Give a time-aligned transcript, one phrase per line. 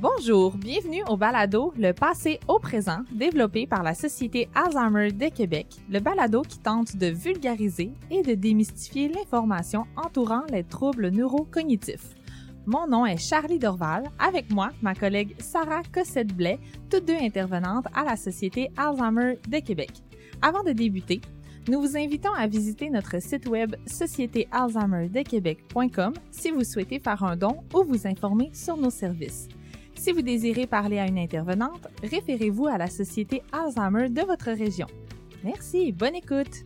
[0.00, 5.66] Bonjour, bienvenue au balado Le passé au présent, développé par la Société Alzheimer de Québec,
[5.90, 12.14] le balado qui tente de vulgariser et de démystifier l'information entourant les troubles neurocognitifs.
[12.64, 16.58] Mon nom est Charlie Dorval, avec moi ma collègue Sarah Cossette-Blais,
[16.88, 19.90] toutes deux intervenantes à la Société Alzheimer de Québec.
[20.40, 21.20] Avant de débuter,
[21.68, 27.58] nous vous invitons à visiter notre site web sociétéalzheimerdequebec.com si vous souhaitez faire un don
[27.74, 29.46] ou vous informer sur nos services.
[30.00, 34.86] Si vous désirez parler à une intervenante, référez-vous à la Société Alzheimer de votre région.
[35.44, 36.64] Merci, bonne écoute!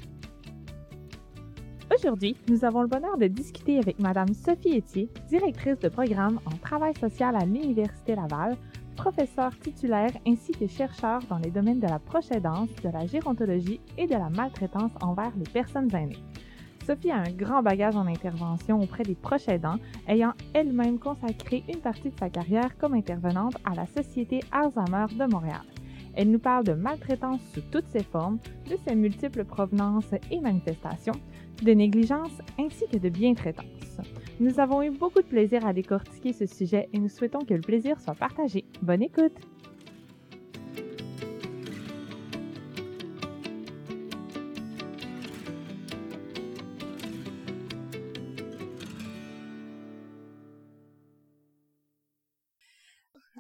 [1.93, 6.57] Aujourd'hui, nous avons le bonheur de discuter avec Madame Sophie Etier, directrice de programme en
[6.59, 8.57] travail social à l'Université Laval,
[8.95, 13.81] professeure titulaire ainsi que chercheur dans les domaines de la proche aidance, de la gérontologie
[13.99, 16.23] et de la maltraitance envers les personnes aînées.
[16.87, 21.81] Sophie a un grand bagage en intervention auprès des proches aidants, ayant elle-même consacré une
[21.81, 25.63] partie de sa carrière comme intervenante à la Société Alzheimer de Montréal.
[26.15, 31.15] Elle nous parle de maltraitance sous toutes ses formes, de ses multiples provenances et manifestations,
[31.63, 34.01] de négligence ainsi que de bientraitance.
[34.39, 37.63] Nous avons eu beaucoup de plaisir à décortiquer ce sujet et nous souhaitons que le
[37.63, 38.65] plaisir soit partagé.
[38.83, 39.33] Bonne écoute!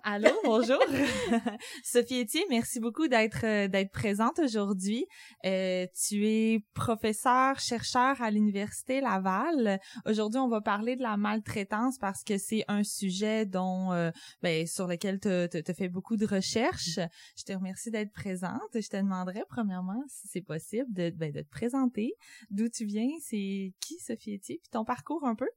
[0.06, 0.78] Allô, bonjour.
[1.82, 5.06] Sophie Etier, merci beaucoup d'être euh, d'être présente aujourd'hui.
[5.46, 9.80] Euh, tu es professeur chercheur à l'université Laval.
[10.04, 14.10] Aujourd'hui, on va parler de la maltraitance parce que c'est un sujet dont euh,
[14.42, 17.00] ben, sur lequel tu as fait beaucoup de recherches.
[17.38, 18.60] Je te remercie d'être présente.
[18.74, 22.12] Je te demanderais premièrement si c'est possible de ben, de te présenter,
[22.50, 25.48] d'où tu viens, c'est qui Sophie Etier, puis ton parcours un peu?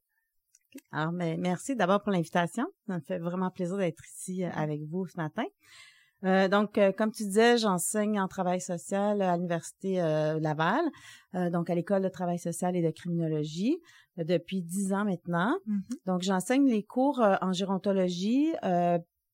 [0.91, 2.65] Alors, mais merci d'abord pour l'invitation.
[2.87, 5.45] Ça me fait vraiment plaisir d'être ici euh, avec vous ce matin.
[6.23, 9.97] Euh, donc, euh, comme tu disais, j'enseigne en travail social à l'Université
[10.41, 10.83] Laval,
[11.51, 13.77] donc à l'École de travail social et de criminologie
[14.17, 15.55] depuis dix ans maintenant.
[15.67, 15.81] Mm-hmm.
[16.08, 18.52] Donc, j'enseigne les cours en gérontologie,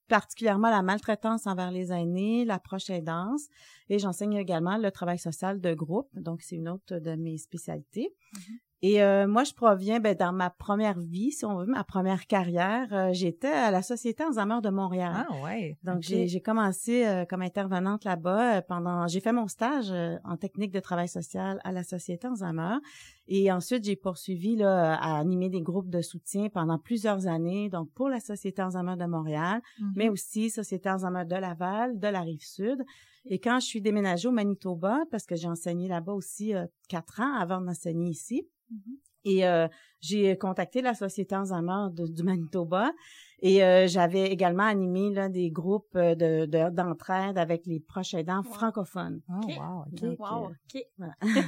[0.10, 3.48] particulièrement la maltraitance envers les aînés, l'approche aidance,
[3.88, 8.14] et j'enseigne également le travail social de groupe, donc c'est une autre de mes spécialités.
[8.34, 8.60] Mm-hmm.
[8.86, 12.28] Et euh, moi, je proviens, ben, dans ma première vie, si on veut, ma première
[12.28, 15.26] carrière, euh, j'étais à la Société Alzheimer de Montréal.
[15.30, 15.78] Ah ouais.
[15.84, 19.08] Donc j'ai commencé euh, comme intervenante là-bas pendant.
[19.08, 19.94] J'ai fait mon stage
[20.26, 22.76] en technique de travail social à la Société Alzheimer.
[23.30, 27.90] Et ensuite, j'ai poursuivi là, à animer des groupes de soutien pendant plusieurs années, donc
[27.94, 29.92] pour la Société Alzheimer de Montréal, mm-hmm.
[29.96, 32.84] mais aussi Société Alzheimer de Laval, de la Rive-Sud.
[33.28, 36.54] Et quand je suis déménagée au Manitoba, parce que j'ai enseigné là-bas aussi
[36.90, 38.98] quatre ans avant d'enseigner ici, Mm-hmm.
[39.26, 39.68] Et euh,
[40.02, 42.92] j'ai contacté la Société Alzheimer du Manitoba
[43.40, 48.44] et euh, j'avais également animé là, des groupes euh, de, d'entraide avec les proches aidants
[48.44, 49.22] francophones.
[49.30, 50.20] Oh, wow, OK.
[50.20, 50.82] wow, OK.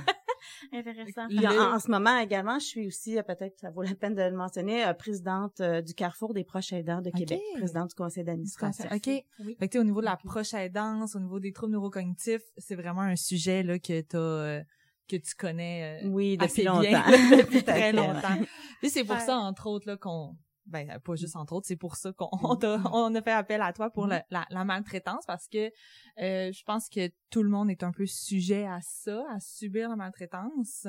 [0.71, 1.25] Intéressant.
[1.25, 4.85] en, ce moment également, je suis aussi, peut-être ça vaut la peine de le mentionner,
[4.97, 8.85] présidente du Carrefour des proches aidants de Québec, présidente du conseil d'administration.
[8.93, 9.09] OK.
[9.39, 9.55] Oui.
[9.59, 13.01] Fait que, au niveau de la proche aidance, au niveau des troubles neurocognitifs, c'est vraiment
[13.01, 14.63] un sujet là, que tu as
[15.07, 16.81] que tu connais euh, oui depuis longtemps.
[17.37, 18.37] depuis très longtemps.
[18.83, 20.35] Et c'est pour ça entre autres là qu'on
[20.65, 22.89] ben pas juste entre autres c'est pour ça qu'on mm-hmm.
[22.91, 24.23] on, a, fait appel à toi pour mm-hmm.
[24.31, 28.07] la, la, maltraitance parce que euh, je pense que tout le monde est un peu
[28.07, 30.87] sujet à ça à subir la maltraitance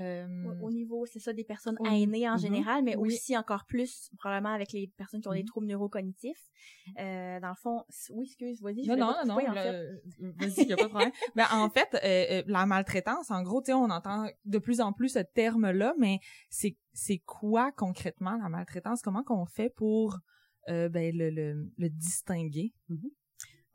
[0.00, 2.40] euh, au, niveau, c'est ça, des personnes aînées en mm-hmm.
[2.40, 5.46] général, mais aussi encore plus probablement avec les personnes qui ont des mm-hmm.
[5.46, 6.50] troubles neurocognitifs.
[6.98, 8.86] Euh, dans le fond, oui, excuse, vas-y.
[8.86, 11.12] Non, non, non, non, vas-y, y a pas de problème.
[11.34, 14.92] ben, en fait, euh, la maltraitance, en gros, tu sais, on entend de plus en
[14.92, 19.02] plus ce terme-là, mais c'est c'est quoi concrètement la maltraitance?
[19.02, 20.18] Comment qu'on fait pour
[20.66, 22.74] ben le, le, le distinguer?
[22.90, 23.10] Mm-hmm.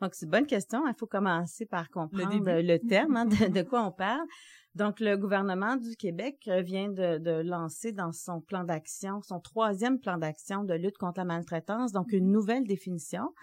[0.03, 0.86] Donc, c'est une bonne question.
[0.86, 4.28] Il faut commencer par comprendre le, terme, hein, de, de, quoi on parle.
[4.75, 10.18] Donc, le gouvernement du Québec vient de, lancer dans son plan d'action, son troisième plan
[10.18, 13.34] d'action de lutte contre la maltraitance, donc une nouvelle définition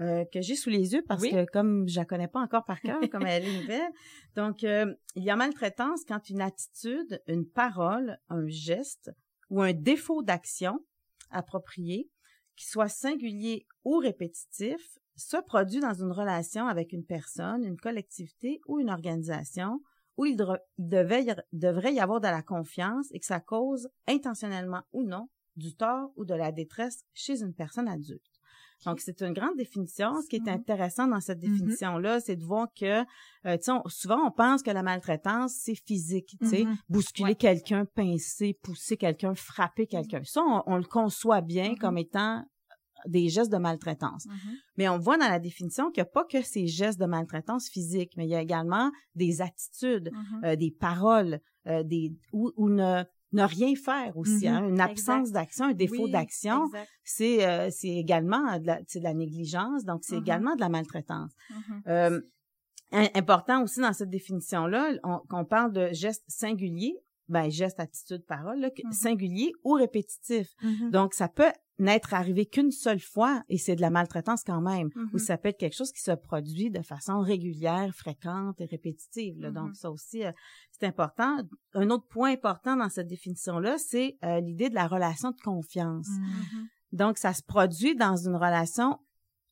[0.00, 2.80] euh, que j'ai sous les yeux parce que comme je la connais pas encore par
[2.80, 3.92] cœur, comme elle est nouvelle.
[4.34, 9.12] Donc, euh, il y a maltraitance quand une attitude, une parole, un geste
[9.50, 10.84] ou un défaut d'action
[11.30, 12.10] approprié,
[12.56, 18.60] qui soit singulier ou répétitif, se produit dans une relation avec une personne, une collectivité
[18.66, 19.80] ou une organisation
[20.16, 20.36] où il,
[20.78, 26.10] devrait y avoir de la confiance et que ça cause, intentionnellement ou non, du tort
[26.16, 28.22] ou de la détresse chez une personne adulte.
[28.84, 30.20] Donc, c'est une grande définition.
[30.22, 31.50] Ce qui est intéressant dans cette mm-hmm.
[31.50, 33.04] définition-là, c'est de voir que,
[33.46, 36.76] euh, souvent, on pense que la maltraitance, c'est physique, tu sais, mm-hmm.
[36.88, 40.22] bousculer quelqu'un, pincer, pousser quelqu'un, frapper quelqu'un.
[40.24, 42.44] Ça, on, le conçoit bien comme étant
[43.06, 44.26] des gestes de maltraitance.
[44.26, 44.54] Mm-hmm.
[44.76, 47.68] Mais on voit dans la définition qu'il n'y a pas que ces gestes de maltraitance
[47.68, 50.44] physique, mais il y a également des attitudes, mm-hmm.
[50.44, 54.48] euh, des paroles, euh, des ou, ne ne rien faire aussi, mm-hmm.
[54.48, 56.70] hein, une absence d'action, un défaut d'action,
[57.04, 61.32] c'est euh, c'est également de la, de la négligence, donc c'est également de la maltraitance.
[61.88, 62.20] Euh,
[62.90, 64.94] important aussi dans cette définition-là,
[65.28, 66.96] qu'on parle de gestes singuliers,
[67.28, 70.48] ben geste, attitude, parole, là, singulier ou répétitif.
[70.90, 74.88] Donc ça peut n'être arrivé qu'une seule fois et c'est de la maltraitance quand même
[74.96, 75.18] ou mm-hmm.
[75.18, 79.38] ça peut être quelque chose qui se produit de façon régulière, fréquente et répétitive.
[79.38, 79.74] Donc mm-hmm.
[79.74, 80.32] ça aussi euh,
[80.72, 81.38] c'est important.
[81.74, 85.40] Un autre point important dans cette définition là, c'est euh, l'idée de la relation de
[85.40, 86.08] confiance.
[86.90, 88.98] Donc ça se produit dans une relation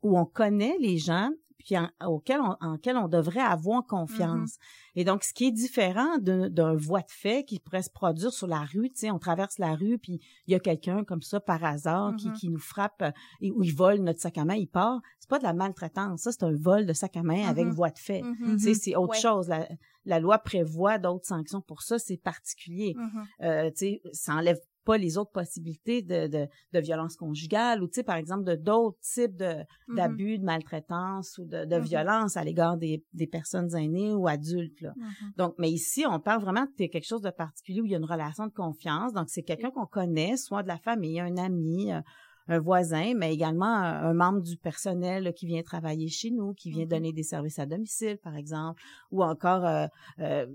[0.02, 1.30] où on connaît les gens
[1.66, 4.52] puis en, auquel on, en quel on devrait avoir confiance.
[4.52, 5.00] Mm-hmm.
[5.00, 8.46] Et donc, ce qui est différent d'un voie de fait qui pourrait se produire sur
[8.46, 11.40] la rue, tu sais, on traverse la rue, puis il y a quelqu'un comme ça
[11.40, 12.38] par hasard qui, mm-hmm.
[12.38, 13.10] qui nous frappe euh,
[13.40, 15.00] et où il vole notre sac à main, il part.
[15.18, 17.74] C'est pas de la maltraitance, ça, c'est un vol de sac à main avec mm-hmm.
[17.74, 18.22] voie de fait.
[18.44, 19.48] Tu sais, c'est autre chose.
[19.48, 19.68] La,
[20.04, 22.94] la loi prévoit d'autres sanctions pour ça, c'est particulier.
[23.42, 27.88] Euh, tu sais, ça enlève pas les autres possibilités de, de, de violence conjugale ou,
[27.88, 29.96] tu sais, par exemple, de d'autres types de, mm-hmm.
[29.96, 31.80] d'abus, de maltraitance ou de, de mm-hmm.
[31.82, 34.80] violence à l'égard des, des personnes aînées ou adultes.
[34.80, 34.94] Là.
[34.96, 35.36] Mm-hmm.
[35.36, 37.98] Donc, mais ici, on parle vraiment de quelque chose de particulier où il y a
[37.98, 39.12] une relation de confiance.
[39.12, 42.00] Donc, c'est quelqu'un qu'on connaît, soit de la famille, un ami, euh,
[42.48, 46.86] un voisin, mais également un, membre du personnel qui vient travailler chez nous, qui vient
[46.86, 48.80] donner des services à domicile, par exemple,
[49.10, 49.86] ou encore euh,
[50.20, 50.46] euh,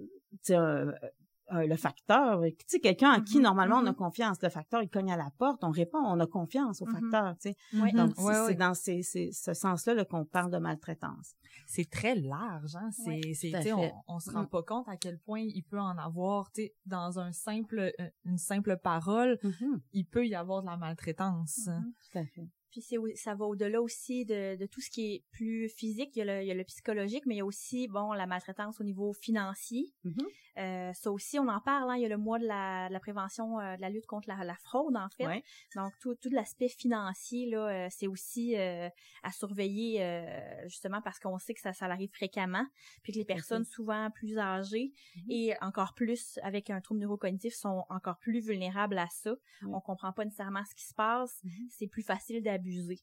[0.51, 0.91] un,
[1.53, 3.41] euh, le facteur, tu sais, quelqu'un à qui mm-hmm.
[3.41, 3.95] normalement on a mm-hmm.
[3.95, 4.37] confiance.
[4.41, 7.11] Le facteur, il cogne à la porte, on répond, on a confiance au mm-hmm.
[7.11, 7.91] facteur, tu sais.
[7.93, 8.13] Donc,
[8.47, 11.35] c'est dans ce sens-là qu'on parle de maltraitance.
[11.67, 12.89] C'est très large, hein.
[12.91, 14.49] C'est, sais, on, on se rend mm.
[14.49, 18.09] pas compte à quel point il peut en avoir, tu sais, dans un simple, euh,
[18.25, 19.37] une simple parole,
[19.93, 21.69] il peut y avoir de la maltraitance.
[22.11, 22.47] Tout à fait.
[22.71, 26.15] Puis c'est ça va au-delà aussi de, de, tout ce qui est plus physique.
[26.15, 28.13] Il y, a le, il y a le psychologique, mais il y a aussi bon
[28.13, 29.93] la maltraitance au niveau financier.
[30.05, 30.25] Mm-hmm.
[30.57, 31.91] euh, ça aussi, on en parle.
[31.91, 34.29] Hein, il y a le mois de la, la prévention euh, de la lutte contre
[34.29, 35.43] la, la fraude en fait.
[35.75, 40.25] Donc tout, tout l'aspect financier là, euh, c'est aussi à surveiller
[40.65, 42.65] justement parce qu'on sait que ça, ça arrive fréquemment,
[43.03, 45.25] puis que les personnes souvent plus âgées mm-hmm.
[45.29, 49.35] et encore plus avec un trouble neurocognitif sont encore plus vulnérables à ça.
[49.67, 51.41] On comprend pas nécessairement ce qui se passe.
[51.43, 51.67] Mm-hmm.
[51.69, 52.99] C'est plus facile d'habiter abusé.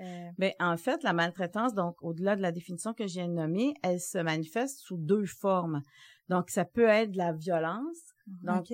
[0.00, 3.34] Euh, ben, en fait, la maltraitance, donc au-delà de la définition que je viens de
[3.34, 5.82] nommer, elle se manifeste sous deux formes.
[6.28, 7.98] Donc, ça peut être de la violence.
[8.26, 8.36] Mhm.
[8.42, 8.72] Donc,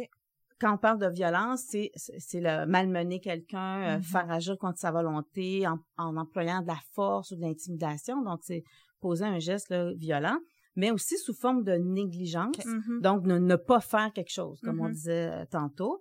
[0.60, 4.02] quand on parle de violence, c'est c'est le malmener quelqu'un, euh, mhm.
[4.02, 8.22] faire agir contre sa volonté en, employant de la force ou de l'intimidation.
[8.22, 8.62] Donc, c'est
[9.00, 10.38] poser un geste violent,
[10.76, 12.64] mais aussi sous forme de négligence.
[12.64, 13.00] Mhm.
[13.00, 16.00] Donc, ne, ne, pas faire quelque chose, comme on disait euh, tantôt.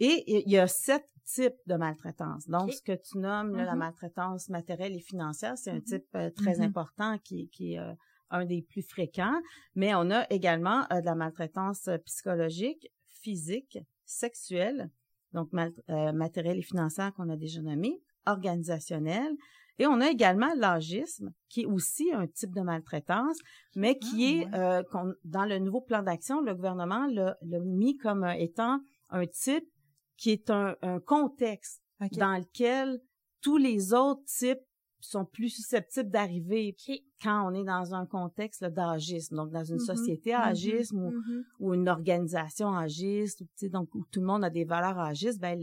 [0.00, 1.04] Et il y a sept
[1.34, 2.48] types de maltraitance.
[2.48, 3.76] Donc, ce que tu nommes la mm-hmm.
[3.76, 5.84] maltraitance matérielle et financière, c'est un mm-hmm.
[5.84, 6.62] type euh, très mm-hmm.
[6.62, 7.92] important qui, qui est euh,
[8.30, 9.38] un des plus fréquents.
[9.74, 14.90] Mais on a également euh, de la maltraitance psychologique, physique, sexuelle,
[15.34, 19.32] donc matérielle et financière qu'on a déjà nommé, organisationnelle.
[19.78, 23.36] Et on a également l'agisme, qui est aussi un type de maltraitance,
[23.76, 24.84] mais qui ah, est,
[25.24, 28.80] dans le nouveau plan d'action, le gouvernement l'a mis comme étant
[29.10, 29.68] un type
[30.18, 30.76] qui est un,
[31.06, 31.82] contexte
[32.12, 33.00] dans lequel
[33.40, 34.60] tous les autres types
[35.00, 36.74] sont plus susceptibles d'arriver
[37.22, 39.96] quand on est dans un contexte d'agisme, donc dans une mm-hmm.
[39.96, 40.48] société mm-hmm.
[40.48, 41.42] agisme mm-hmm.
[41.60, 45.56] ou, une organisation agiste, donc où tout le monde a des valeurs agistes, ben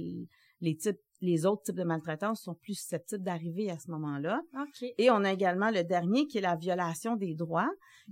[0.61, 4.41] les types les autres types de maltraitance sont plus susceptibles d'arriver à ce moment-là.
[4.97, 7.71] Et on a également le dernier qui est la violation des droits,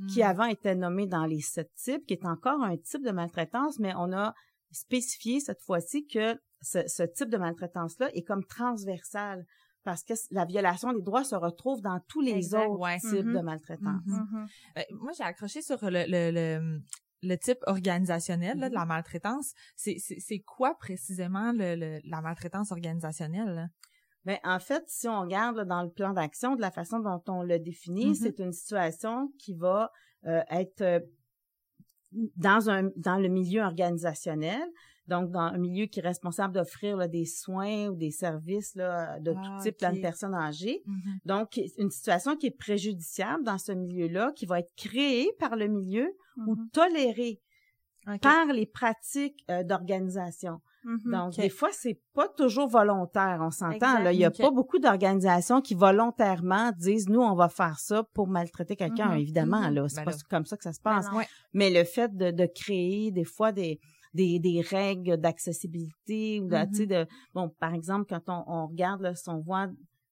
[0.09, 3.79] qui avant était nommé dans les sept types, qui est encore un type de maltraitance,
[3.79, 4.33] mais on a
[4.73, 9.45] spécifier cette fois-ci que ce, type de maltraitance-là est comme transversal
[9.83, 13.43] parce que la violation des droits se retrouve dans tous les autres types de mm-hmm.
[13.43, 14.05] maltraitance.
[14.07, 14.31] Mm-hmm.
[14.31, 14.47] Mm-hmm.
[14.75, 16.79] Ben, moi, j'ai accroché sur le, le,
[17.21, 19.53] le, type organisationnel de la maltraitance.
[19.75, 23.69] C'est quoi précisément le, la maltraitance organisationnelle?
[24.25, 27.43] Ben, en fait, si on regarde dans le plan d'action, de la façon dont on
[27.43, 29.91] le définit, c'est une situation qui va
[30.25, 30.99] euh, être euh,
[32.35, 34.61] dans un dans le milieu organisationnel,
[35.07, 39.33] donc dans un milieu qui est responsable d'offrir des soins ou des services là, de
[39.33, 40.83] tout ah, type à une personne âgée.
[40.87, 41.17] Mm-hmm.
[41.25, 45.67] Donc une situation qui est préjudiciable dans ce milieu-là, qui va être créée par le
[45.67, 46.15] milieu
[46.47, 46.69] ou mm-hmm.
[46.71, 47.41] tolérée
[48.21, 50.59] par les pratiques euh, d'organisation.
[50.85, 51.11] Mm-hmm.
[51.11, 53.99] Donc, des fois, c'est pas toujours volontaire, on s'entend.
[53.99, 58.03] Là, il y a pas beaucoup d'organisations qui volontairement disent nous, on va faire ça
[58.13, 59.15] pour maltraiter quelqu'un.
[59.15, 59.21] Mm-hmm.
[59.21, 59.73] Évidemment, mm-hmm.
[59.73, 61.07] là, c'est ben pas comme ça que ça se ben passe.
[61.53, 63.79] Mais le fait de, de créer des fois des
[64.13, 69.15] des, des règles d'accessibilité ou de, de bon par exemple quand on, on regarde là,
[69.15, 69.67] si on voit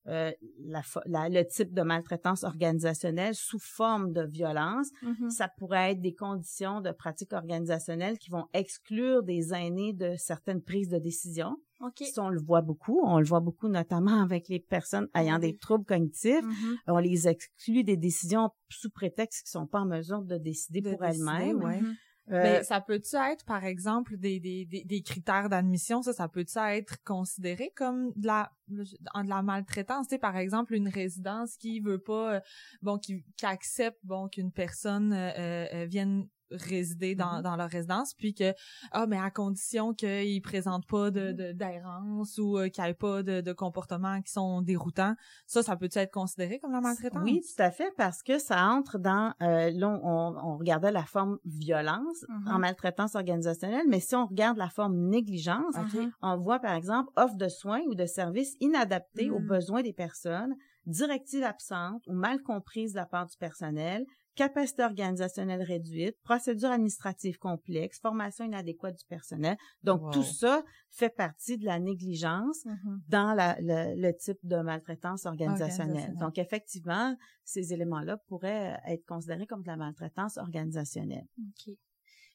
[0.07, 0.31] euh,
[0.65, 4.89] la, le type de maltraitance organisationnelle sous forme de violence.
[5.03, 5.29] Mm-hmm.
[5.29, 10.61] Ça pourrait être des conditions de pratique organisationnelle qui vont exclure des aînés de certaines
[10.61, 11.55] prises de décision.
[11.83, 12.05] Okay.
[12.17, 15.85] on le voit beaucoup, on le voit beaucoup notamment avec les personnes ayant des troubles
[15.85, 16.45] cognitifs.
[16.45, 16.77] Mm-hmm.
[16.87, 21.03] On les exclut des décisions sous prétexte qu'ils sont pas en mesure de décider pour
[21.03, 21.95] elles-mêmes.
[22.27, 22.43] Mm-hmm.
[22.43, 27.03] Ben, ça peut-tu être, par exemple, des, des, des, critères d'admission, ça, ça peut-tu être
[27.03, 31.99] considéré comme de la de la maltraitance, tu sais, par exemple, une résidence qui veut
[31.99, 32.39] pas, euh,
[32.81, 37.41] bon, qui, qui accepte, bon, qu'une personne euh, euh, vienne résider dans, mm-hmm.
[37.43, 38.53] dans leur résidence, puis que
[38.91, 41.53] ah mais à condition qu'ils présentent pas de mm-hmm.
[41.53, 45.15] d'errance ou euh, qu'il n'y ait pas de, de comportements qui sont déroutants,
[45.45, 47.23] ça ça peut être considéré comme la maltraitance?
[47.23, 51.03] Oui, tout à fait parce que ça entre dans euh, là on, on, regardait la
[51.03, 52.59] forme violence en mm-hmm.
[52.59, 55.75] maltraitance organisationnelle, mais si on regarde la forme négligence,
[56.21, 59.47] on voit par exemple offre de soins ou de services inadaptés aux mm.
[59.47, 60.55] besoins des personnes,
[60.85, 67.37] directives absentes ou mal comprises de la part du personnel, capacité organisationnelle réduite, procédure administrative
[67.37, 69.57] complexe, formation inadéquate du personnel.
[69.83, 72.99] Donc, tout ça fait partie de la négligence mm-hmm.
[73.07, 76.15] dans la, le, type de maltraitance organisationnelle.
[76.17, 81.27] Donc, effectivement, ces éléments-là pourraient être considérés comme de la maltraitance organisationnelle.
[81.37, 81.75] OK.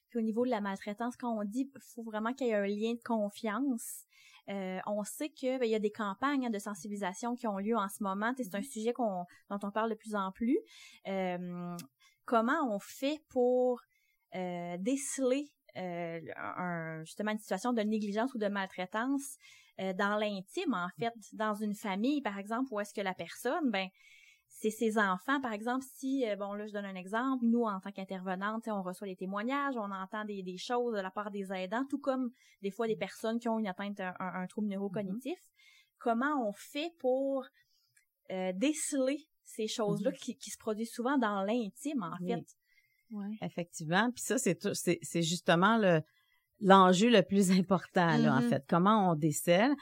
[0.09, 2.55] Puis au niveau de la maltraitance, quand on dit qu'il faut vraiment qu'il y ait
[2.55, 4.05] un lien de confiance,
[4.49, 7.57] euh, on sait que ben, il y a des campagnes hein, de sensibilisation qui ont
[7.57, 8.33] lieu en ce moment.
[8.37, 8.71] C'est un mm-hmm.
[8.71, 10.57] sujet qu'on dont on parle de plus en plus.
[11.07, 11.75] Euh,
[12.25, 13.81] comment on fait pour
[14.35, 19.37] euh, déceler un, justement une situation de négligence ou de maltraitance
[19.77, 23.87] dans l'intime, en fait, dans une famille, par exemple, où est-ce que la personne, ben,
[24.49, 27.79] c'est ses enfants, par exemple, si, euh, bon, là, je donne un exemple, nous, en
[27.79, 31.51] tant qu'intervenantes, on reçoit des témoignages, on entend des, des, choses de la part des
[31.53, 35.37] aidants, tout comme des fois des personnes qui ont une atteinte, un, un, trouble neurocognitif.
[35.37, 35.97] Mm-hmm.
[35.99, 37.45] Comment on fait pour
[38.31, 40.19] euh, déceler ces choses-là mm-hmm.
[40.19, 42.45] qui, qui, se produisent souvent dans l'intime, en fait?
[43.11, 43.37] Oui.
[43.41, 44.11] Effectivement.
[44.11, 46.01] Puis ça, c'est c'est justement le
[46.59, 48.49] l'enjeu le plus important, là, en mm-hmm.
[48.49, 48.65] fait.
[48.67, 49.75] Comment on décèle?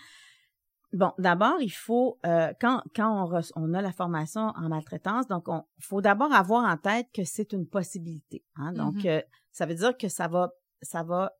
[0.95, 5.49] Bon, d'abord, il faut euh, quand quand on, on, a la formation en maltraitance, donc
[5.49, 8.45] on faut d'abord avoir en tête que c'est une possibilité.
[8.55, 8.71] Hein?
[8.71, 9.19] Donc, mm-hmm.
[9.19, 9.21] euh,
[9.51, 11.33] ça veut dire que ça va ça va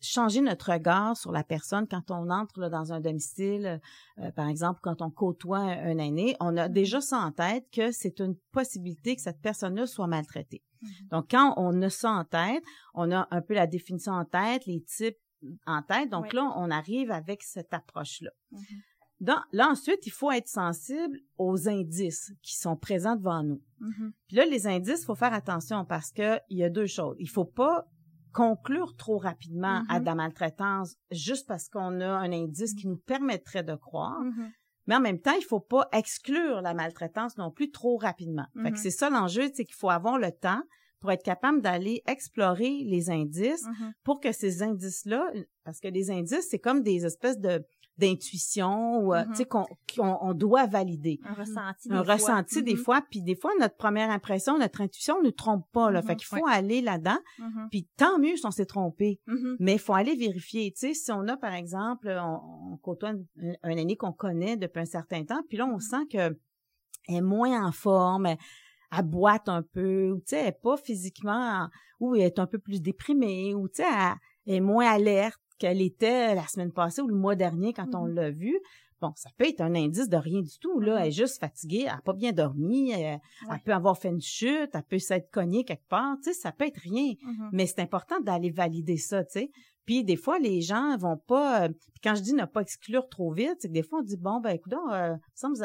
[0.00, 3.80] changer notre regard sur la personne quand on entre dans un domicile,
[4.18, 7.00] euh, par exemple quand on côtoie un, aîné, on a déjà mm-hmm.
[7.02, 10.64] ça en tête que c'est une possibilité que cette personne-là soit maltraitée.
[10.82, 11.08] Mm-hmm.
[11.10, 14.66] Donc, quand on a ça en tête, on a un peu la définition en tête,
[14.66, 15.18] les types
[15.66, 16.10] en tête.
[16.10, 18.30] Donc là, on arrive avec cette approche-là.
[18.52, 19.42] Mm-hmm.
[19.52, 23.62] là, ensuite, il faut être sensible aux indices qui sont présents devant nous.
[23.80, 24.12] Mm-hmm.
[24.28, 27.16] Puis là, les indices, il faut faire attention parce que il y a deux choses.
[27.18, 27.86] Il faut pas
[28.32, 30.00] conclure trop rapidement à mm-hmm.
[30.00, 34.20] de la maltraitance juste parce qu'on a un indice qui nous permettrait de croire.
[34.86, 38.46] Mais en même temps, il faut pas exclure la maltraitance non plus trop rapidement.
[38.62, 40.62] Fait que c'est ça l'enjeu, c'est qu'il faut avoir le temps
[41.00, 43.92] pour être capable d'aller explorer les indices mm-hmm.
[44.04, 45.32] pour que ces indices-là,
[45.64, 47.64] parce que les indices, c'est comme des espèces de
[47.98, 49.96] d'intuition ou euh, tu sais mm-hmm.
[49.96, 51.20] qu'on on doit valider.
[51.22, 52.62] Un ressenti un des ressenti fois.
[52.62, 52.76] des mm-hmm.
[52.76, 53.02] fois.
[53.10, 56.00] Puis des fois notre première impression notre intuition ne trompe pas là.
[56.00, 57.18] Fait qu'il faut aller là-dedans.
[57.70, 59.20] Puis tant mieux si on s'est trompé.
[59.58, 60.72] Mais il faut aller vérifier.
[60.72, 64.80] Tu sais si on a par exemple on, côtoie un, un aîné qu'on connaît depuis
[64.80, 66.38] un certain temps puis là on sent que
[67.08, 68.38] est moins en forme elle
[69.02, 71.68] boite un peu, ou tu sais, elle est pas physiquement,
[72.00, 73.88] ou elle est un peu plus déprimée, ou tu sais,
[74.46, 78.06] elle est moins alerte qu'elle était la semaine passée ou le mois dernier quand on
[78.06, 78.14] mm-hmm.
[78.14, 78.58] l'a vue.
[79.00, 80.96] Bon, ça peut être un indice de rien du tout, là.
[80.96, 81.00] Mm-hmm.
[81.00, 83.20] Elle est juste fatiguée, elle n'a pas bien dormi, elle,
[83.64, 86.66] peut avoir fait une chute, elle peut s'être cognée quelque part, tu sais, ça peut
[86.66, 87.12] être rien.
[87.12, 87.48] Mm-hmm.
[87.52, 89.50] Mais c'est important d'aller valider ça, tu sais.
[89.86, 91.64] Puis des fois, les gens vont pas.
[91.64, 91.68] Euh,
[92.02, 94.40] quand je dis ne pas exclure trop vite, c'est que des fois on dit bon
[94.40, 95.62] ben écoute, euh, ça vous,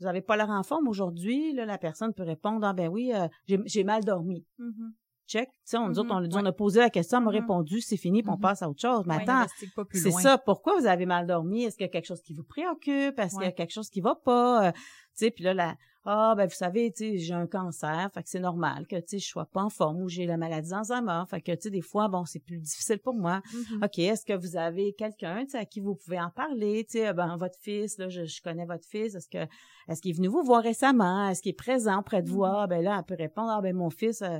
[0.00, 3.12] vous avez pas l'air en forme aujourd'hui, là, la personne peut répondre, ah ben oui,
[3.14, 3.28] euh,
[3.66, 4.46] j'ai mal dormi.
[4.58, 4.90] Mm-hmm.
[5.26, 5.48] Check.
[5.74, 6.36] On, mm-hmm.
[6.36, 7.34] on, a posé la question, on m'a mm-hmm.
[7.34, 9.04] répondu, c'est fini, puis on passe à autre chose.
[9.06, 9.46] Mais attends,
[9.92, 11.64] c'est ça, pourquoi vous avez mal dormi?
[11.64, 13.18] Est-ce qu'il y a quelque chose qui vous préoccupe?
[13.18, 14.68] Est-ce qu'il y a quelque chose qui va pas?
[14.68, 14.80] Euh, tu
[15.14, 18.28] sais, puis là, la, ah ben vous savez tu sais j'ai un cancer fait que
[18.28, 21.24] c'est normal que tu sais je sois pas en forme ou j'ai la maladie d'Alzheimer
[21.28, 23.84] fait que tu sais des fois bon c'est plus difficile pour moi mm-hmm.
[23.84, 26.84] ok est-ce que vous avez quelqu'un tu sais à qui vous pouvez en parler?
[26.84, 29.46] Tu sais ben votre fils là je, connais votre fils est-ce que
[29.88, 31.28] est-ce qu'il est venu vous voir récemment?
[31.28, 32.42] Est-ce qu'il est présent près de vous?
[32.42, 32.62] Mm-hmm.
[32.62, 34.38] ah, ben là elle peut répondre ah ben mon fils euh,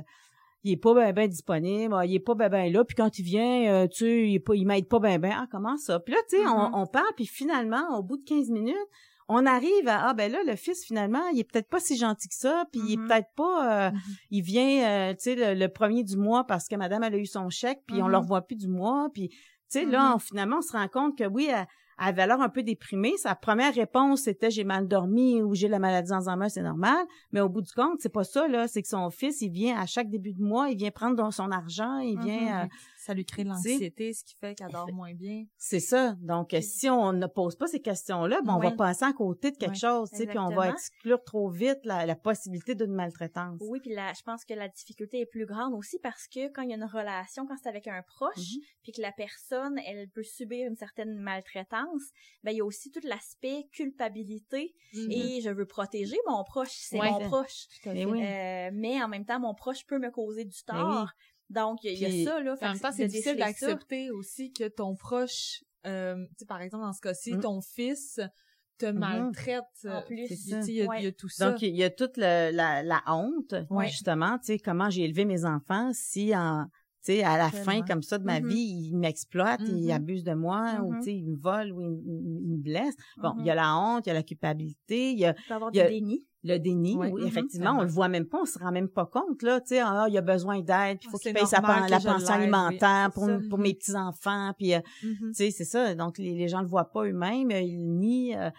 [0.63, 3.17] il est pas bien ben disponible, ah, il est pas bien ben là, puis quand
[3.17, 5.33] il vient, euh, tu sais, il, est pas, il m'aide pas bien ben.
[5.33, 5.99] Ah, comment ça?
[5.99, 6.81] Puis là, tu sais, on, mm-hmm.
[6.81, 8.75] on parle, puis finalement, au bout de 15 minutes,
[9.33, 12.27] on arrive à ah ben là le fils finalement il est peut-être pas si gentil
[12.27, 13.07] que ça puis il est mm-hmm.
[13.07, 14.17] peut-être pas euh, mm-hmm.
[14.31, 17.25] il vient euh, tu sais le, premier du mois parce que madame elle a eu
[17.25, 18.21] son chèque puis on le mm-hmm.
[18.21, 19.37] revoit plus du mois puis tu
[19.69, 21.65] sais là finalement on se rend compte que oui elle,
[22.01, 23.15] elle avait l'air un peu déprimée.
[23.17, 27.05] Sa première réponse, c'était j'ai mal dormi ou j'ai la maladie d'Alzheimer, c'est normal.
[27.31, 28.67] Mais au bout du compte, c'est pas ça, là.
[28.67, 31.51] C'est que son fils, il vient à chaque début de mois, il vient prendre son
[31.51, 32.63] argent, il vient...
[32.63, 32.65] Euh,
[33.01, 35.45] ça lui crée de l'anxiété, ce qui fait qu'elle dort moins bien.
[35.57, 36.15] C'est ça.
[36.19, 39.57] Donc, si on ne pose pas ces questions-là, ben, on va passer à côté de
[39.57, 43.59] quelque chose, tu sais, puis on va exclure trop vite la, possibilité d'une maltraitance.
[43.61, 46.61] Oui, puis là, je pense que la difficulté est plus grande aussi parce que quand
[46.61, 48.65] il y a une relation, quand c'est avec un proche, mm-hmm.
[48.83, 52.11] puis que la personne, elle peut subir une certaine maltraitance,
[52.43, 55.11] ben il y a aussi tout l'aspect culpabilité mm-hmm.
[55.11, 57.65] et je veux protéger mon proche, c'est mon proche.
[57.87, 61.11] Euh, mais en même temps, mon proche peut me causer du ben tort.
[61.51, 62.55] Donc, il y, a ça, là.
[62.61, 66.83] En même temps, c'est difficile d'accepter aussi que ton proche, euh, tu sais, par exemple,
[66.83, 67.41] dans ce cas-ci, mm.
[67.41, 68.19] ton fils
[68.77, 68.93] te mm-hmm.
[68.93, 69.63] maltraite.
[69.85, 70.27] En euh, plus,
[70.67, 71.51] il y, a tout ça.
[71.51, 75.45] Donc, il y a toute la, la honte, justement, tu sais, comment j'ai élevé mes
[75.45, 76.65] enfants si en
[77.03, 78.47] tu sais, à la fin, comme ça, de ma mm-hmm.
[78.47, 79.95] vie, il m'exploite, il mm-hmm.
[79.95, 82.93] abuse de moi, ou tu sais, il me vole, ou il, me blesse.
[83.17, 85.33] Bon, il y a la honte, il y a la culpabilité, il y a...
[85.35, 87.27] Il peut avoir du déni le déni, oui, mm-hmm.
[87.27, 89.79] effectivement, on le voit même pas, on se rend même pas compte là, tu sais,
[89.79, 93.29] ah, il y a besoin d'aide, il faut qu'il paye sa la pension alimentaire pour
[93.49, 95.27] pour mes petits enfants, puis euh, mm-hmm.
[95.27, 95.95] tu sais, c'est ça.
[95.95, 98.35] Donc les, les gens le voient pas eux-mêmes, ils nient.
[98.37, 98.49] Euh,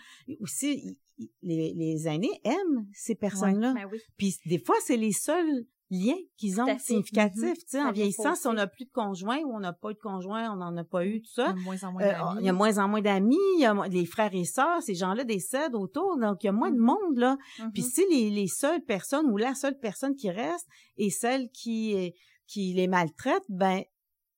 [0.41, 0.99] aussi,
[1.43, 3.75] les, les aînés aiment ces personnes-là.
[3.75, 7.59] Ben puis des fois, c'est les seuls liens qu'ils ont significatifs.
[7.67, 9.99] Sais, en vieillissant, si on n'a plus de conjoint ou on n'a pas eu de
[9.99, 11.55] conjoint, on n'en a pas eu, tout ça.
[11.57, 12.41] Il y a moins en moins d'amis.
[12.41, 14.95] il y a moins en moins d'amis, il y a les frères et sœurs, ces
[14.95, 16.81] gens-là décèdent autour, donc il y a moins de mm-hmm.
[16.81, 17.37] monde, là.
[17.75, 17.91] Puis mm-hmm.
[17.91, 22.15] si les, les seules personnes ou la seule personne qui reste est celle qui,
[22.47, 23.83] qui les maltraite, ben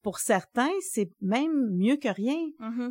[0.02, 2.38] pour certains, c'est même mieux que rien.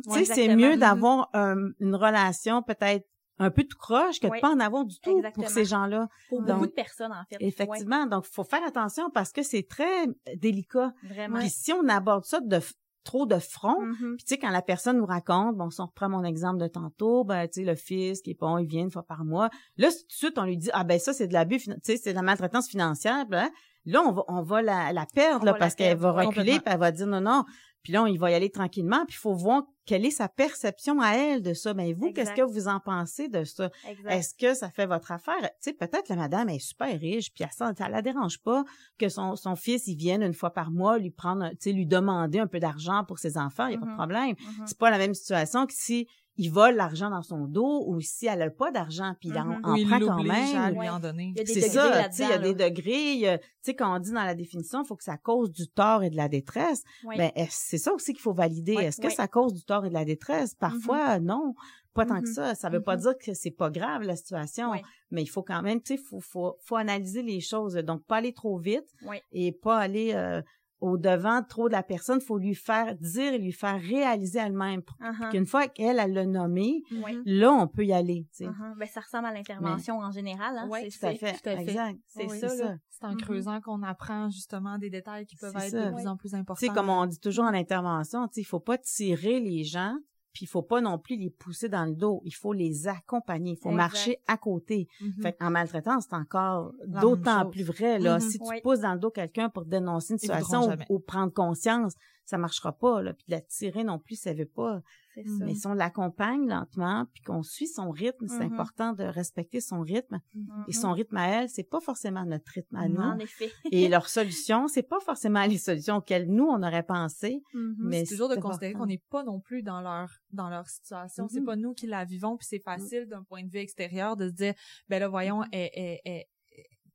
[0.02, 3.06] tu sais, c'est mieux d'avoir une relation peut-être
[3.38, 6.08] un peu tout croche que de pas en avoir du tout pour ces gens-là.
[6.28, 7.36] Pour beaucoup de personnes, en fait.
[7.40, 8.06] Effectivement.
[8.06, 10.92] Donc, il faut faire attention parce que c'est très délicat.
[11.02, 11.38] Vraiment.
[11.38, 12.60] Puis si on aborde ça de
[13.02, 14.16] trop de front, mm-hmm.
[14.16, 16.66] puis tu sais, quand la personne nous raconte, bon, si on reprend mon exemple de
[16.66, 19.50] tantôt, ben, tu sais, le fils qui est bon, il vient une fois par mois.
[19.76, 21.98] Là, tout de suite, on lui dit, ah ben ça, c'est de l'abus, tu sais,
[21.98, 23.50] c'est de la maltraitance financière, là,
[23.84, 26.78] là on va, on va la, la perdre, là, parce qu'elle va reculer, puis elle
[26.78, 27.44] va dire, non, non,
[27.84, 31.02] puis là, il va y aller tranquillement, puis il faut voir quelle est sa perception
[31.02, 31.74] à elle de ça.
[31.74, 33.70] Mais vous, qu'est-ce que vous en pensez de ça?
[34.08, 35.38] Est-ce que ça fait votre affaire?
[35.42, 38.64] Tu sais, peut-être la madame est super riche, puis ça, ça la dérange pas
[38.98, 41.86] que son, son fils, il vienne une fois par mois lui prendre, tu sais, lui
[41.86, 43.96] demander un peu d'argent pour ses enfants, il n'y a pas de mm-hmm.
[43.96, 44.32] problème.
[44.32, 44.62] Mm-hmm.
[44.64, 48.26] C'est pas la même situation que si il vole l'argent dans son dos ou si
[48.26, 49.88] elle a pas d'argent puis il en, mm-hmm.
[49.88, 51.34] prend quand même lui en donner.
[51.46, 54.24] C'est ça, tu sais il y a des degrés, tu sais quand on dit dans
[54.24, 56.82] la définition, il faut que ça cause du tort et de la détresse.
[57.16, 58.74] Ben c'est ça aussi qu'il faut valider.
[58.74, 60.54] Est-ce que ça cause du tort et de la détresse?
[60.54, 61.24] Parfois mm-hmm.
[61.24, 61.54] non,
[61.94, 62.34] pas tant que mm-hmm.
[62.34, 62.54] ça.
[62.54, 64.72] Ça veut pas dire que c'est pas grave la situation,
[65.10, 67.74] mais il faut quand même, tu sais, faut, faut, faut analyser les choses.
[67.74, 68.86] Donc pas aller trop vite
[69.32, 70.42] et pas aller euh,
[70.84, 74.82] au devant trop de la personne, faut lui faire dire et lui faire réaliser elle-même.
[75.00, 75.30] Uh-huh.
[75.30, 76.82] Qu'une fois qu'elle elle l'a nommé,
[77.24, 78.26] là on peut y aller.
[78.38, 78.76] Uh-huh.
[78.78, 80.58] Ben ça ressemble à l'intervention en général.
[80.58, 80.68] Hein?
[80.70, 81.46] Oui, tout à fait.
[81.46, 81.98] Exact.
[82.06, 82.48] C'est ça.
[82.90, 83.16] C'est en mm-hmm.
[83.22, 86.60] creusant qu'on apprend justement des détails qui peuvent être de plus en plus importants.
[86.60, 89.64] Tu sais, comme on dit toujours en intervention, tu sais, il faut pas tirer les
[89.64, 89.96] gens
[90.34, 93.52] puis il faut pas non plus les pousser dans le dos, il faut les accompagner,
[93.52, 94.88] il faut marcher à côté.
[95.22, 98.30] Fait en maltraitance, c'est encore d'autant plus vrai là, mm-hmm.
[98.30, 101.94] si tu pousses dans le dos quelqu'un pour dénoncer une situation ou, prendre conscience,
[102.24, 104.80] ça marchera pas là, puis la tirer non plus, ça veut pas.
[105.16, 108.52] Mais si on l'accompagne lentement, puis qu'on suit son rythme, c'est mm-hmm.
[108.52, 110.20] important de respecter son rythme.
[110.68, 113.00] Et son rythme à elle, c'est pas forcément notre rythme à nous.
[113.00, 113.52] En effet.
[113.70, 117.42] et leur solution, c'est pas forcément les solutions auxquelles nous on aurait pensé.
[117.78, 121.28] Mais c'est toujours de considérer qu'on n'est pas non plus dans leur dans leur situation.
[121.28, 124.28] C'est pas nous qui la vivons, puis c'est facile d'un point de vue extérieur de
[124.28, 124.54] se dire,
[124.88, 126.26] ben là voyons, et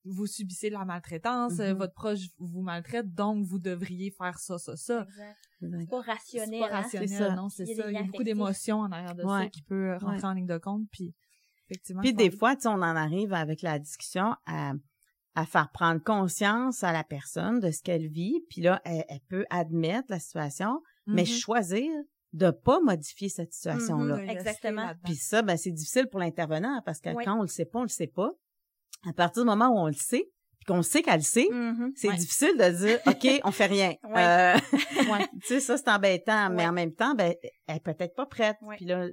[0.06, 1.78] vous subissez de la maltraitance, euh, mm-hmm.
[1.78, 5.06] votre proche vous maltraite, donc vous devriez faire ça, ça, ça.
[5.60, 6.50] C'est pas rationnel.
[6.50, 6.82] C'est pas hein?
[6.82, 7.90] rationnel, non, c'est ça.
[7.90, 10.58] Il y a beaucoup d'émotions en arrière de ça qui peut rentrer en ligne de
[10.58, 11.14] compte, puis
[11.66, 12.02] effectivement.
[12.02, 14.74] Puis des fois, tu sais, on en arrive avec la discussion à,
[15.36, 19.46] à faire prendre conscience à la personne de ce qu'elle vit, puis là, elle, peut
[19.50, 21.40] admettre la situation, mais mm-hmm.
[21.40, 21.92] choisir
[22.32, 24.18] de pas modifier cette situation-là.
[24.18, 24.30] Mm-hmm.
[24.30, 24.92] Exactement.
[25.04, 27.84] Puis ça, ben c'est difficile pour l'intervenant parce que quand on le sait pas, on
[27.84, 28.32] le sait pas
[29.08, 31.92] à partir du moment où on le sait, puis qu'on sait qu'elle le sait, mm-hmm.
[31.96, 33.94] c'est difficile de dire OK, on fait rien.
[34.16, 34.58] Euh,
[35.42, 37.34] tu sais ça c'est embêtant, mais en même temps ben
[37.68, 38.58] elle est peut-être pas prête.
[38.76, 39.08] Puis là,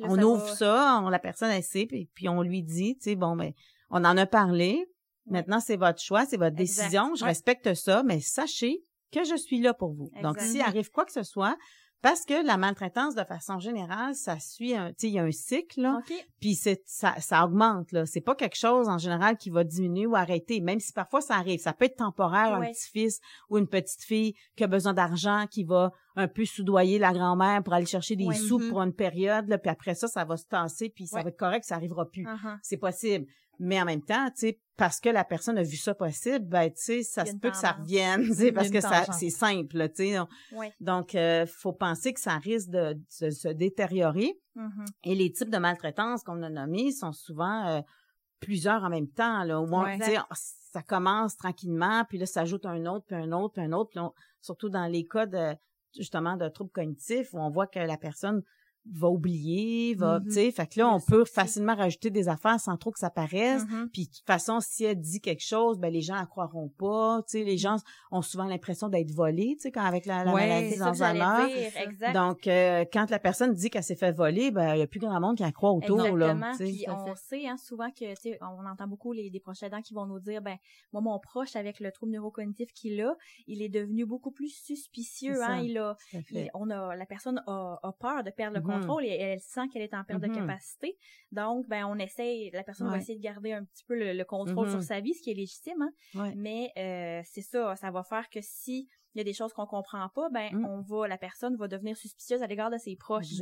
[0.00, 3.16] on ouvre ça, on, la personne elle sait puis, puis on lui dit tu sais
[3.16, 3.52] bon ben
[3.90, 4.84] on en a parlé.
[5.26, 8.82] Maintenant c'est votre choix, c'est votre décision, je respecte ça, mais sachez
[9.12, 10.10] que je suis là pour vous.
[10.22, 11.56] Donc s'il arrive quoi que ce soit,
[12.02, 15.22] parce que la maltraitance, de façon générale, ça suit un, tu sais, il y a
[15.22, 16.00] un cycle, là.
[16.40, 18.06] Puis c'est, ça, ça augmente, là.
[18.06, 20.60] C'est pas quelque chose, en général, qui va diminuer ou arrêter.
[20.60, 21.60] Même si parfois ça arrive.
[21.60, 25.62] Ça peut être temporaire, un petit-fils ou une petite fille qui a besoin d'argent, qui
[25.62, 28.68] va un peu soudoyer la grand-mère pour aller chercher des sous mm-hmm.
[28.68, 31.38] pour une période, là, puis après ça, ça va se tasser, puis ça va être
[31.38, 32.24] correct, ça arrivera plus.
[32.24, 32.58] Uh-huh.
[32.62, 33.26] C'est possible.
[33.58, 36.70] Mais en même temps, tu sais, parce que la personne a vu ça possible, ben
[36.70, 39.88] tu sais, ça se peut que ça revienne, tu sais, parce que ça c'est simple,
[39.90, 40.18] tu sais.
[40.80, 44.32] Donc, euh, faut penser que ça risque de, se détériorer.
[44.56, 44.86] Mm-hmm.
[45.04, 47.80] Et les types de maltraitance qu'on a nommés sont souvent euh,
[48.40, 49.44] plusieurs en même temps.
[49.44, 50.18] Là, au moins, tu sais,
[50.72, 53.90] ça commence tranquillement, puis là, ça ajoute un autre, puis un autre, puis un autre.
[53.90, 54.00] Puis
[54.40, 55.54] surtout dans les cas de
[55.94, 58.42] justement de troubles cognitifs où on voit que la personne
[58.90, 60.24] va oublier, va, mm-hmm.
[60.24, 63.10] tu sais, fait que là, on peut facilement rajouter des affaires sans trop que ça
[63.10, 63.62] paraisse.
[63.62, 63.88] Mm-hmm.
[63.92, 67.22] Puis de toute façon, si elle dit quelque chose, ben les gens la croiront pas.
[67.28, 67.76] Tu sais, les gens
[68.10, 71.70] ont souvent l'impression d'être volés, tu sais, quand avec la, maladie d'Alzheimer.
[72.12, 75.00] Donc, euh, quand la personne dit qu'elle s'est fait voler, ben il y a plus
[75.00, 76.46] grand monde qui la croit autour Exactement.
[76.46, 76.54] là.
[76.58, 79.80] Puis on sait hein, souvent que, tu sais, on entend beaucoup les des proches aidants
[79.80, 80.56] qui vont nous dire, ben
[80.92, 83.14] moi mon proche avec le trouble neurocognitif qu'il a,
[83.46, 85.40] il est devenu beaucoup plus suspicieux.
[85.42, 85.96] Hein, il a,
[86.54, 88.71] on a, la personne a, a peur de perdre le Mm-hmm.
[88.80, 90.34] Contrôle et elle sent qu'elle est en perte de mm-hmm.
[90.34, 90.96] capacité.
[91.30, 94.68] Donc, ben, on essaye, la personne va essayer de garder un petit peu le, contrôle
[94.68, 94.82] sur mm-hmm.
[94.82, 95.88] sa vie, ce qui est légitime.
[96.14, 96.32] Hein.
[96.36, 99.66] Mais euh, c'est ça, ça va faire que si il y a des choses qu'on
[99.66, 100.64] comprend pas, ben, mm.
[100.64, 103.40] on va, la personne va devenir suspicieuse à l'égard de ses proches.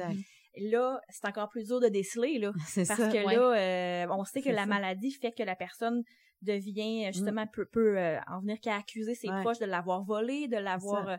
[0.56, 2.52] Là, c'est encore plus dur de déceler, là.
[2.88, 6.02] parce que là, euh, on sait que la maladie fait que la personne
[6.42, 7.12] devient, mm.
[7.12, 11.18] justement, peut, peut euh, en venir qu'à accuser ses proches de l'avoir volé, de l'avoir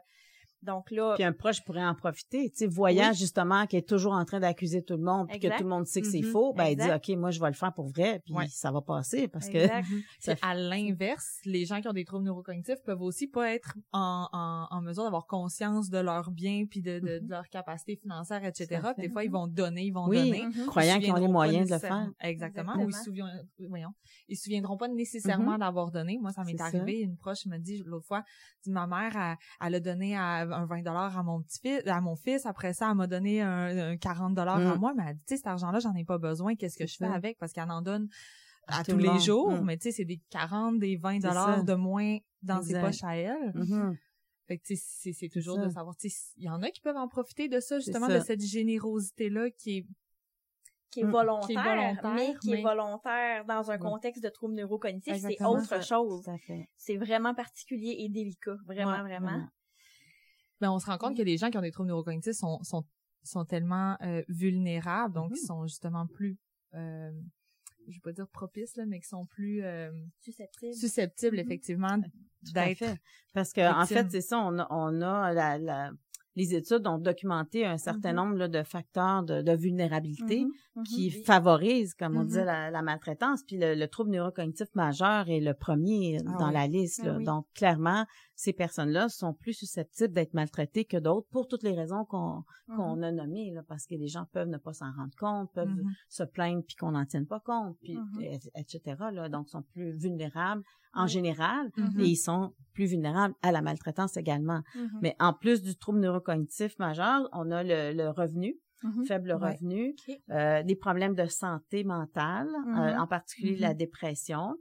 [0.61, 1.13] donc là.
[1.15, 4.39] Puis un proche pourrait en profiter, tu sais, voyant justement qu'il est toujours en train
[4.39, 6.31] d'accuser tout le monde, puis que tout le monde sait que c'est mm-hmm.
[6.31, 8.81] faux, ben il dit ok, moi je vais le faire pour vrai, puis ça va
[8.81, 9.57] passer parce que.
[10.41, 14.67] à l'inverse, les gens qui ont des troubles neurocognitifs peuvent aussi pas être en, en,
[14.69, 17.29] en mesure d'avoir conscience de leur bien puis de, de, mm-hmm.
[17.29, 18.81] leur capacité financière, etc.
[18.97, 20.65] des fois ils vont donner, ils vont donner, mm-hmm.
[20.65, 22.09] croyant qu'ils ont les moyens de le faire.
[22.21, 22.75] Exactement.
[22.77, 23.93] Ou ils se souviendront, voyons,
[24.27, 26.17] ils se souviendront pas nécessairement d'avoir donné.
[26.21, 26.99] Moi, ça m'est arrivé.
[27.01, 28.23] Une proche me dit l'autre fois,
[28.63, 31.87] dit ma mère, elle, elle a donné à un 20 dollars à mon petit fils,
[31.87, 32.45] à mon fils.
[32.45, 34.79] Après ça, elle m'a donné un, 40 dollars à mm.
[34.79, 34.93] moi.
[34.95, 36.55] Mais elle dit, tu sais, cet argent-là, j'en ai pas besoin.
[36.55, 37.37] Qu'est-ce que je fais avec?
[37.37, 38.09] Parce qu'elle en donne
[38.67, 39.51] à, tous les jours.
[39.51, 39.65] Mm.
[39.65, 43.15] Mais tu sais, c'est des 40, des 20 dollars de moins dans ses poches à
[43.15, 43.51] elle.
[43.53, 43.97] Mm-hmm.
[44.47, 46.81] Fait que, tu sais, c'est toujours de savoir, tu sais, il y en a qui
[46.81, 49.85] peuvent en profiter de ça, justement, de cette générosité-là qui est
[50.91, 55.83] qui est, volontaire, mais qui est volontaire dans un contexte de trouble neurocognitif, c'est autre
[55.83, 56.29] chose.
[56.75, 59.47] C'est vraiment particulier et délicat, vraiment, vraiment.
[60.61, 62.85] Ben, on se rend compte que les gens qui ont des troubles neurocognitifs sont, sont,
[63.23, 65.47] sont tellement euh, vulnérables, donc ils mm-hmm.
[65.47, 66.37] sont justement plus,
[66.75, 67.11] euh,
[67.87, 71.41] je vais pas dire propices, là, mais qui sont plus euh, susceptibles, susceptibles mm-hmm.
[71.41, 71.97] effectivement
[72.53, 72.85] d'être.
[73.33, 75.91] Parce que en fait, c'est ça, on a, on a la, la
[76.35, 78.15] les études ont documenté un certain mm-hmm.
[78.15, 80.79] nombre de facteurs de, vulnérabilité mm-hmm.
[80.79, 80.83] Mm-hmm.
[80.83, 83.43] qui favorisent, comme on disait, la, maltraitance.
[83.43, 87.03] Puis le, trouble neurocognitif majeur est le premier ah dans la liste.
[87.05, 88.05] Ah Donc, clairement,
[88.41, 92.43] ces personnes-là sont plus susceptibles d'être maltraitées que d'autres pour toutes les raisons qu'on
[92.75, 93.51] qu'on a nommées.
[93.51, 95.77] Là, parce que les gens peuvent ne pas s'en rendre compte, peuvent
[96.09, 97.99] se plaindre puis qu'on n'en tienne pas compte, puis
[98.55, 98.95] etc.
[99.13, 104.17] Là, donc, sont plus vulnérables en général et ils sont plus vulnérables à la maltraitance
[104.17, 104.61] également.
[105.03, 109.05] Mais en plus du trouble neurocognitif cognitif majeur, on a le, revenu, mm-hmm.
[109.05, 109.93] faible revenu,
[110.31, 114.55] euh, des problèmes de santé mentale, euh, en particulier la dépression,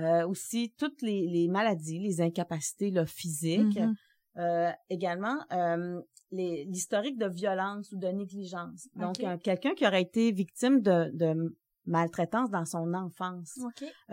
[0.00, 3.78] euh, aussi toutes les, maladies, les incapacités physiques,
[4.88, 5.38] également
[6.32, 8.88] l'historique de violence ou de négligence.
[8.96, 11.54] Donc, quelqu'un qui aurait été victime de, de
[11.86, 13.58] maltraitance dans son enfance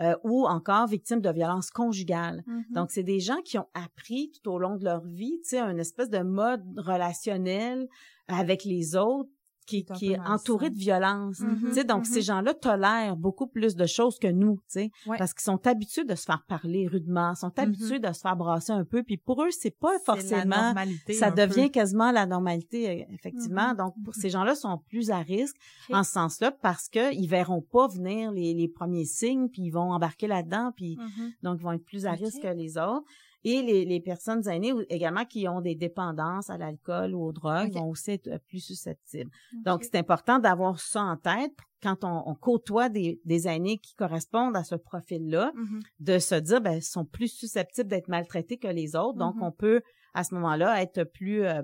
[0.00, 2.42] euh, ou encore victime de violence conjugale.
[2.46, 2.74] Mm-hmm.
[2.74, 5.58] Donc, c'est des gens qui ont appris tout au long de leur vie, tu sais,
[5.58, 7.88] un espèce de mode relationnel
[8.26, 9.30] avec les autres
[9.68, 11.40] qui, qui est entouré de violence.
[11.40, 11.68] Mm-hmm.
[11.68, 12.24] tu sais, donc, ces mm-hmm.
[12.24, 16.14] gens-là tolèrent beaucoup plus de choses que nous, tu sais, parce qu'ils sont habitués de
[16.14, 17.62] se faire parler rudement, sont mm-hmm.
[17.62, 20.74] habitués de se faire brasser un peu, puis pour eux, c'est pas forcément...
[21.12, 23.74] ça devient quasiment la normalité, euh, effectivement.
[23.74, 25.56] Donc, pour ces gens-là sont plus à risque
[25.92, 29.70] en ce sens-là parce que ils verront pas venir les, les premiers signes, puis ils
[29.70, 30.98] vont embarquer là-dedans, puis
[31.42, 33.04] donc, ils vont être plus à risque que les autres.
[33.44, 37.72] Et les, les personnes aînées également qui ont des dépendances à l'alcool ou aux drogues
[37.72, 39.30] vont aussi être euh, plus susceptibles.
[39.64, 43.94] Donc, c'est important d'avoir ça en tête quand on, on côtoie des, des aînés qui
[43.94, 45.80] correspondent à ce profil-là, mm-hmm.
[46.00, 49.18] de se dire, ben, ils sont plus susceptibles d'être maltraités que les autres.
[49.18, 49.46] Donc, mm-hmm.
[49.46, 49.82] on peut,
[50.14, 51.62] à ce moment-là, être plus euh,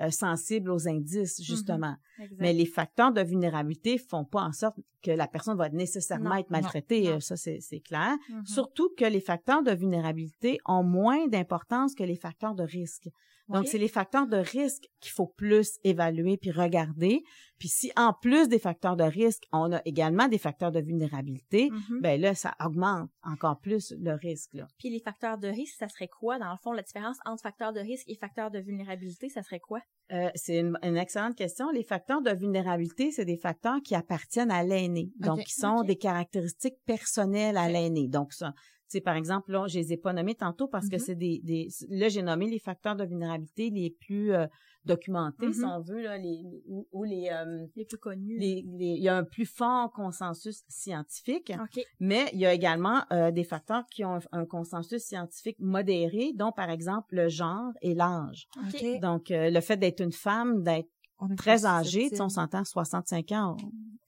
[0.00, 1.44] euh, sensible aux indices, mm-hmm.
[1.44, 1.96] justement.
[2.38, 6.50] Mais les facteurs de vulnérabilité font pas en sorte que la personne va nécessairement être
[6.50, 8.16] maltraitée, ça c'est clair.
[8.30, 8.46] Mm-hmm.
[8.46, 13.08] Surtout que les facteurs de vulnérabilité ont moins d'importance que les facteurs de risque.
[13.48, 17.22] Donc, c'est les facteurs de risque qu'il faut plus évaluer puis regarder.
[17.58, 21.68] Puis si en plus des facteurs de risque, on a également des facteurs de vulnérabilité,
[21.68, 22.00] mm-hmm.
[22.00, 24.54] ben là, ça augmente encore plus le risque.
[24.54, 24.66] Là.
[24.78, 26.38] Puis les facteurs de risque, ça serait quoi?
[26.38, 29.60] Dans le fond, la différence entre facteurs de risque et facteurs de vulnérabilité, ça serait
[29.60, 29.80] quoi?
[30.12, 31.70] Euh, c'est une, excellente question.
[31.70, 35.96] Les facteurs de vulnérabilité, c'est des facteurs qui appartiennent à l'aîné, donc qui sont des
[35.96, 38.08] caractéristiques personnelles à l'aîné.
[38.08, 38.52] Donc ça,
[38.88, 40.98] c'est par exemple, là, je les ai pas nommés tantôt parce que mm-hmm.
[40.98, 44.46] c'est des, des, là, j'ai nommé les facteurs de vulnérabilité les plus euh,
[44.84, 45.76] documentés, si mm-hmm.
[45.76, 46.42] on veut, là, les,
[46.92, 48.38] ou, les, euh, les plus connus.
[48.40, 51.52] il y a un plus fort consensus scientifique,
[52.00, 56.52] mais il y a également euh, des facteurs qui ont un, consensus scientifique modéré, dont
[56.52, 58.46] par exemple le genre et l'âge.
[59.00, 60.88] Donc, le fait d'être une femme, d'être
[61.36, 63.56] très âgée, on s'entend 65 ans,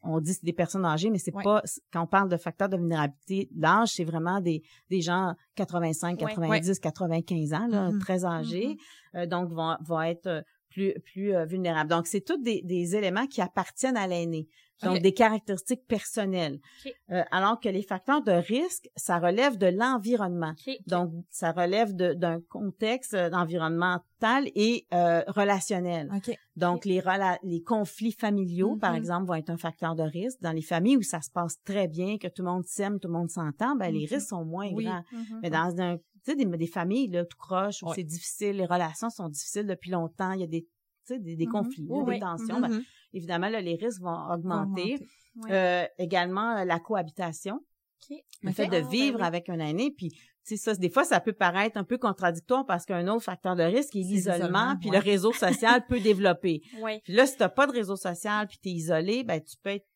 [0.02, 2.76] on dit c'est des personnes âgées, mais c'est pas quand on parle de facteurs de
[2.76, 7.98] vulnérabilité, l'âge c'est vraiment des des gens 85, 90, 95 ans là, mm-hmm.
[8.00, 9.18] très âgés, mm-hmm.
[9.18, 10.42] euh, donc vont vont être euh,
[10.76, 11.88] plus plus euh, vulnérables.
[11.90, 14.46] Donc c'est tous des, des éléments qui appartiennent à l'aîné.
[14.82, 16.60] Donc, des caractéristiques personnelles.
[17.10, 20.52] Euh, alors que les facteurs de risque, ça relève de l'environnement.
[20.86, 26.10] Donc, ça relève d'un contexte euh, environnemental et euh, relationnel.
[26.56, 27.02] Donc, les,
[27.42, 28.98] les conflits familiaux, par mm-hmm.
[28.98, 30.42] exemple, vont être un facteur de risque.
[30.42, 33.08] Dans les familles où ça se passe très bien, que tout le monde s'aime, tout
[33.08, 34.14] le monde s'entend, ben, les mm-hmm.
[34.14, 35.02] risques sont moins grands.
[35.12, 35.40] Mm-hmm.
[35.42, 35.96] Mais dans un,
[36.34, 40.32] des, des familles, là, tout croche, où c'est difficile, les relations sont difficiles depuis longtemps,
[40.32, 40.66] il y a des
[41.08, 44.98] des, des conflits, des tensions, ben, évidemment, là, les risques vont augmenter.
[45.50, 47.60] Euh, également, euh, la cohabitation.
[48.42, 50.10] Le fait de ah, ben vivre avec un aîné, puis
[50.46, 53.64] tu ça, des fois, ça peut paraître un peu contradictoire parce qu'un autre facteur de
[53.64, 56.62] risque est, l'isolement, puis le réseau social peut développer.
[57.04, 59.86] Puis là, si t'as pas de réseau social, puis t'es isolé, ben tu peux être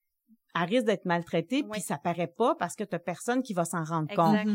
[0.54, 3.84] à risque d'être maltraité, puis ça paraît pas parce que t'as personne qui va s'en
[3.84, 4.46] rendre compte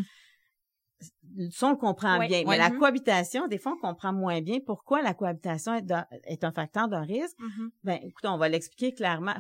[1.52, 2.44] ça, on le comprend bien.
[2.48, 6.88] Mais la cohabitation, des fois, on comprend moins bien pourquoi la cohabitation est, un facteur
[6.88, 7.38] de risque.
[7.40, 7.70] Mm-hmm.
[7.84, 9.36] Ben, écoute, on va l'expliquer clairement,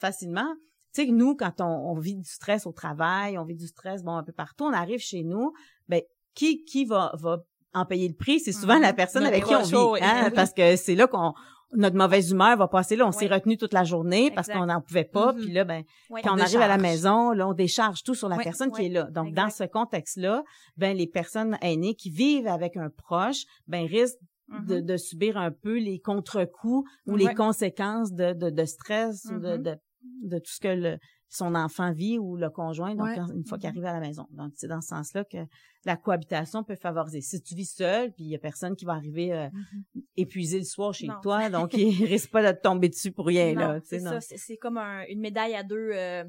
[0.00, 0.54] facilement.
[0.94, 4.16] Tu sais, nous, quand on, vit du stress au travail, on vit du stress, bon,
[4.16, 5.52] un peu partout, on arrive chez nous,
[5.88, 6.02] ben,
[6.34, 7.38] qui, qui va, va
[7.72, 8.40] en payer le prix?
[8.40, 8.96] C'est souvent la mm-hmm.
[8.96, 11.32] personne avec qui on vit, hein, parce que c'est là qu'on
[11.72, 14.80] notre mauvaise humeur va passer là, on s'est retenu toute la journée parce qu'on n'en
[14.80, 15.36] pouvait pas, mm-hmm.
[15.36, 15.84] puis là ben
[16.22, 18.88] quand on, arrive à la maison, là on décharge tout sur la personne qui est
[18.88, 19.04] là.
[19.04, 20.42] Donc dans ce contexte-là,
[20.76, 24.84] ben les personnes aînées qui vivent avec un proche, ben risquent de, mm-hmm.
[24.84, 29.56] de, subir un peu les contre-coups ou les conséquences de, de, de stress ou de,
[29.56, 29.62] mm-hmm.
[29.62, 29.76] de,
[30.22, 30.98] de tout ce que le,
[31.30, 34.26] son enfant vit ou le conjoint, donc une fois qu'il arrive à la maison.
[34.32, 35.38] Donc, c'est dans ce sens-là que
[35.84, 37.20] la cohabitation peut favoriser.
[37.20, 40.02] Si tu vis seul, puis il y a personne qui va arriver euh, mm-hmm.
[40.16, 43.54] épuisé le soir chez toi, donc il risque pas de te tomber dessus pour rien.
[43.54, 43.78] là.
[43.84, 45.90] C'est ça, c'est comme une médaille à deux...
[45.94, 46.24] Euh,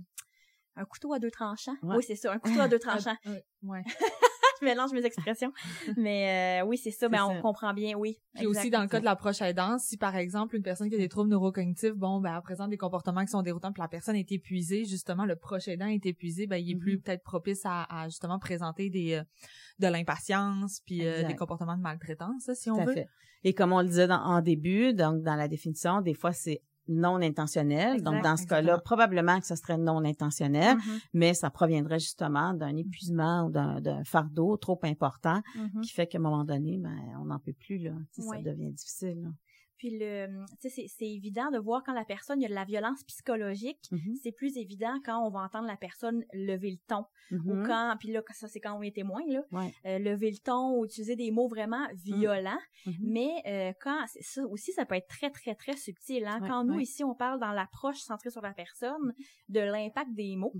[0.77, 1.75] un couteau à deux tranchants.
[1.83, 3.17] Oui, c'est ça, un couteau à deux tranchants.
[3.63, 3.83] ouais.
[4.61, 5.51] je mélange mes expressions.
[5.97, 8.19] Mais euh, oui, c'est ça, mais on comprend bien, oui.
[8.35, 10.95] Puis aussi dans le cas de la proche aidance, si par exemple une personne qui
[10.95, 13.87] a des troubles neurocognitifs, bon, ben elle présente des comportements qui sont déroutants, puis la
[13.87, 17.01] personne est épuisée, justement le proche aidant est épuisé, ben il est plus mm-hmm.
[17.01, 19.23] peut-être propice à, justement présenter des euh,
[19.79, 22.93] de l'impatience puis euh, des comportements de maltraitance, si on veut.
[22.93, 23.07] Fait.
[23.43, 26.61] Et comme on le disait dans, en début, donc dans la définition, des fois c'est
[26.87, 28.01] non intentionnel.
[28.01, 30.99] Donc, dans ce cas-là, probablement que ce serait non intentionnel, mm-hmm.
[31.13, 35.81] mais ça proviendrait justement d'un épuisement ou d'un fardeau trop important mm-hmm.
[35.81, 37.93] qui fait qu'à un moment donné, ben, on n'en peut plus, là.
[38.11, 39.21] Ça devient difficile.
[39.23, 39.29] Là.
[39.81, 40.27] Puis le,
[40.59, 43.79] sais, c'est évident de voir quand la personne il y a de la violence psychologique.
[43.91, 44.19] Mm-hmm.
[44.21, 47.65] C'est plus évident quand on va entendre la personne lever le ton ou mm-hmm.
[47.65, 49.41] quand, puis là ça c'est quand on est témoin là,
[49.87, 51.95] euh, lever le ton ou utiliser des mots vraiment mm.
[51.95, 52.59] violents.
[52.85, 52.97] Mm-hmm.
[53.01, 56.25] Mais euh, quand ça aussi ça peut être très très très subtil.
[56.27, 56.41] Hein?
[56.47, 59.15] quand nous ici on parle dans l'approche centrée sur la personne
[59.49, 60.53] de l'impact des mots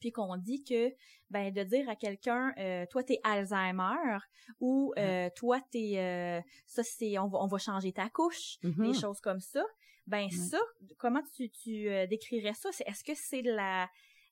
[0.00, 0.92] puis qu'on dit que
[1.30, 4.18] ben de dire à quelqu'un euh, toi t'es Alzheimer
[4.58, 8.70] ou euh, toi t'es euh, ça c'est on va on va changer ta couche des
[8.70, 9.00] mm-hmm.
[9.00, 9.64] choses comme ça
[10.06, 10.58] ben ça
[10.98, 12.70] comment tu tu euh, décrirais ça?
[12.72, 13.88] C'est est-ce que c'est de la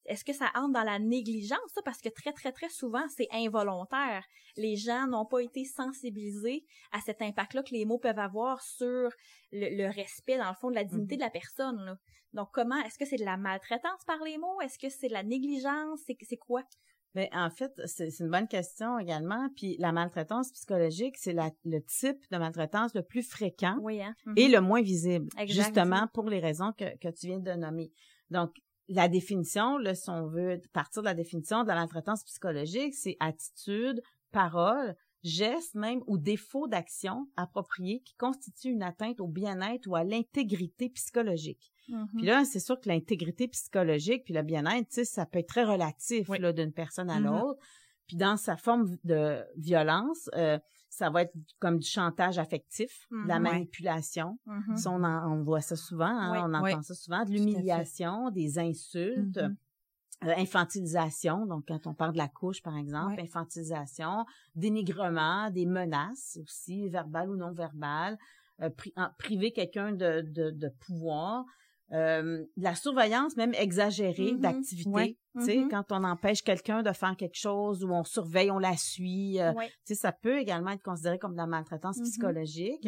[0.09, 1.83] est-ce que ça entre dans la négligence, ça?
[1.85, 4.25] Parce que très, très, très souvent, c'est involontaire.
[4.57, 9.11] Les gens n'ont pas été sensibilisés à cet impact-là que les mots peuvent avoir sur
[9.53, 11.19] le, respect, dans le fond, de la dignité mm-hmm.
[11.19, 11.85] de la personne.
[11.85, 11.97] Là.
[12.33, 14.61] Donc, comment, est-ce que c'est de la maltraitance par les mots?
[14.63, 16.01] Est-ce que c'est de la négligence?
[16.07, 16.63] C'est, quoi?
[17.15, 19.49] Mais ben, en fait, c'est, une bonne question également.
[19.57, 24.15] Puis la maltraitance psychologique, c'est le type de maltraitance le plus fréquent hein?
[24.37, 24.53] et mm-hmm.
[24.53, 27.93] le moins visible, justement pour les raisons que, que tu viens de nommer.
[28.31, 28.55] Donc,
[28.89, 33.17] la définition, là, si on veut partir de la définition de la maltraitance psychologique, c'est
[33.21, 34.01] attitude,
[34.33, 40.05] parole, gestes même ou défauts d'action appropriés qui constituent une atteinte au bien-être ou à
[40.05, 41.73] l'intégrité psychologique.
[41.87, 42.25] Puis Mhm.
[42.25, 46.39] là, c'est sûr que l'intégrité psychologique puis le bien-être, ça peut être très relatif Oui.
[46.39, 47.27] là d'une personne à Mhm.
[47.27, 47.61] l'autre.
[48.07, 50.59] Puis dans sa forme de violence, euh,
[50.91, 53.45] ça va être comme du chantage affectif, de la Mhm.
[53.47, 53.53] Ouais.
[53.53, 54.39] manipulation.
[54.47, 54.77] Mhm.
[54.77, 56.39] Ça, on, en- on voit ça souvent, hein, Oui.
[56.43, 56.85] on entend Oui.
[56.85, 59.57] ça souvent, de l'humiliation, des insultes, Mhm.
[60.25, 64.25] euh, infantilisation, donc quand on parle de la couche, par exemple, infantilisation,
[64.55, 68.19] dénigrement, des menaces aussi, verbales ou non verbales,
[68.63, 71.45] euh, pri- priver quelqu'un de, de, de pouvoir,
[71.93, 74.41] euh, de la surveillance même exagérée Mhm.
[74.41, 75.17] d'activité, Ouais.
[75.39, 75.69] tu sais, Mhm.
[75.71, 79.53] quand on empêche quelqu'un de faire quelque chose ou on surveille, on la suit, euh,
[79.55, 79.69] Ouais.
[79.69, 82.05] tu sais, ça peut également être considéré comme de la maltraitance Mhm.
[82.05, 82.87] psychologique.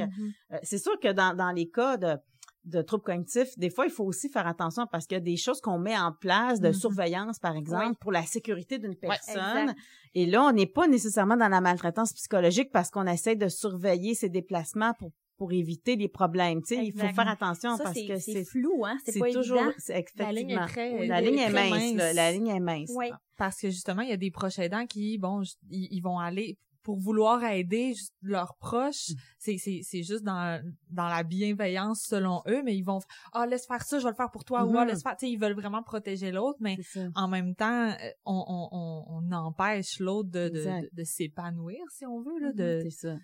[0.53, 2.17] Euh, c'est sûr que dans, dans les cas de,
[2.65, 5.39] de troubles cognitifs, des fois, il faut aussi faire attention parce qu'il y a des
[5.39, 7.95] choses qu'on met en place de surveillance, par exemple, Oui.
[8.03, 9.75] pour la sécurité d'une personne.
[10.15, 14.15] Et là, on n'est pas nécessairement dans la maltraitance psychologique parce qu'on essaie de surveiller
[14.15, 15.11] ses déplacements pour
[15.41, 16.61] pour éviter les problèmes.
[16.61, 18.99] Tu sais, il faut faire attention Ça, parce que c'est c'est flou, hein?
[19.07, 19.73] C'est pas toujours évident.
[19.79, 22.13] c'est La ligne est effectivement très- la ligne est très mince, là.
[22.13, 22.91] la ligne est mince.
[22.95, 23.07] Oui.
[23.39, 26.59] Parce que justement, il y a des proches aidants qui, bon, ils, ils vont aller
[26.83, 29.11] pour vouloir aider leurs proches.
[29.11, 29.15] Mm.
[29.39, 32.99] C'est, c'est, c'est juste dans, dans la bienveillance selon eux, mais ils vont,
[33.33, 34.89] ah, laisse faire ça, je vais le faire pour toi, ou ah, Mhm.
[34.91, 36.77] laisse faire, tu sais, ils veulent vraiment protéger l'autre, mais
[37.15, 37.95] en même temps, euh,
[38.27, 42.53] on, on, on, on empêche l'autre de, de, de, de s'épanouir, si on veut, là,
[42.53, 43.17] de, C'est ça.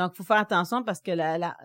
[0.00, 1.10] Donc, faut faire attention parce que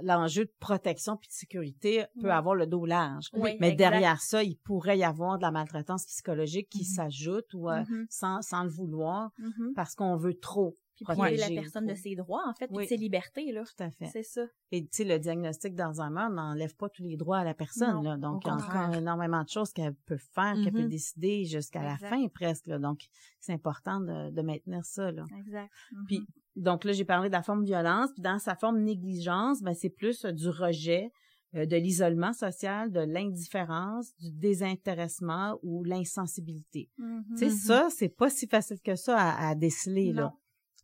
[0.03, 3.29] l'enjeu de protection puis de sécurité peut avoir le dos large.
[3.33, 3.77] Oui, Mais exact.
[3.77, 6.95] derrière ça, il pourrait y avoir de la maltraitance psychologique qui Mhm.
[6.95, 8.05] s'ajoute ou euh, Mhm.
[8.09, 9.73] sans, sans le vouloir Mhm.
[9.75, 11.55] parce qu'on veut trop Puis priver protéger.
[11.55, 12.83] la personne de ses droits, en fait, puis Oui.
[12.83, 13.63] de ses libertés, là.
[13.63, 14.05] Tout à fait.
[14.13, 14.45] C'est ça.
[14.71, 17.95] Et tu sais, le diagnostic d'Alzheimer n'enlève pas tous les droits à la personne.
[17.95, 18.17] Non, là.
[18.17, 20.89] Donc, il y a encore énormément de choses qu'elle peut faire, qu'elle peut Mhm.
[20.89, 22.67] décider jusqu'à la fin presque.
[22.67, 22.79] là.
[22.79, 23.01] Donc,
[23.39, 25.11] c'est important de, de maintenir ça.
[25.11, 25.25] Là.
[25.37, 25.69] Exact.
[25.91, 26.05] Mhm.
[26.07, 26.19] Puis,
[26.55, 28.11] donc là, j'ai parlé de la forme violence.
[28.13, 31.11] Puis dans sa forme négligence, ben, c'est plus euh, du rejet,
[31.55, 36.89] euh, de l'isolement social, de l'indifférence, du désintéressement ou l'insensibilité.
[36.97, 37.23] Mhm.
[37.31, 40.33] Tu sais, ça, c'est pas si facile que ça à, à déceler, là.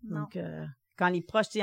[0.04, 0.22] Non.
[0.22, 0.66] Donc, euh,
[0.98, 1.60] quand les proches, tu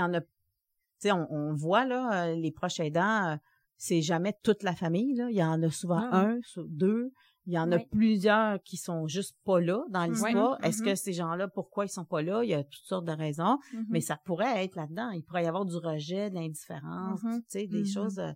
[0.99, 3.37] sais, on, on voit, là, euh, les proches aidants, euh,
[3.77, 5.29] c'est jamais toute la famille, là.
[5.31, 6.13] Il y en a souvent Non.
[6.13, 7.13] un, deux.
[7.47, 10.63] Il y en a plusieurs qui sont juste pas là dans l'histoire.
[10.63, 10.89] Est-ce Mhm.
[10.89, 12.45] que ces gens-là, pourquoi ils sont pas là?
[12.45, 13.87] Il y a toutes sortes de raisons, Mhm.
[13.89, 15.11] mais ça pourrait être là-dedans.
[15.13, 17.41] Il pourrait y avoir du rejet, de l'indifférence, Mhm.
[17.43, 18.19] tu sais, des choses.
[18.19, 18.33] euh,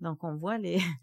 [0.00, 0.76] donc, on voit les...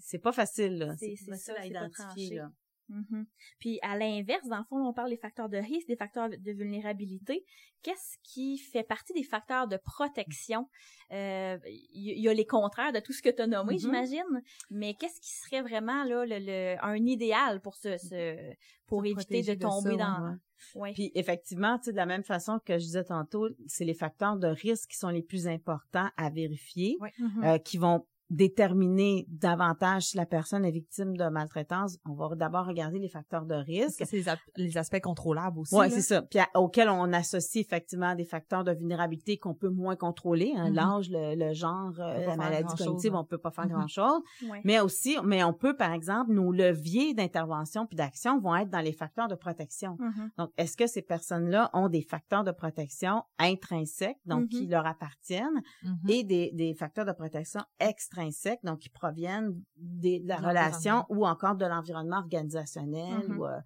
[0.00, 0.96] c'est pas facile, là.
[0.96, 2.54] C'est- ça, facile à identifier, tranché.
[2.88, 3.26] Mhm.
[3.58, 6.52] Puis à l'inverse, dans le fond, on parle des facteurs de risque, des facteurs de
[6.52, 7.44] vulnérabilité.
[7.82, 10.68] Qu'est-ce qui fait partie des facteurs de protection?
[11.12, 13.78] Euh, Il y, a les contraires de tout ce que tu as nommé, Mhm.
[13.80, 18.54] j'imagine, mais qu'est-ce qui serait vraiment là le, le- un idéal pour ce, ce-
[18.86, 20.38] pour éviter de de tomber ça, dans...
[20.80, 20.92] Ouais.
[20.94, 24.36] Puis effectivement, tu sais, de la même façon que je disais tantôt, c'est les facteurs
[24.38, 27.44] de risque qui sont les plus importants à vérifier, Mhm.
[27.44, 31.98] euh, qui vont déterminer davantage si la personne est victime de maltraitance.
[32.08, 34.02] On va d'abord regarder les facteurs de risque.
[34.06, 34.24] c'est
[34.56, 35.74] les, aspects contrôlables aussi.
[35.74, 36.22] Oui, c'est ça.
[36.22, 40.68] Puis à- auxquels on associe effectivement des facteurs de vulnérabilité qu'on peut moins contrôler, hein,
[40.70, 40.74] Mhm.
[40.74, 43.20] l'âge, le, le genre, euh, la maladie cognitive, hein.
[43.20, 43.72] on peut pas faire Mhm.
[43.72, 44.20] grand-chose.
[44.48, 44.60] Ouais.
[44.64, 48.80] Mais aussi, mais on peut, par exemple, nos leviers d'intervention puis d'action vont être dans
[48.80, 49.96] les facteurs de protection.
[50.00, 50.30] Mhm.
[50.38, 55.62] Donc, est-ce que ces personnes-là ont des facteurs de protection intrinsèques, donc qui leur appartiennent,
[56.08, 58.23] et des, des facteurs de protection extrinsèques,
[58.64, 63.38] donc qui proviennent des- de la relation ou encore de l'environnement organisationnel Mhm.
[63.38, 63.60] ou, euh,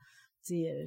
[0.51, 0.87] euh,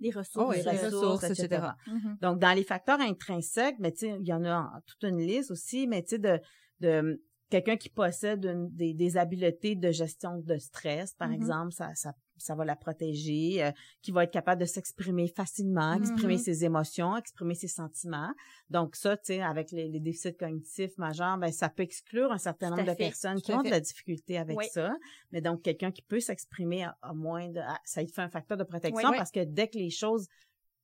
[0.00, 0.44] Les ressources.
[0.46, 1.44] Oh, les ressources, ressources, etc.
[1.44, 1.76] etc.
[1.86, 2.18] mhm.
[2.20, 5.86] Donc, dans les facteurs intrinsèques, mais sais, il y en a toute une liste aussi,
[5.86, 6.38] mais tu sais, de,
[6.80, 11.34] de quelqu'un qui possède une- des, des habiletés de gestion de stress, par Mhm.
[11.34, 13.70] exemple, ça, ça, ça va la protéger, euh,
[14.02, 16.38] qui va être capable de s'exprimer facilement, exprimer Mhm.
[16.40, 18.32] ses émotions, exprimer ses sentiments.
[18.70, 22.38] Donc ça, tu sais, avec les, les déficits cognitifs majeurs, ben ça peut exclure un
[22.38, 24.66] certain nombre de personnes qui ont de la difficulté avec Oui.
[24.72, 24.94] ça.
[25.32, 28.28] Mais donc quelqu'un qui peut s'exprimer à, à moins de, à- ça lui fait un
[28.30, 29.16] facteur de protection Oui.
[29.16, 30.26] parce que dès que les choses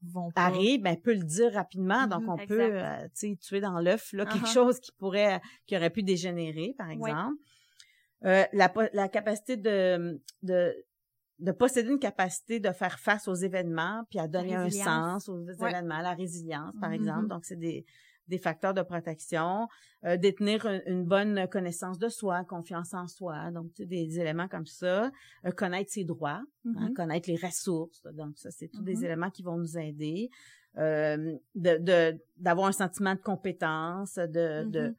[0.05, 2.49] Vont pas- arrive, ben peut le dire rapidement, donc Mhm, on exact.
[2.49, 4.53] peut, euh, tu sais, tuer dans l'œuf là quelque Uh-huh.
[4.53, 7.37] chose qui pourrait, qui aurait pu dégénérer, par exemple.
[8.25, 10.75] Euh, la, la capacité de, de
[11.43, 15.43] de posséder une capacité de faire face aux événements, puis à donner un sens aux
[15.45, 15.71] Ouais.
[15.71, 16.95] événements, la résilience, par Mhm.
[16.95, 17.27] exemple.
[17.27, 17.85] Donc, c'est des,
[18.29, 19.67] des facteurs de protection.
[20.05, 24.21] Euh, détenir un- une bonne connaissance de soi, confiance en soi, donc tu sais, des,
[24.21, 25.11] éléments comme ça.
[25.45, 26.95] Euh, connaître ses droits, hein, Mhm.
[26.95, 28.03] connaître les ressources.
[28.15, 30.31] Donc, ça, c'est tous des éléments qui vont nous aider.
[30.79, 34.95] Euh, de de- d'avoir un sentiment de compétence, de, de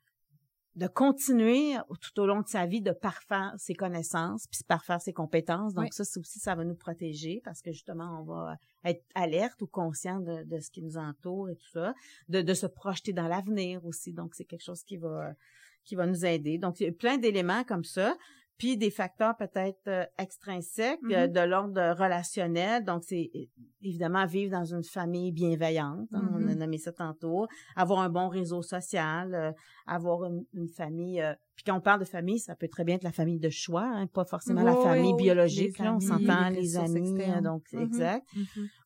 [0.87, 5.73] continuer tout au long de sa vie de parfaire ses connaissances puis parfaire ses compétences.
[5.73, 9.61] Donc ça, c'est aussi, ça va nous protéger parce que justement, on va être alerte
[9.61, 11.93] ou conscient de, de ce qui nous entoure et tout ça,
[12.29, 14.13] de, de se projeter dans l'avenir aussi.
[14.13, 15.33] Donc c'est quelque chose qui va
[15.85, 16.57] qui va nous aider.
[16.57, 18.15] Donc il y a plein d'éléments comme ça
[18.57, 21.31] puis des facteurs peut-être euh, extrinsèques euh, mm-hmm.
[21.31, 22.83] de l'ordre relationnel.
[22.85, 23.31] Donc, c'est
[23.81, 26.57] évidemment vivre dans une famille bienveillante, hein, on a mm-hmm.
[26.57, 29.51] nommé ça tantôt, avoir un bon réseau social, euh,
[29.87, 30.23] avoir
[30.53, 31.23] une, famille.
[31.55, 33.83] Puis quand on parle de famille, ça peut très bien être la famille de choix,
[33.85, 35.77] hein, pas forcément la famille biologique.
[35.79, 37.83] là, on s'entend, les, amis, donc mm-hmm.
[37.83, 38.27] exact.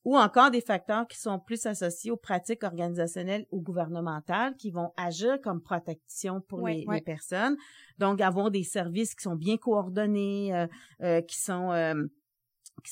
[0.03, 4.91] Ou encore des facteurs qui sont plus associés aux pratiques organisationnelles ou gouvernementales qui vont
[4.97, 7.55] agir comme protection pour les, les personnes.
[7.97, 10.68] Donc, avoir des services qui sont bien coordonnés, euh,
[11.01, 12.05] euh, qui sont euh,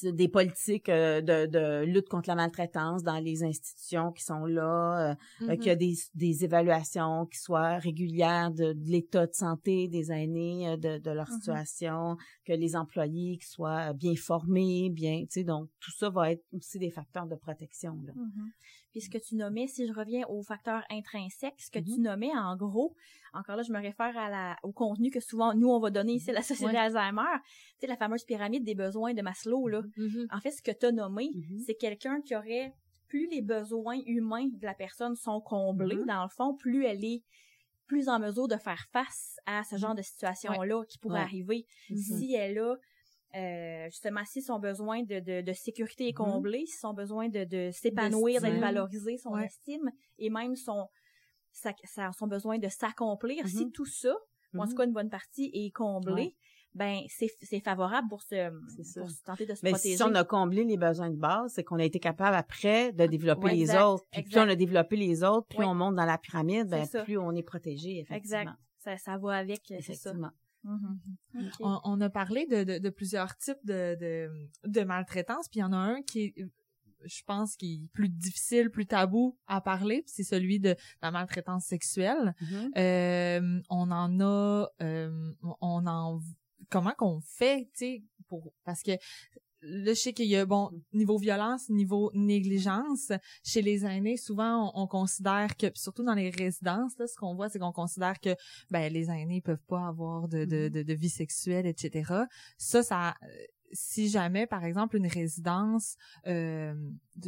[0.03, 5.65] des politiques de, de, lutte contre la maltraitance dans les institutions qui sont là, qu'il
[5.65, 10.97] y a des, des évaluations qui soient régulières de, l'état de santé des aînés, de,
[10.97, 11.33] de leur mm-hmm.
[11.33, 16.31] situation, que les employés qui soient bien formés, bien, tu sais, donc tout ça va
[16.31, 17.99] être aussi des facteurs de protection.
[18.05, 18.13] Là.
[18.13, 18.51] Mm-hmm.
[18.95, 22.01] Puis ce que tu nommais, si je reviens aux facteurs intrinsèques, ce que tu mm-hmm.
[22.03, 22.95] nommais en gros,
[23.33, 26.13] encore là, je me réfère à la, au contenu que souvent nous on va donner
[26.13, 29.81] ici à la Société Alzheimer, tu sais la fameuse pyramide des besoins de Maslow là.
[29.81, 30.27] Mm-hmm.
[30.33, 31.63] En fait, ce que tu as nommé, mm-hmm.
[31.65, 32.73] c'est quelqu'un qui aurait
[33.09, 37.21] plus les besoins humains de la personne sont comblés dans le fond, plus elle est
[37.87, 42.33] plus en mesure de faire face à ce genre de situation-là qui pourrait arriver si
[42.33, 42.77] elle a
[43.35, 46.31] euh, justement, si son besoin de, de, de sécurité est mm-hmm.
[46.31, 50.87] comblé, si son besoin de, de s'épanouir, d'être valorisé, son estime et même son,
[51.51, 51.73] sa,
[52.13, 53.71] son besoin de s'accomplir, si mm-hmm.
[53.71, 54.15] tout ça,
[54.53, 54.77] ou en tout mm-hmm.
[54.77, 56.35] cas une bonne partie, est comblé,
[56.75, 58.49] ben c'est, c'est favorable pour se,
[58.99, 59.95] pour se tenter de se Mais protéger.
[59.95, 63.05] si on a comblé les besoins de base, c'est qu'on a été capable après de
[63.05, 64.05] développer les autres.
[64.11, 67.17] Puis plus on a développé les autres, plus on monte dans la pyramide, ben, plus
[67.17, 68.39] on est protégé, effectivement.
[68.41, 68.51] Exact.
[68.77, 70.13] Ça, ça va avec, c'est ça.
[70.65, 71.79] Mm-hmm.
[71.83, 74.29] On, a parlé de, de, plusieurs types de, de,
[74.67, 76.33] de maltraitance, puis il y en a un qui est
[77.05, 81.65] je pense qui est plus difficile, plus tabou à parler, c'est celui de la maltraitance
[81.65, 82.33] sexuelle.
[82.41, 82.71] Mm-hmm.
[82.77, 86.19] euh, on en a, euh, on en,
[86.69, 88.91] comment qu'on fait, tu sais, pour parce que
[89.65, 93.11] là, je sais qu'il y a, bon, niveau violence, niveau négligence,
[93.43, 97.49] chez les aînés, souvent, on, considère que, surtout dans les résidences, là, ce qu'on voit,
[97.49, 98.35] c'est qu'on considère que,
[98.69, 100.83] ben, les aînés peuvent pas avoir de, de, mm-hmm.
[100.83, 102.13] de, vie sexuelle, etc.
[102.57, 103.15] Ça, ça,
[103.71, 105.97] si jamais, par exemple, une résidence,
[106.27, 106.73] euh,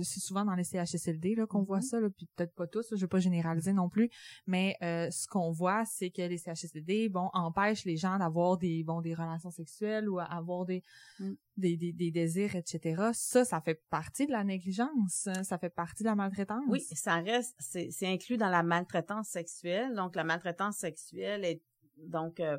[0.03, 1.81] c'est souvent dans les CHSLD là qu'on voit mm-hmm.
[1.81, 4.09] ça, là, puis peut-être pas tous, je vais pas généraliser non plus,
[4.45, 8.83] mais euh, ce qu'on voit, c'est que les CHSLD, bon, empêchent les gens d'avoir des,
[8.83, 10.83] bon, des relations sexuelles ou avoir des,
[11.19, 11.33] mm.
[11.57, 13.11] des, des, des, désirs, etc.
[13.13, 16.63] Ça, ça fait partie de la négligence, hein, ça fait partie de la maltraitance.
[16.67, 19.95] Oui, ça reste, c'est inclus dans la maltraitance sexuelle.
[19.95, 21.61] Donc, la maltraitance sexuelle est
[21.97, 22.57] donc euh,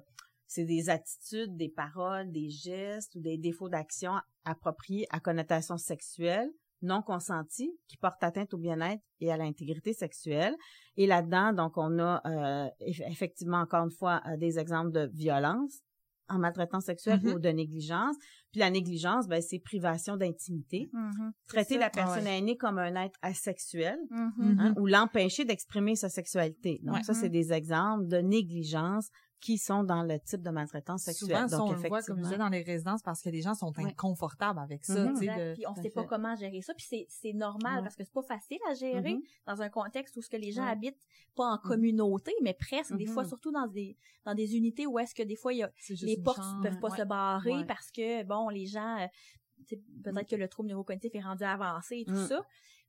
[0.48, 4.12] c'est des attitudes, des paroles, des gestes ou des défauts d'action
[4.44, 6.50] appropriés à connotation sexuelle
[6.82, 10.54] non consentis qui portent atteinte au bien-être et à l'intégrité sexuelle.
[10.96, 15.80] Et là-dedans, donc, on a euh, effectivement, encore une fois, euh, des exemples de violence
[16.30, 17.34] en maltraitance sexuelle mm-hmm.
[17.34, 18.16] ou de négligence.
[18.52, 20.90] Puis la négligence, ben, c'est privation d'intimité.
[20.92, 21.30] Mm-hmm.
[21.48, 24.60] Traiter la personne aînée comme un être asexuel mm-hmm.
[24.60, 26.80] hein, ou l'empêcher d'exprimer sa sexualité.
[26.82, 29.08] Donc, ça, c'est des exemples de négligence
[29.40, 31.48] qui sont dans le type de maltraitance sexuelle.
[31.48, 33.54] Souvent, Donc, on le voit, comme je disais, dans les résidences parce que les gens
[33.54, 35.04] sont inconfortables avec ça.
[35.04, 35.18] Mm
[35.54, 36.74] puis on sait pas comment gérer ça.
[36.74, 39.46] Puis c'est normal parce que c'est pas facile à gérer mm-hmm.
[39.46, 41.60] dans un contexte où ce que les gens habitent pas en mm-hmm.
[41.60, 42.96] communauté, mais presque.
[42.96, 45.70] Des fois, surtout dans des dans des unités où est-ce que des fois, y a,
[46.02, 48.98] les portes ne peuvent pas se barrer parce que, bon, les gens...
[48.98, 49.06] Euh,
[50.02, 52.26] peut-être que le trouble neurocognitif est rendu avancé et tout mm.
[52.28, 52.42] ça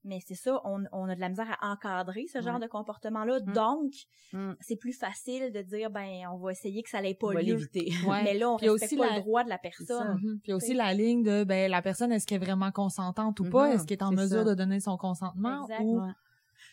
[0.06, 3.40] mais c'est ça, on, on, a de la misère à encadrer ce genre de comportement-là.
[3.42, 3.54] Mm.
[3.54, 3.92] Donc,
[4.34, 4.54] mm.
[4.62, 7.60] c'est plus facile de dire, ben, on va essayer que ça n'ait pas on lieu.
[8.24, 10.18] Mais là, on Puis respecte aussi pas le droit de la personne.
[10.18, 10.40] Mm-hmm.
[10.42, 13.70] Puis aussi la ligne de, ben, la personne, est-ce qu'elle est vraiment consentante ou pas?
[13.70, 13.76] Mm-hmm.
[13.76, 15.68] Est-ce qu'elle est en mesure de donner son consentement?
[15.82, 16.02] Ou...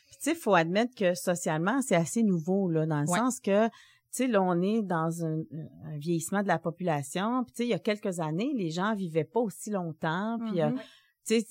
[0.06, 3.66] Puis, tu sais, faut admettre que socialement, c'est assez nouveau, là, dans le sens que,
[3.66, 3.72] tu
[4.10, 5.40] sais, là, on est dans un,
[5.84, 7.42] un, vieillissement de la population.
[7.44, 10.38] Puis, tu sais, il y a quelques années, les gens vivaient pas aussi longtemps.
[10.46, 10.80] Puis, euh, mm-hmm.
[11.26, 11.46] tu sais,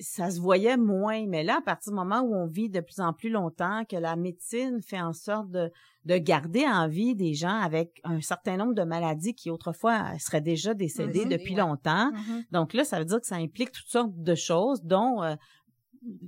[0.00, 1.26] ça se voyait moins.
[1.26, 3.96] Mais là, à partir du moment où on vit de plus en plus longtemps, que
[3.96, 5.70] la médecine fait en sorte de,
[6.04, 10.40] de garder en vie des gens avec un certain nombre de maladies qui autrefois seraient
[10.40, 12.10] déjà décédés depuis longtemps.
[12.10, 12.44] Mm-hmm.
[12.50, 15.34] Donc là, ça veut dire que ça implique toutes sortes de choses, dont euh,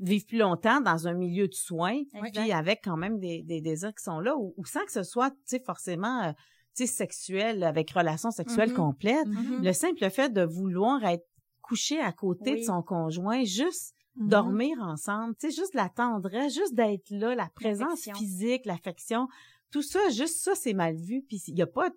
[0.00, 2.02] vivre plus longtemps dans un milieu de soins,
[2.32, 5.30] puis avec quand même des, des désirs qui sont là, ou, sans que ce soit,
[5.30, 6.22] tu sais, forcément...
[6.24, 6.32] Euh,
[6.74, 8.76] tu sais, sexuel, avec relation sexuelle mm-hmm.
[8.76, 9.26] complète.
[9.26, 9.62] Mm-hmm.
[9.62, 11.26] Le simple fait de vouloir être
[11.72, 14.28] coucher à côté de son conjoint, juste mm-hmm.
[14.28, 19.26] dormir ensemble, tu sais, juste la tendresse, juste d'être là, la présence physique, l'affection,
[19.70, 21.22] tout ça, juste ça, c'est mal vu.
[21.26, 21.88] Puis il y a pas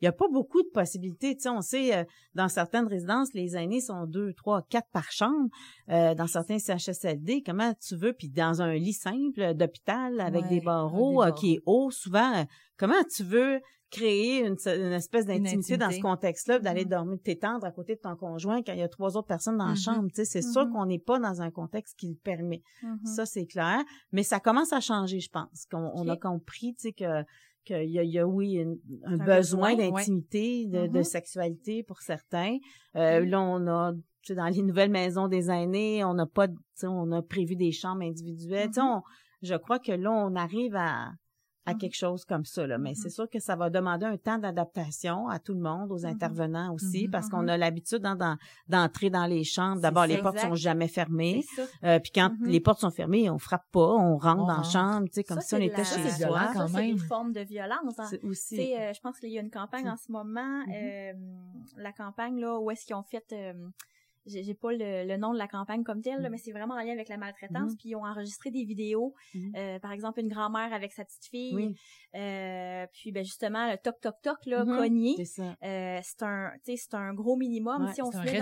[0.00, 1.34] il y a pas beaucoup de possibilités.
[1.34, 2.04] Tu sais, on sait, euh,
[2.34, 5.48] dans certaines résidences, les aînés sont deux, trois, quatre par chambre.
[5.88, 10.60] Euh, dans certains CHSLD, comment tu veux, puis dans un lit simple d'hôpital avec des
[10.60, 12.46] barreaux, euh, qui est haut, souvent,
[12.76, 14.56] comment tu veux créer une,
[14.92, 16.88] espèce d'intimité dans ce contexte-là, d'aller mm-hmm.
[16.88, 19.66] dormir, t'étendre à côté de ton conjoint quand il y a trois autres personnes dans
[19.66, 19.82] la mm-hmm.
[19.82, 20.08] chambre.
[20.08, 20.72] Tu sais, c'est sûr mm-hmm.
[20.72, 22.62] qu'on n'est pas dans un contexte qui le permet.
[23.04, 23.82] Ça, c'est clair.
[24.12, 25.66] Mais ça commence à changer, je pense.
[25.70, 27.24] Qu'on on a compris, tu sais, que
[27.64, 28.64] qu'il y a, y a, oui,
[29.04, 32.56] un, besoin, d'intimité, de, de, sexualité pour certains.
[32.96, 33.24] Euh.
[33.26, 33.92] Là, on a,
[34.30, 36.48] dans les nouvelles maisons des aînés, on n'a pas,
[36.82, 38.70] on a prévu des chambres individuelles.
[38.70, 39.02] Mm-hmm.
[39.42, 41.10] je crois que là, on arrive à,
[41.68, 42.66] à mmh quelque chose comme ça.
[42.66, 42.78] Là.
[42.78, 45.92] Mais c'est mmh sûr que ça va demander un temps d'adaptation à tout le monde,
[45.92, 48.06] aux mmh intervenants aussi, parce qu'on a l'habitude
[48.68, 49.80] d'entrer dans les chambres.
[49.80, 51.44] D'abord, les portes sont jamais fermées.
[51.84, 55.06] Euh, puis quand les portes sont fermées, on frappe pas, on rentre dans la chambre,
[55.06, 56.52] tu sais, comme si on était chez soi.
[56.54, 57.98] Ça, c'est une forme de violence.
[57.98, 58.10] Hein.
[58.22, 58.74] Aussi.
[58.74, 61.12] Euh, je pense qu'il y a une campagne en ce moment, euh,
[61.76, 63.24] la campagne là où est-ce qu'ils ont fait
[64.28, 66.28] j'ai pas le, nom de la campagne comme telle, mm.
[66.30, 67.72] mais c'est vraiment en lien avec la maltraitance.
[67.72, 67.76] Mm.
[67.76, 69.56] Puis ils ont enregistré des vidéos, mm.
[69.56, 71.74] euh, par exemple une grand-mère avec sa petite fille.
[72.14, 74.76] Euh, puis ben justement le toc toc toc là mm-hmm.
[74.76, 75.14] cogné.
[75.62, 77.90] Euh, c'est un, c'est un gros minimum.
[77.92, 78.40] si on se met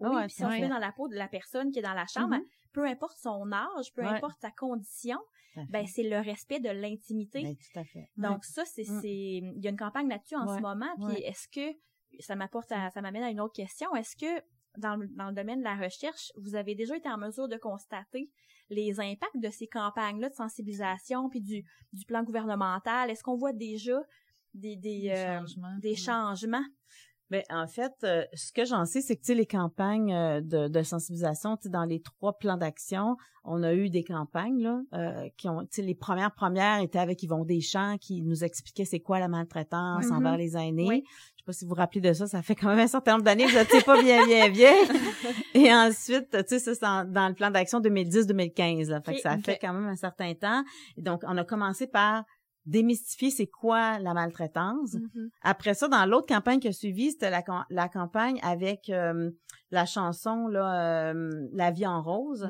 [0.00, 1.94] dans, oui, si on se met dans la peau de la personne qui est dans
[1.94, 2.72] la chambre, mm-hmm.
[2.72, 5.18] peu importe son âge, peu importe sa condition,
[5.68, 7.42] ben c'est le respect de l'intimité.
[7.42, 8.08] Ben, tout à fait.
[8.16, 10.90] Donc ça c'est c'est il y a une campagne là-dessus en ce moment.
[11.08, 11.76] Puis est-ce que
[12.20, 13.94] ça m'apporte ça m'amène à une autre question.
[13.94, 14.42] Est-ce que
[14.78, 17.56] dans le, dans le domaine de la recherche, vous avez déjà été en mesure de
[17.56, 18.30] constater
[18.70, 23.10] les impacts de ces campagnes-là de sensibilisation puis du, du plan gouvernemental?
[23.10, 24.00] Est-ce qu'on voit déjà
[24.54, 25.78] des, des, euh, changements?
[25.80, 26.64] Des changements?
[27.32, 30.82] Ben, en fait, euh, ce que j'en sais, c'est que les campagnes euh, de, de
[30.82, 35.66] sensibilisation, dans les trois plans d'action, on a eu des campagnes là, euh, qui ont,
[35.78, 40.12] les premières premières étaient avec Yvon Deschamps qui nous expliquait c'est quoi la maltraitance mm-hmm.
[40.12, 40.86] envers les aînés.
[40.86, 41.04] Oui.
[41.42, 43.12] Je sais pas si vous vous rappelez de ça, ça fait quand même un certain
[43.12, 44.74] nombre d'années, je ne sais pas bien, bien, bien.
[45.54, 49.58] Et ensuite, tu sais, ça c'est dans le plan d'action 2010-2015, fait que ça fait
[49.60, 50.62] quand même un certain temps.
[50.96, 52.24] Et donc, on a commencé par
[52.64, 54.94] démystifier c'est quoi la maltraitance.
[54.94, 55.28] Mm-hmm.
[55.42, 59.30] Après ça, dans l'autre campagne qui a suivi, c'était la, la campagne avec euh,
[59.72, 62.46] la chanson là, euh, La vie en rose.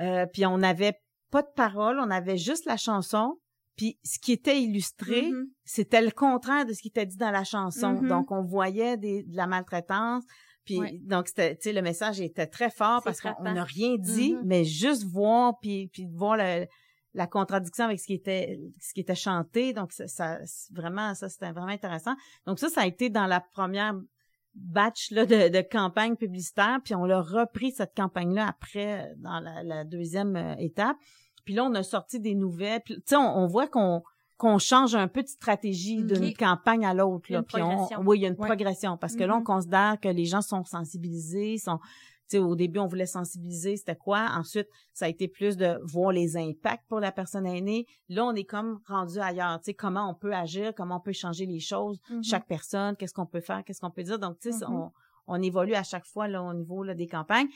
[0.00, 1.00] Euh, puis on n'avait
[1.32, 3.38] pas de parole, on avait juste la chanson.
[3.78, 5.46] Puis ce qui était illustré, mm-hmm.
[5.64, 7.94] c'était le contraire de ce qui était dit dans la chanson.
[7.94, 8.08] Mm-hmm.
[8.08, 10.24] Donc on voyait des, de la maltraitance.
[10.64, 14.36] Puis donc c'était, tu sais, le message était très fort parce qu'on n'a rien dit,
[14.44, 16.66] mais juste voir puis puis voir le
[17.14, 20.38] la contradiction avec ce qui était ce qui était chanté donc ça,
[20.70, 22.14] vraiment ça c'était vraiment intéressant
[22.46, 23.94] donc ça ça a été dans la première
[24.54, 29.40] batch là de, de campagne publicitaire puis on l'a repris cette campagne là après dans
[29.40, 30.96] la, deuxième euh, étape
[31.48, 34.02] puis là on a sorti des nouvelles tu sais on, voit qu'on
[34.36, 38.22] qu'on change un peu de stratégie d'une campagne à l'autre là puis on, oui il
[38.24, 39.44] y a une progression parce que là on mm-hmm.
[39.44, 41.80] considère que les gens sont sensibilisés sont
[42.36, 44.28] au début, on voulait sensibiliser, c'était quoi?
[44.36, 47.86] Ensuite, ça a été plus de voir les impacts pour la personne aînée.
[48.10, 51.14] Là, on est comme rendu ailleurs, tu sais, comment on peut agir, comment on peut
[51.14, 52.22] changer les choses, mm-hmm.
[52.22, 54.18] chaque personne, qu'est-ce qu'on peut faire, qu'est-ce qu'on peut dire?
[54.18, 54.90] Donc, tu sais, mm-hmm.
[55.28, 57.48] on, évolue à chaque fois là, au niveau là, des campagnes.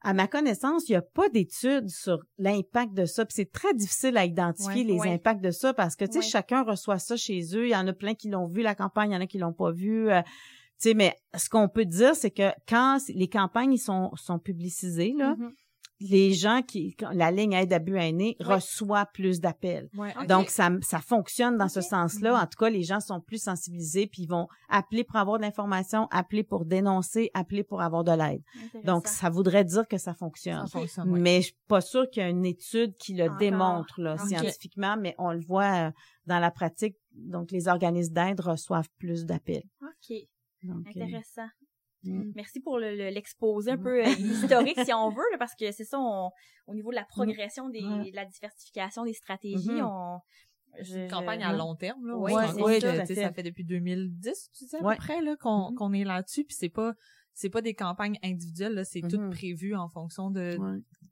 [0.00, 3.24] À ma connaissance, il n'y a pas d'études sur l'impact de ça.
[3.24, 6.62] Puis c'est très difficile à identifier les impacts de ça parce que, tu sais, chacun
[6.62, 7.66] reçoit ça chez eux.
[7.66, 9.38] Il y en a plein qui l'ont vu, la campagne, il y en a qui
[9.38, 10.10] l'ont pas vu.
[10.10, 10.22] Euh,
[10.78, 15.34] sais, mais ce qu'on peut dire, c'est que quand les campagnes sont, sont publicisées, là,
[15.34, 15.50] mm-hmm.
[16.00, 19.88] Les gens qui, la ligne aide à but aîné reçoit plus d'appels.
[20.28, 22.32] Donc, ça, ça fonctionne dans ce sens-là.
[22.32, 22.42] Mm-hmm.
[22.42, 25.42] En tout cas, les gens sont plus sensibilisés puis ils vont appeler pour avoir de
[25.42, 28.42] l'information, appeler pour dénoncer, appeler pour avoir de l'aide.
[28.84, 30.66] Donc, ça voudrait dire que ça fonctionne.
[31.06, 34.96] Mais je suis pas sûre qu'il y a une étude qui le démontre, là, scientifiquement,
[34.96, 35.90] mais on le voit euh,
[36.26, 36.96] dans la pratique.
[37.12, 39.64] Donc, les organismes d'aide reçoivent plus d'appels.
[39.82, 40.16] OK.
[40.64, 41.48] Euh, Intéressant.
[42.04, 42.32] Mm.
[42.34, 43.82] Merci pour l'exposé un mm.
[43.82, 47.08] peu euh, historique, si on veut, parce que c'est ça, au niveau de la mm.
[47.08, 49.84] progression des, de la diversification des stratégies, mm-hmm.
[49.84, 50.20] on,
[50.80, 52.16] je, une campagne à long terme là.
[52.16, 52.32] Oui,
[52.62, 55.74] oui ça, ça fait depuis 2010, tu sais à peu près là qu'on mm-hmm.
[55.74, 56.94] qu'on est là-dessus, puis c'est pas
[57.34, 59.30] c'est pas des campagnes individuelles là, c'est tout mm-hmm.
[59.30, 60.58] prévu en fonction de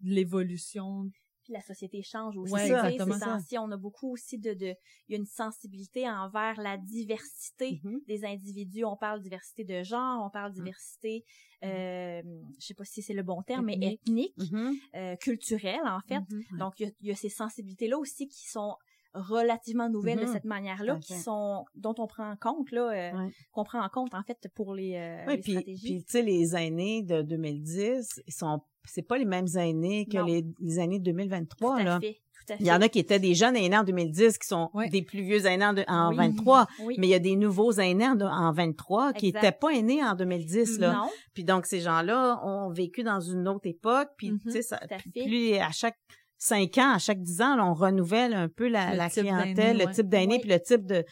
[0.03, 1.09] l'évolution
[1.47, 2.53] puis la société change aussi.
[2.53, 3.39] Ouais, ça.
[3.63, 4.75] On a beaucoup aussi de, de,
[5.09, 8.05] il y a une sensibilité envers la diversité mm-hmm.
[8.09, 8.85] des individus.
[8.85, 10.55] On parle diversité de genre, on parle mm.
[10.55, 11.25] diversité,
[11.63, 11.69] mm-hmm.
[11.69, 14.75] euh, je sais pas si c'est le bon terme, mais ethnique, mm-hmm.
[14.97, 16.21] euh, culturelle en fait.
[16.59, 18.75] Donc il y, a, il y a ces sensibilités là aussi qui sont
[19.17, 20.33] relativement nouvelles de mm-hmm.
[20.33, 24.15] cette manière-là, qui sont dont on prend en compte là, euh, qu'on prend en compte
[24.15, 25.87] en fait pour les, euh, les puis, stratégies.
[25.87, 30.19] Puis tu sais, les années de 2010, ils sont c'est pas les mêmes années que
[30.25, 32.01] les, les, années de 2023 tout à là.
[32.01, 32.21] Fait.
[32.61, 35.23] Il y en a qui étaient des jeunes aînés en 2010 qui sont des plus
[35.23, 39.53] vieux aînés en, 23, mais il y a des nouveaux aînés en, 23 qui étaient
[39.53, 40.93] pas aînés en 2010 là.
[40.93, 41.11] Non.
[41.35, 44.81] Puis donc ces gens-là ont vécu dans une autre époque, puis tu sais ça
[45.13, 45.99] plus à chaque
[46.39, 50.39] cinq ans, à chaque dix ans, on renouvelle un peu la, clientèle, le type d'aîné,
[50.39, 51.05] puis le type de,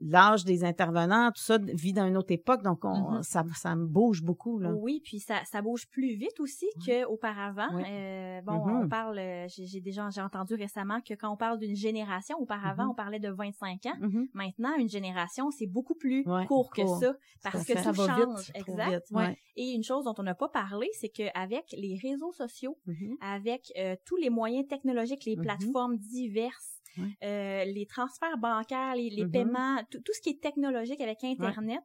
[0.00, 3.22] l'âge des intervenants, tout ça vit dans une autre époque, donc on, mm-hmm.
[3.22, 4.72] ça, ça me bouge beaucoup là.
[4.72, 7.68] Oui, puis ça, ça bouge plus vite aussi qu'auparavant.
[7.72, 8.84] Euh, bon, mm-hmm.
[8.84, 12.84] on parle, euh, j'ai déjà j'ai entendu récemment que quand on parle d'une génération, auparavant
[12.84, 12.90] mm-hmm.
[12.90, 14.08] on parlait de 25 ans.
[14.34, 18.46] Maintenant, une génération c'est beaucoup plus court que ça parce que ça va change.
[18.46, 19.12] Vite, exact.
[19.56, 22.78] Et une chose dont on n'a pas parlé, c'est qu'avec les réseaux sociaux,
[23.20, 29.24] avec euh, tous les moyens technologiques, les plateformes diverses euh, les transferts bancaires, les, les
[29.24, 29.30] mm-hmm.
[29.30, 31.82] paiements, tout ce qui est technologique avec Internet.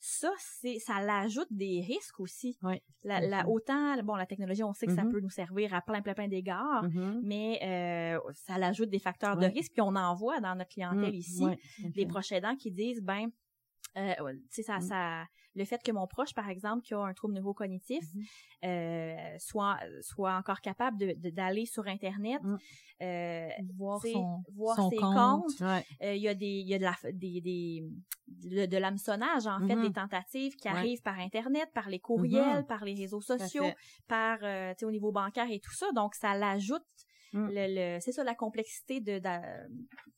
[0.00, 2.56] Ça, c'est, ça l'ajoute des risques aussi.
[3.02, 5.10] La, la, autant, bon, la technologie, on sait que ça mm-hmm.
[5.10, 7.20] peut nous servir à plein, plein, plein d'égards, mm-hmm.
[7.24, 9.72] mais euh, ça l'ajoute des facteurs de risque.
[9.72, 11.44] Puis on en voit dans notre clientèle mm, ici
[11.80, 13.26] des proches aidants qui disent, ben,
[13.96, 14.82] euh, tu sais, ça, mm.
[14.82, 15.24] ça,
[15.58, 18.04] le fait que mon proche, par exemple, qui a un trouble neurocognitif,
[18.64, 22.56] euh, soit soit encore capable de d'aller sur internet, mm.
[23.02, 25.60] euh, voir son voir son ses comptes.
[25.60, 27.84] Euh, il y a des il y a de la des, des
[28.28, 29.92] de, de l'hameçonnage en fait, des mm-hmm.
[29.92, 32.66] tentatives qui arrivent par internet, par les courriels, mm-hmm.
[32.66, 33.70] par les réseaux sociaux,
[34.06, 34.44] par tu
[34.78, 35.90] sais au niveau bancaire et tout ça.
[35.92, 36.86] Donc ça l'ajoute
[37.32, 37.48] Mm.
[37.50, 39.20] Le, c'est ça la complexité de,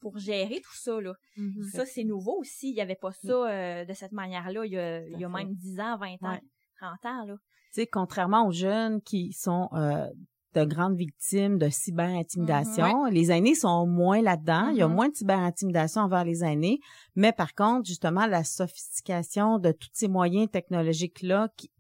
[0.01, 1.15] pour gérer tout ça là.
[1.37, 1.71] Mm-hmm.
[1.71, 3.49] Ça c'est nouveau aussi, il y avait pas ça mm.
[3.49, 6.41] euh, de cette manière-là il y a, il y a même 10 ans, 20 ans,
[6.81, 7.35] 30 ans là.
[7.73, 10.09] Tu sais contrairement aux jeunes qui sont euh,
[10.55, 13.07] de grandes victimes de cyber-intimidation.
[13.07, 13.13] Mm-hmm.
[13.13, 14.69] Les aînés sont moins là-dedans.
[14.71, 14.93] Il y a mm-hmm.
[14.93, 16.81] moins de cyber-intimidation envers les aînés.
[17.15, 21.71] Mais par contre, justement, la sophistication de tous ces moyens technologiques-là qui,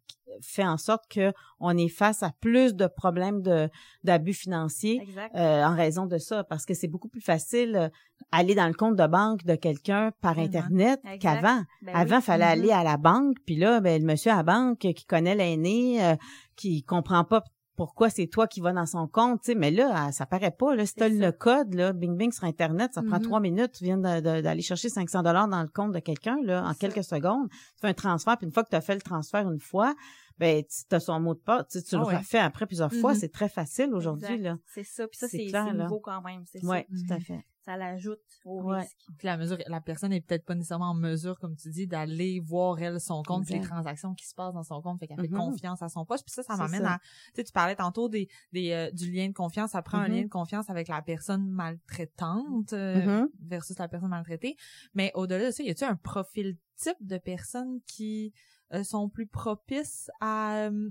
[0.42, 3.68] fait en sorte que on est face à plus de problèmes de
[4.04, 5.02] d'abus financiers
[5.34, 7.88] euh, en raison de ça parce que c'est beaucoup plus facile euh,
[8.32, 11.62] aller dans le compte de banque de quelqu'un par internet qu'avant.
[11.82, 12.48] Ben avant il fallait mm-hmm.
[12.48, 16.04] aller à la banque puis là ben le monsieur à la banque qui connaît l'aîné
[16.04, 16.16] euh,
[16.56, 17.42] qui comprend pas
[17.76, 20.74] pourquoi c'est toi qui vas dans son compte, tu sais, mais là, ça paraît pas,
[20.74, 23.22] là, si t'as le code, là, bing bing sur Internet, ça prend mm-hmm.
[23.22, 26.74] trois minutes, tu viens d'aller chercher 500 dollars dans le compte de quelqu'un, là, en
[26.74, 29.50] quelques secondes, tu fais un transfert, puis une fois que tu as fait le transfert
[29.50, 29.94] une fois,
[30.38, 33.12] ben tu as son mot de passe, tu, tu le ah refais après plusieurs fois,
[33.12, 33.18] mm-hmm.
[33.18, 34.56] c'est très facile aujourd'hui là.
[34.66, 36.66] C'est ça, puis ça c'est nouveau quand même, c'est ça.
[36.66, 37.20] tout à mm-hmm.
[37.20, 37.44] fait.
[37.70, 38.96] Ça l'ajoute au risque.
[39.16, 42.40] Puis la mesure, la personne est peut-être pas nécessairement en mesure, comme tu dis, d'aller
[42.40, 45.28] voir elle son compte, les transactions qui se passent dans son compte, fait qu'elle fait
[45.28, 45.36] mm-hmm.
[45.36, 46.24] confiance à son poste.
[46.24, 47.06] Puis ça, ça m'amène à, tu
[47.36, 49.70] sais, tu parlais tantôt des, des euh, du lien de confiance.
[49.70, 54.56] Ça prend un lien de confiance avec la personne maltraitante euh, versus la personne maltraitée.
[54.94, 58.32] Mais au-delà de ça, y a-tu un profil type de personne qui
[58.72, 60.90] euh, sont plus propices à euh,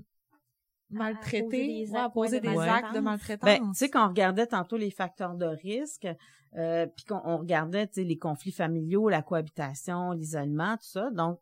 [0.90, 3.44] maltraiter, à poser des, actes, de maltraitance.
[3.44, 6.06] Ben, tu sais, quand on regardait tantôt les facteurs de risque,
[6.56, 11.10] euh, puis qu'on regardait, tu sais, les conflits familiaux, la cohabitation, l'isolement, tout ça.
[11.10, 11.40] Donc,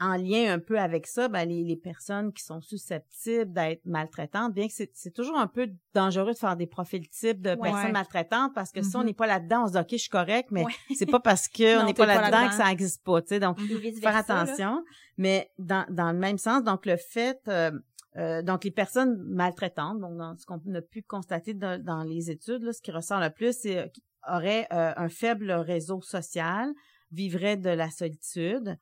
[0.00, 4.54] en lien un peu avec ça, ben, les, les personnes qui sont susceptibles d'être maltraitantes,
[4.54, 8.54] bien que c'est toujours un peu dangereux de faire des profils types de personnes maltraitantes
[8.54, 9.06] parce que si on mm-hmm.
[9.06, 10.64] n'est pas là-dedans, on se dit OK, je suis correct, mais
[10.94, 13.40] c'est pas parce qu'on n'est pas là-dedans que ça n'existe pas, tu sais.
[13.40, 14.00] Donc, mm-hmm.
[14.00, 14.84] faire attention.
[15.16, 17.72] Mais dans, dans le même sens, donc le fait euh,
[18.16, 22.62] euh, donc les personnes maltraitantes, donc dans ce qu'on a pu constater dans, les études,
[22.62, 23.92] là, ce qui ressort le plus, c'est
[24.28, 26.72] euh, auraient un faible réseau social,
[27.10, 28.78] vivraient de la solitude,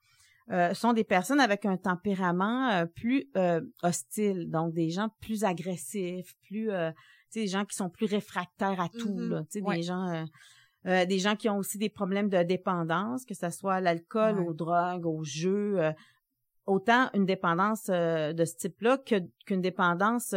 [0.53, 5.43] euh, sont des personnes avec un tempérament euh, plus euh, hostile, donc des gens plus
[5.43, 6.71] agressifs, plus,
[7.35, 9.63] des gens qui sont plus réfractaires à tout, mm-hmm.
[9.65, 10.27] là, des gens,
[10.85, 15.05] des gens qui ont aussi des problèmes de dépendance, que ce soit l'alcool, aux drogues,
[15.05, 15.81] aux jeux,
[16.65, 20.33] autant une dépendance de ce type-là qu'une dépendance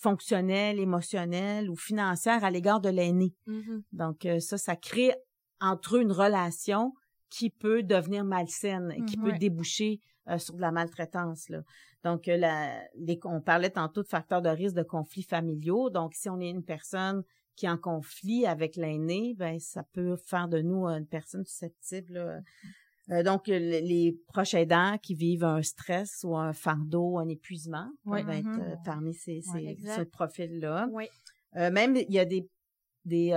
[0.00, 3.34] fonctionnelle, émotionnelle ou financière à l'égard de l'aîné.
[3.46, 3.82] Mm-hmm.
[3.92, 5.14] Donc ça, ça crée
[5.60, 6.94] entre eux une relation
[7.30, 11.48] qui peut devenir malsaine, qui mmh, peut déboucher euh, sur de la maltraitance.
[11.48, 11.62] Là.
[12.04, 12.82] Donc, euh, la,
[13.24, 15.90] on parlait tantôt de facteurs de risque de conflits familiaux.
[15.90, 17.22] Donc, si on est une personne
[17.56, 22.42] qui est en conflit avec l'aîné, ben ça peut faire de nous une personne susceptible.
[23.10, 28.30] Euh, donc, les proches aidants qui vivent un stress ou un fardeau, un épuisement, peuvent
[28.30, 30.88] être mmh parmi ces, ces ce profil-là.
[31.54, 32.48] même, il y a des
[33.04, 33.34] des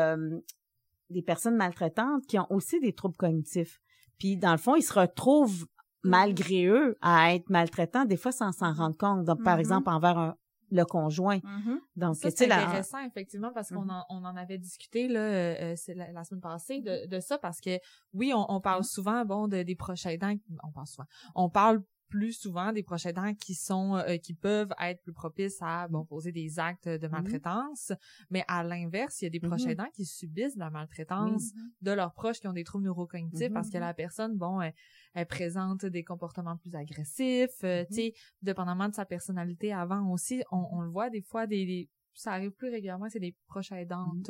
[1.09, 3.79] des personnes maltraitantes qui ont aussi des troubles cognitifs.
[4.17, 5.67] Puis dans le fond, ils se retrouvent
[6.03, 9.23] malgré eux à être maltraitants, des fois sans s'en rendre compte.
[9.23, 9.61] Donc, par mm-hmm.
[9.61, 10.35] exemple, envers un,
[10.73, 11.37] le conjoint.
[11.37, 11.77] Mm-hmm.
[11.95, 14.05] Donc, c'est intéressant, effectivement, parce qu'on mm-hmm.
[14.09, 17.61] en, on en avait discuté là, euh, c'est la, semaine passée de, de ça, parce
[17.61, 17.79] que
[18.13, 21.81] oui, on, on parle souvent, bon, de, des prochains aidants, on parle souvent, on parle
[22.13, 26.05] plus souvent des proches aidants qui sont euh, qui peuvent être plus propices à bon
[26.05, 27.11] poser des actes de mhm.
[27.11, 27.91] maltraitance
[28.29, 29.71] mais à l'inverse il y a des proches mhm.
[29.71, 31.71] aidants qui subissent la maltraitance mhm.
[31.81, 35.87] de leurs proches qui ont des troubles neurocognitifs parce que la personne bon elle, présente
[35.87, 40.89] des comportements plus agressifs euh, tu sais dépendamment de sa personnalité avant aussi on, le
[40.89, 44.29] voit des fois des, ça arrive plus régulièrement, c'est des proches aidantes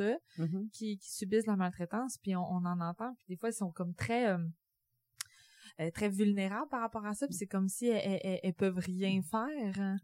[0.72, 3.94] qui, qui subissent la maltraitance, puis on, en entend, puis des fois ils sont comme
[3.94, 4.38] très euh,
[5.80, 9.20] euh, très vulnérables par rapport à ça, puis c'est comme si elles, elles, peuvent rien
[9.22, 9.98] faire.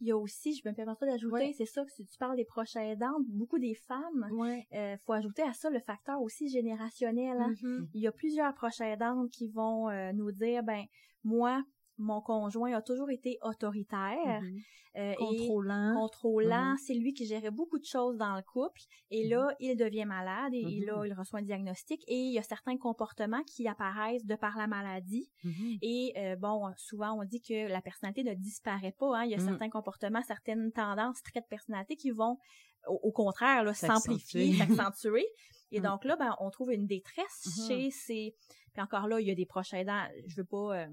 [0.00, 2.44] Il y a aussi, je me permettrai d'ajouter, c'est ça que si tu parles des
[2.44, 4.64] proches aidants, beaucoup des femmes, ouais.
[4.72, 7.36] euh, faut ajouter à ça le facteur aussi générationnel.
[7.40, 7.52] Hein.
[7.60, 7.88] Mm-hmm.
[7.94, 10.84] Il y a plusieurs proches aidantes qui vont euh, nous dire, ben
[11.24, 11.64] moi,
[11.98, 14.62] mon conjoint a toujours été autoritaire mm-hmm.
[14.96, 16.78] euh, contrôlant et contrôlant mm-hmm.
[16.78, 18.80] c'est lui qui gérait beaucoup de choses dans le couple
[19.10, 19.56] et là mm-hmm.
[19.60, 23.42] il devient malade et, là il reçoit un diagnostic et il y a certains comportements
[23.44, 25.28] qui apparaissent de par la maladie
[25.82, 29.24] et euh, bon souvent on dit que la personnalité ne disparaît pas hein.
[29.24, 32.38] il y a certains comportements certaines tendances traits de personnalité qui vont
[32.86, 35.26] au, contraire s'amplifier s'accentuer
[35.72, 35.82] et mm.
[35.82, 38.34] donc là ben on trouve une détresse chez ces
[38.72, 40.86] puis encore là il y a des proches aidants je veux pas euh,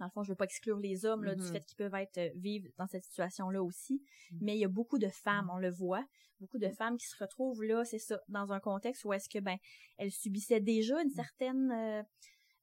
[0.00, 1.52] dans le fond, je veux pas exclure les hommes là, du mm-hmm.
[1.52, 4.38] fait qu'ils peuvent être euh, vivre dans cette situation-là aussi, mm-hmm.
[4.40, 5.54] mais il y a beaucoup de femmes, mm-hmm.
[5.54, 6.04] on le voit,
[6.40, 9.38] beaucoup de femmes qui se retrouvent là, c'est ça, dans un contexte où est-ce que
[9.38, 9.56] ben
[9.98, 12.02] elles subissaient déjà une certaine euh,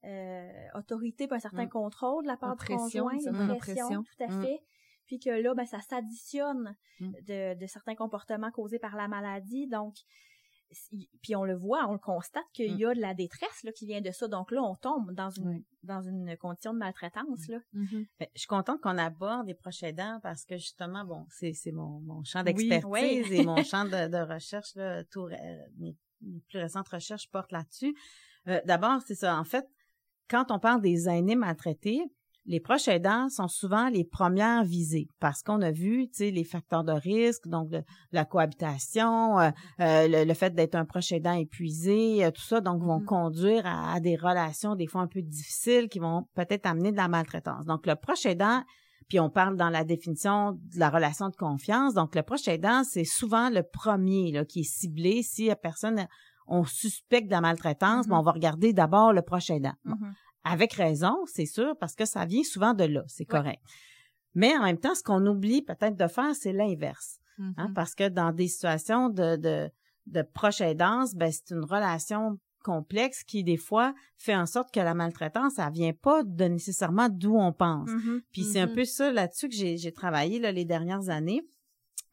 [0.04, 1.70] euh, autorité, un certain mm.
[1.70, 4.42] contrôle de la part du conjoint, une pression, tout à mm.
[4.42, 4.60] fait.
[5.06, 7.12] Puis que là, ben, ça s'additionne mm.
[7.26, 9.66] de, de certains comportements causés par la maladie.
[9.66, 9.96] Donc,
[11.22, 12.78] puis on le voit, on le constate qu'il mm.
[12.78, 14.28] y a de la détresse là qui vient de ça.
[14.28, 17.58] Donc là, on tombe dans une dans une condition de maltraitance là.
[17.74, 18.06] Mm-hmm.
[18.20, 21.72] Ben, je suis contente qu'on aborde les proches aidants parce que justement, bon, c'est c'est
[21.72, 25.28] mon, mon champ d'expertise et mon champ de, de recherche là, tout
[25.78, 25.96] mes,
[26.48, 27.94] plus récentes recherches portent là-dessus.
[28.48, 29.38] Euh, D'abord, c'est ça.
[29.38, 29.66] En fait,
[30.28, 32.02] quand on parle des aînés maltraités,
[32.48, 36.44] les proches aidants sont souvent les premières visées parce qu'on a vu, tu sais, les
[36.44, 37.68] facteurs de risque, donc
[38.10, 42.82] la cohabitation, euh, euh, le, fait d'être un proche aidant épuisé, euh, tout ça, donc
[42.82, 43.04] vont mm-hmm.
[43.04, 47.08] conduire à, des relations des fois un peu difficiles qui vont peut-être amener de la
[47.08, 47.66] maltraitance.
[47.66, 48.62] Donc le proche aidant,
[49.10, 52.82] puis on parle dans la définition de la relation de confiance, donc le proche aidant,
[52.82, 56.06] c'est souvent le premier là, qui est ciblé si la personne
[56.50, 58.18] on suspecte de la maltraitance, mm-hmm.
[58.18, 59.74] on va regarder d'abord le proche aidant.
[59.84, 60.12] Mm-hmm.
[60.50, 63.60] Avec raison, c'est sûr, parce que ça vient souvent de là, c'est correct.
[64.34, 67.18] Mais en même temps, ce qu'on oublie peut-être de faire, c'est l'inverse.
[67.38, 67.72] Hein, mm-hmm.
[67.74, 69.70] parce que dans des situations de, de,
[70.06, 74.80] de proche aidance, ben, c'est une relation complexe qui, des fois, fait en sorte que
[74.80, 77.90] la maltraitance, ça vient pas de nécessairement d'où on pense.
[77.90, 78.20] Mm-hmm.
[78.32, 78.74] Puis c'est un mm-hmm.
[78.74, 81.42] peu ça là-dessus que j'ai travaillé là, les dernières années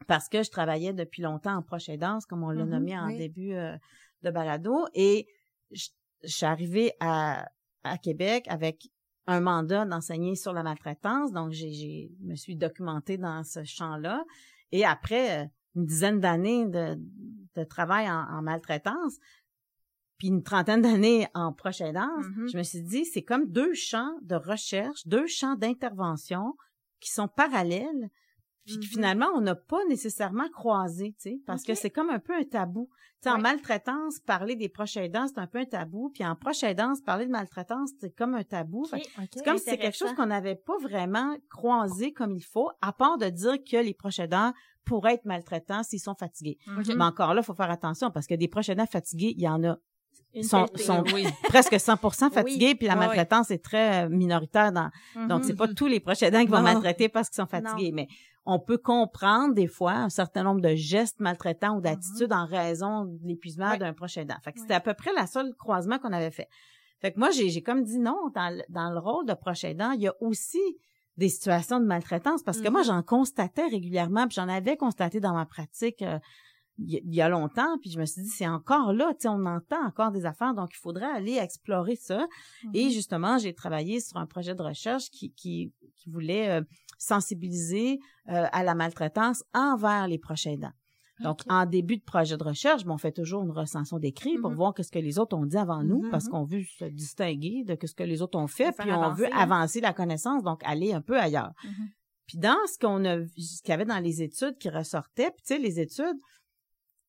[0.07, 3.53] parce que je travaillais depuis longtemps en proche aidance, comme on l'a nommé en début
[3.53, 3.75] euh,
[4.23, 5.27] de balado, et
[5.71, 5.87] je,
[6.23, 7.47] je suis arrivée à
[7.85, 8.89] à Québec avec
[9.27, 11.31] un mandat d'enseigner sur la maltraitance.
[11.31, 14.23] Donc, j'ai, me suis documentée dans ce champ-là.
[14.71, 16.99] Et après euh, une dizaine d'années de,
[17.55, 19.17] de travail en, maltraitance,
[20.17, 22.51] puis une trentaine d'années en proche aidance, mm-hmm.
[22.51, 26.55] je me suis dit, c'est comme deux champs de recherche, deux champs d'intervention
[26.99, 28.09] qui sont parallèles,
[28.65, 28.83] puis mm-hmm.
[28.83, 32.43] finalement, on n'a pas nécessairement croisé, tu sais, parce que c'est comme un peu un
[32.43, 32.89] tabou.
[33.21, 36.35] Tu sais, en maltraitance, parler des proches aidants, c'est un peu un tabou, puis en
[36.35, 38.85] proche aidance, parler de maltraitance, c'est comme un tabou.
[38.85, 42.91] C'est comme si c'est quelque chose qu'on n'avait pas vraiment croisé comme il faut, à
[42.91, 44.53] part de dire que les proches aidants
[44.83, 46.57] pourraient être maltraitants s'ils sont fatigués.
[46.67, 49.49] Mais encore là, il faut faire attention, parce que des proches aidants fatigués, il y
[49.49, 49.77] en a
[50.43, 51.03] sont, sont
[51.43, 54.89] presque 100% fatigués, puis la maltraitance est très euh, minoritaire dans.
[55.27, 55.75] Donc c'est pas mm-hmm.
[55.75, 58.07] tous les proches aidants qui vont maltraiter parce qu'ils sont fatigués, mais
[58.45, 62.43] on peut comprendre des fois un certain nombre de gestes maltraitants ou d'attitudes mm-hmm.
[62.43, 64.37] en raison de l'épuisement d'un proche aidant.
[64.43, 66.47] Fait que c'était à peu près la seule croisement qu'on avait fait.
[66.99, 70.01] Fait que moi, j'ai comme dit non, dans, dans le rôle de proche aidant, il
[70.01, 70.61] y a aussi
[71.17, 72.87] des situations de maltraitance parce que moi, mm-hmm.
[72.87, 76.19] j'en constatais régulièrement, puis j'en avais constaté dans ma pratique euh,
[76.77, 79.45] il y, a longtemps, puis je me suis dit, c'est encore là, tu sais, on
[79.45, 82.27] entend encore des affaires, donc il faudrait aller explorer ça.
[82.73, 82.91] Et mm-hmm.
[82.91, 86.61] justement, j'ai travaillé sur un projet de recherche qui, qui, qui voulait euh,
[86.97, 87.99] sensibiliser
[88.29, 90.73] euh, à la maltraitance envers les proches aidants.
[91.21, 94.55] Donc, en début de projet de recherche, on fait toujours une recension d'écrit pour mm-hmm.
[94.55, 97.63] voir qu'est-ce que les autres ont dit avant nous, mm-hmm, parce qu'on veut se distinguer
[97.63, 100.91] de ce que les autres ont fait, puis on veut avancer la connaissance, donc aller
[100.91, 101.53] un peu ailleurs.
[102.27, 105.43] Puis dans ce qu'on a, ce qu'il y avait dans les études qui ressortaient, puis
[105.45, 106.17] tu sais, les études,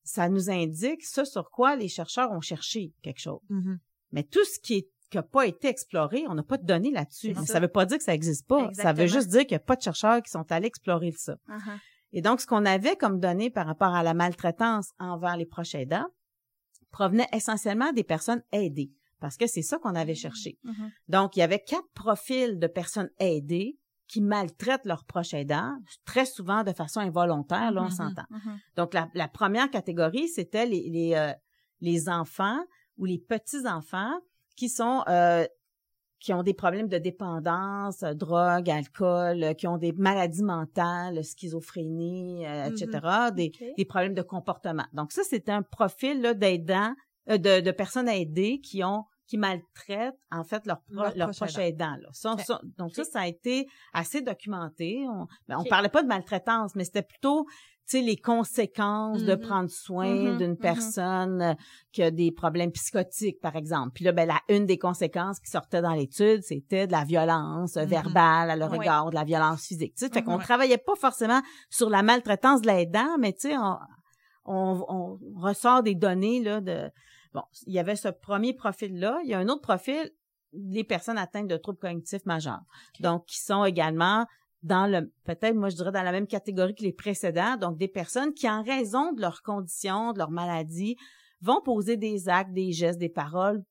[0.07, 3.41] ça nous indique ce sur quoi les chercheurs ont cherché quelque chose.
[3.51, 3.79] Mm-hmm.
[4.13, 6.91] Mais tout ce qui est qui n'a pas été exploré, on n'a pas de données
[6.91, 7.35] là-dessus.
[7.47, 7.61] Ça.
[7.61, 8.71] ne veut pas dire que ça n'existe pas.
[8.75, 11.37] Ça veut juste dire qu'il n'y a pas de chercheurs qui sont allés explorer ça.
[11.49, 11.79] Uh-huh.
[12.13, 15.75] Et donc, ce qu'on avait comme données par rapport à la maltraitance envers les proches
[15.75, 16.07] aidants
[16.91, 18.91] provenait essentiellement des personnes aidées,
[19.21, 20.59] parce que c'est ça qu'on avait cherché.
[20.65, 20.91] Uh-huh.
[21.09, 23.79] Donc, il y avait quatre profils de personnes aidées
[24.09, 27.91] qui maltraitent leurs proches aidants, très souvent de façon involontaire, là, on uh-huh.
[27.91, 28.27] s'entend.
[28.77, 31.33] Donc, la, première catégorie, c'était les, les, euh,
[31.81, 32.61] les enfants
[32.99, 34.15] ou les petits-enfants
[34.57, 35.47] qui sont euh,
[36.19, 41.23] qui ont des problèmes de dépendance, euh, drogue, alcool, euh, qui ont des maladies mentales,
[41.23, 43.35] schizophrénie, etc., mm-hmm.
[43.35, 44.87] des, des, problèmes de comportement.
[44.95, 46.95] Donc ça, c'est un profil d'aidants,
[47.29, 51.97] de, de personnes aidées qui ont qui maltraitent en fait leurs leur proches aidants.
[52.01, 52.37] Là.
[52.79, 55.05] donc ça, ça a été assez documenté.
[55.09, 57.47] On, ben, on parlait pas de maltraitance, mais c'était plutôt
[57.89, 59.41] tu sais, les conséquences de mm-hmm.
[59.41, 60.39] prendre soin mm-hmm.
[60.39, 60.61] d'une mm-hmm.
[60.61, 61.55] personne euh,
[61.93, 63.93] qui a des problèmes psychotiques, par exemple.
[63.95, 67.77] Puis là, ben, la, une des conséquences qui sortait dans l'étude, c'était de la violence
[67.77, 69.95] verbale à le regard, de la violence physique.
[69.95, 73.57] Tu sais, fait qu'on travaillait pas forcément sur la maltraitance de l'aidant, mais tu sais,
[73.57, 73.79] on,
[74.47, 76.91] on, ressort des données, là, de...
[77.37, 79.20] Bon, il y avait ce premier profil-là.
[79.22, 80.11] Il y a un autre profil,
[80.55, 82.62] les personnes atteintes de troubles cognitifs majeurs.
[83.01, 84.26] Donc, qui sont également
[84.62, 87.89] dans le peut-être moi je dirais dans la même catégorie que les précédents, donc des
[87.89, 90.97] personnes qui en raison de leurs conditions, de leur maladie,
[91.43, 93.62] vont poser des actes, des gestes, des paroles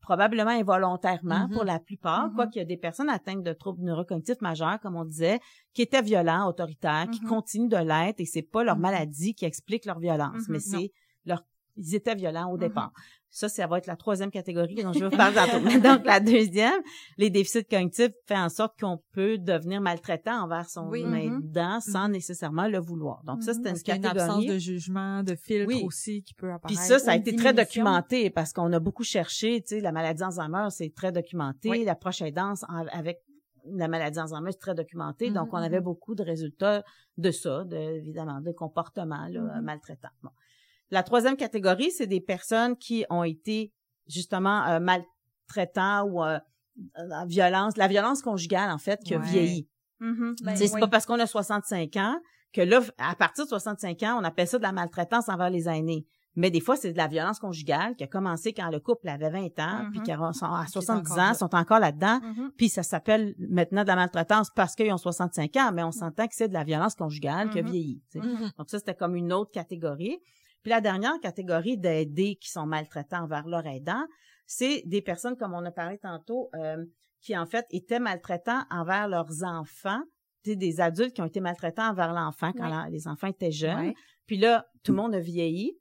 [0.00, 1.66] probablement involontairement pour mm-hmm.
[1.66, 2.34] la plupart, mm-hmm.
[2.36, 5.40] quoiqu'il y a des personnes atteintes de troubles neurocognitifs majeurs, comme on disait,
[5.74, 7.28] qui étaient violents, autoritaires, qui mm-hmm.
[7.28, 10.92] continuent de l'être, et c'est pas leur maladie qui explique leur violence, mais c'est
[11.26, 11.44] leur
[11.76, 12.92] ils étaient violents au départ.
[13.32, 15.78] Ça, ça va être la troisième catégorie dont je vais vous parler.
[15.80, 16.80] Donc, la deuxième,
[17.16, 21.02] les déficits cognitifs fait en sorte qu'on peut devenir maltraitant envers son oui.
[21.02, 21.80] aidant mm-hmm.
[21.80, 22.12] sans mm-hmm.
[22.12, 23.22] nécessairement le vouloir.
[23.24, 23.98] Donc, ça, c'est une catégorie.
[23.98, 26.66] Il y a une absence de jugement, de filtre aussi qui peut apparaître.
[26.66, 29.92] Puis ça, ça a été très documenté parce qu'on a beaucoup cherché, tu sais, la
[29.92, 31.84] maladie Alzheimer, c'est très documenté.
[31.84, 33.20] La proche aidance avec
[33.64, 35.30] la maladie Alzheimer, c'est très documenté.
[35.30, 36.82] Donc, on avait beaucoup de résultats
[37.16, 40.08] de ça, de, évidemment, de comportements là, maltraitants.
[40.22, 40.30] Bon.
[40.90, 43.72] La troisième catégorie, c'est des personnes qui ont été
[44.08, 46.38] justement euh, maltraitants ou euh,
[46.96, 49.68] la violence, la violence conjugale en fait qui a vieilli.
[50.00, 50.44] Mm-hmm.
[50.44, 52.18] Ben c'est pas parce qu'on a 65 ans
[52.52, 55.68] que là, à partir de 65 ans, on appelle ça de la maltraitance envers les
[55.68, 56.06] aînés.
[56.36, 59.30] Mais des fois, c'est de la violence conjugale qui a commencé quand le couple avait
[59.30, 60.02] 20 ans, puis mm-hmm.
[60.04, 62.50] qui à 70 ans, sont encore là-dedans, mm-hmm.
[62.56, 66.26] puis ça s'appelle maintenant de la maltraitance parce qu'ils ont 65 ans, mais on s'entend
[66.26, 68.00] que c'est de la violence conjugale qui a vieilli.
[68.14, 70.18] Donc ça, c'était comme une autre catégorie.
[70.62, 74.04] Puis la dernière catégorie d'aidés qui sont maltraitants envers leur aidant,
[74.46, 76.84] c'est des personnes, comme on a parlé tantôt, euh,
[77.20, 80.02] qui en fait étaient maltraitants envers leurs enfants,
[80.44, 83.92] des adultes qui ont été maltraitants envers l'enfant quand les enfants étaient jeunes.
[84.26, 85.78] Puis là, tout le monde a vieilli.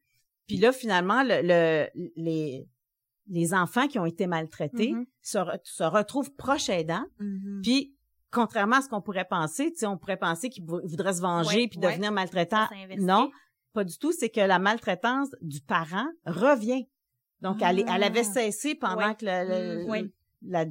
[0.47, 2.67] Puis là, finalement, le, les,
[3.27, 5.59] les enfants qui ont été maltraités mm-hmm.
[5.63, 7.05] se, retrouvent proches aidants.
[7.19, 7.61] Mm-hmm.
[7.61, 7.95] Puis
[8.31, 12.11] contrairement à ce qu'on pourrait penser, on pourrait penser qu'ils voudraient se venger puis devenir
[12.11, 12.67] maltraitants.
[12.97, 13.31] Non,
[13.73, 16.87] pas du tout, c'est que la maltraitance du parent revient.
[17.41, 18.23] Donc, elle, elle avait ah.
[18.23, 20.09] cessé pendant que le, mm,
[20.41, 20.65] la,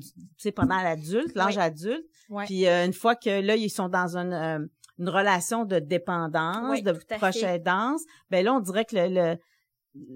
[0.55, 2.05] pendant l'adulte, l'âge adulte.
[2.47, 4.67] Puis euh, une fois que là, ils sont dans une, euh,
[4.99, 9.39] une relation de dépendance, de proche aidance, ben là, on dirait que le,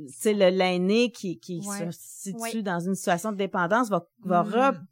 [0.09, 4.87] c'est le l'aîné qui, qui se situe dans une situation de dépendance va, va mm.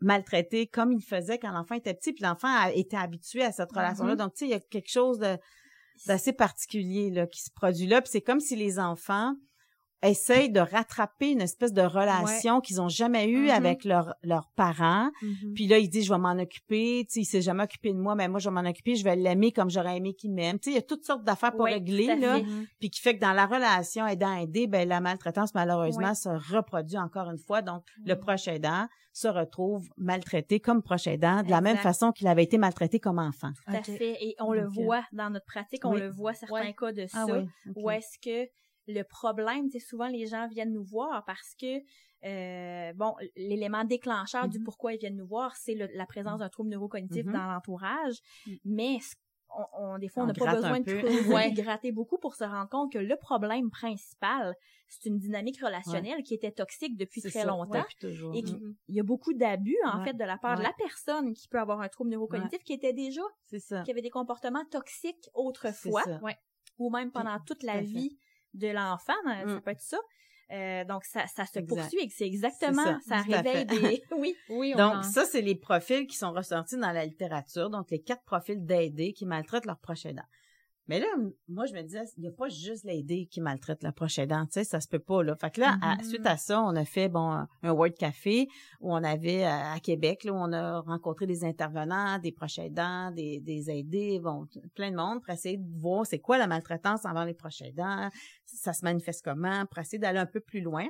[0.00, 3.70] maltraiter comme il faisait quand l'enfant était petit, puis l'enfant a été habitué à cette
[3.72, 4.14] relation-là.
[4.14, 4.18] Mm-hmm.
[4.18, 5.38] Donc, tu sais, il y a quelque chose de
[5.96, 8.02] c'est assez particulier là, qui se produit là.
[8.02, 9.34] Puis c'est comme si les enfants
[10.04, 13.56] essayent de rattraper une espèce de relation qu'ils ont jamais eue mm-hmm.
[13.56, 15.10] avec leurs leurs parents.
[15.22, 15.54] Mm-hmm.
[15.54, 17.04] Puis là, ils disent, je vais m'en occuper.
[17.06, 18.94] Tu sais, il s'est jamais occupé de moi, mais moi, je vais m'en occuper.
[18.94, 20.58] Je vais l'aimer comme j'aurais aimé qu'il m'aime.
[20.58, 22.40] Tu sais, il y a toutes sortes d'affaires pour régler, là.
[22.80, 27.30] Puis qui fait que dans la relation aidant-aidé, ben la maltraitance, malheureusement, se reproduit encore
[27.30, 27.62] une fois.
[27.62, 32.26] Donc, le proche aidant se retrouve maltraité comme proche aidant, de la même façon qu'il
[32.26, 33.52] avait été maltraité comme enfant.
[33.66, 34.16] Tout à fait.
[34.20, 37.26] Et on le euh, voit dans notre pratique, on le voit certains cas de ah
[37.26, 37.44] ça,
[37.76, 38.50] où est-ce que
[38.86, 41.82] le problème, c'est souvent les gens viennent nous voir parce que
[42.24, 44.64] euh, bon, l'élément déclencheur du mm-hmm.
[44.64, 47.32] pourquoi ils viennent nous voir, c'est la présence d'un trouble neurocognitif mm-hmm.
[47.32, 48.16] dans l'entourage.
[48.46, 48.52] Mm.
[48.64, 48.98] Mais
[49.78, 52.92] on, des fois, on n'a pas besoin de ouais, gratter beaucoup pour se rendre compte
[52.92, 54.54] que le problème principal,
[54.88, 57.84] c'est une dynamique relationnelle qui était toxique depuis très longtemps.
[58.34, 61.48] et qu'il y a beaucoup d'abus, en fait, de la part de la personne qui
[61.48, 66.02] peut avoir un trouble neurocognitif qui était déjà, qui avait des comportements toxiques autrefois,
[66.78, 68.16] ou même pendant toute la vie
[68.54, 69.60] de l'enfant, ça mm.
[69.60, 69.98] peut être ça.
[70.52, 75.02] Euh, donc ça, ça se poursuit et c'est exactement ça, réveille des oui oui donc
[75.02, 79.14] ça c'est les profils qui sont ressortis dans la littérature donc les quatre profils d'aidés
[79.14, 80.28] qui maltraitent leurs proches aidants
[80.86, 81.06] Mais là,
[81.48, 84.44] moi, je me disais, il n'y a pas juste l'aider qui maltraite le proche aidant,
[84.44, 85.34] tu sais, ça se peut pas, là.
[85.36, 86.04] Fait que là, mm-hmm.
[86.04, 88.48] suite à ça, on a fait, bon, un Word Café
[88.80, 93.10] où on avait, à, Québec, là, où on a rencontré des intervenants, des proches aidants,
[93.12, 97.06] des, des aidés, bon, plein de monde pour essayer de voir c'est quoi la maltraitance
[97.06, 98.10] envers les proches aidants,
[98.44, 100.86] ça se manifeste comment, pour essayer d'aller un peu plus loin.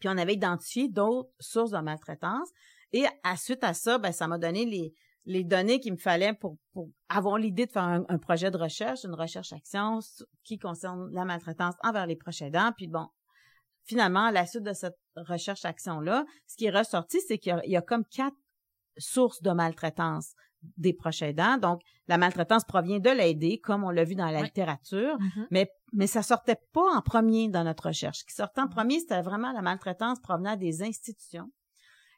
[0.00, 2.50] Puis on avait identifié d'autres sources de maltraitance.
[2.92, 4.92] Et à suite à ça, ben, ça m'a donné les,
[5.26, 9.04] les données qu'il me fallait pour, pour avoir l'idée de faire un, projet de recherche,
[9.04, 10.00] une recherche-action
[10.42, 12.72] qui concerne la maltraitance envers les proches aidants.
[12.76, 13.06] Puis bon,
[13.84, 17.82] finalement, à la suite de cette recherche-action-là, ce qui est ressorti, c'est qu'il y, a
[17.82, 18.36] comme quatre
[18.98, 20.34] sources de maltraitance
[20.76, 21.56] des proches aidants.
[21.58, 25.46] Donc, la maltraitance provient de l'aider, comme on l'a vu dans la littérature, mm-hmm.
[25.50, 28.18] mais mais ça sortait pas en premier dans notre recherche.
[28.18, 31.50] Ce qui sortait en premier, c'était vraiment la maltraitance provenant des institutions.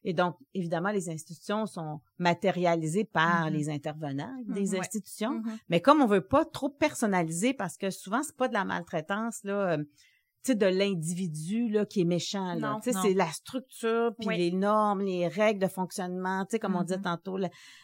[0.09, 3.53] Et donc, évidemment, les institutions sont matérialisées par mm-hmm.
[3.53, 4.79] les intervenants des mm-hmm.
[4.79, 5.41] institutions.
[5.41, 5.59] Mm-hmm.
[5.69, 9.43] Mais comme on veut pas trop personnaliser, parce que souvent, c'est pas de la maltraitance,
[9.43, 9.85] là, euh,
[10.55, 12.79] de l'individu là qui est méchant là.
[12.83, 16.77] Tu sais c'est la structure puis les normes les règles de fonctionnement tu sais comme
[16.77, 17.39] on disait tantôt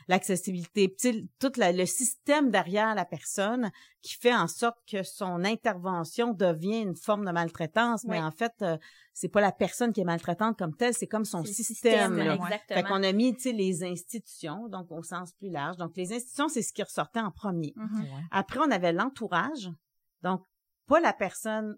[0.09, 0.89] l'accessibilité.
[0.89, 3.71] Puis tout le système derrière la personne
[4.03, 8.53] qui fait en sorte que son intervention devient une forme de maltraitance mais en fait
[8.63, 8.77] euh,
[9.15, 12.39] c'est pas la personne qui est maltraitante comme telle c'est comme son système, là.
[12.69, 15.77] fait qu'on a mis tu sais les institutions donc au sens plus large.
[15.77, 17.75] Donc les institutions c'est ce qui ressortait en premier.
[17.77, 18.27] Mm-hmm.
[18.31, 19.71] après on avait l'entourage
[20.23, 20.43] donc
[20.87, 21.77] pas la personne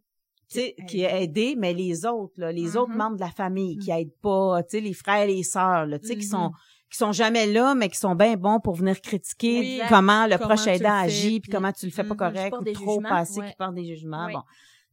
[0.48, 2.96] qui est aidé, mais les autres, là, les autres mm-hmm.
[2.96, 3.96] membres de la famille qui mm.
[3.96, 6.90] aident pas, tu sais, les frères et les sœurs, tu sais, qui sont mm-hmm.
[6.90, 10.66] qui sont jamais là, mais qui sont bien bons pour venir critiquer comment le proche
[10.66, 12.16] aidant agit, puis comment tu le fais pas mm-hmm.
[12.16, 14.30] correct, ou trop passé, qui porte des jugements.
[14.30, 14.42] Bon.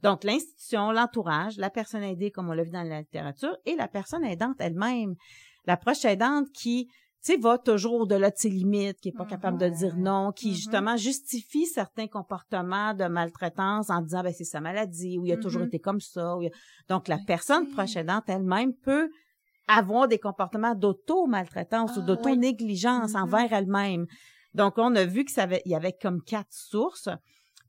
[0.01, 3.87] Donc, l'institution, l'entourage, la personne aidée, comme on l'a vu dans la littérature, et la
[3.87, 5.15] personne aidante elle-même.
[5.67, 6.89] La proche aidante qui
[7.23, 10.01] tu sais, va toujours au-delà de ses limites, qui est pas capable de dire mm-hmm.
[10.01, 10.55] non, qui mm-hmm.
[10.55, 15.37] justement justifie certains comportements de maltraitance en disant ben c'est sa maladie ou il a
[15.37, 15.67] toujours mm-hmm.
[15.67, 16.35] été comme ça.
[16.89, 19.09] Donc la personne proche elle-même peut
[19.67, 24.07] avoir des comportements d'auto-maltraitance ou ah, d'auto-négligence envers elle-même.
[24.55, 27.09] Donc on a vu que ça avait, il y avait comme quatre sources.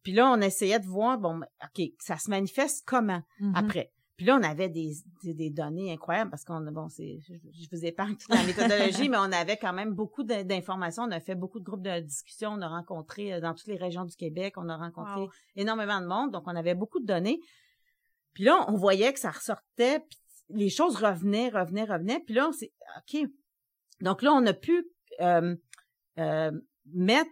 [0.03, 3.21] Puis là on essayait de voir bon ok ça se manifeste comment
[3.55, 3.91] après?
[4.17, 4.93] Puis là, on avait des,
[5.25, 7.35] des, données incroyables parce qu'on, bon, c'est, je,
[7.73, 11.05] vous épargne toute la méthodologie, mais on avait quand même beaucoup d'informations.
[11.05, 12.51] On a fait beaucoup de groupes de discussion.
[12.51, 16.07] On a rencontré euh, dans toutes les régions du Québec, on a rencontré énormément de
[16.07, 16.31] monde.
[16.31, 17.41] Donc, on avait beaucoup de données.
[18.35, 20.19] Puis là, on voyait que ça ressortait, puis
[20.51, 22.21] les choses revenaient, revenaient, revenaient.
[22.21, 23.27] Puis là, on s'est, OK.
[24.01, 24.87] Donc là, on a pu
[25.21, 25.57] euh,
[26.19, 26.53] euh,
[26.93, 27.31] mettre,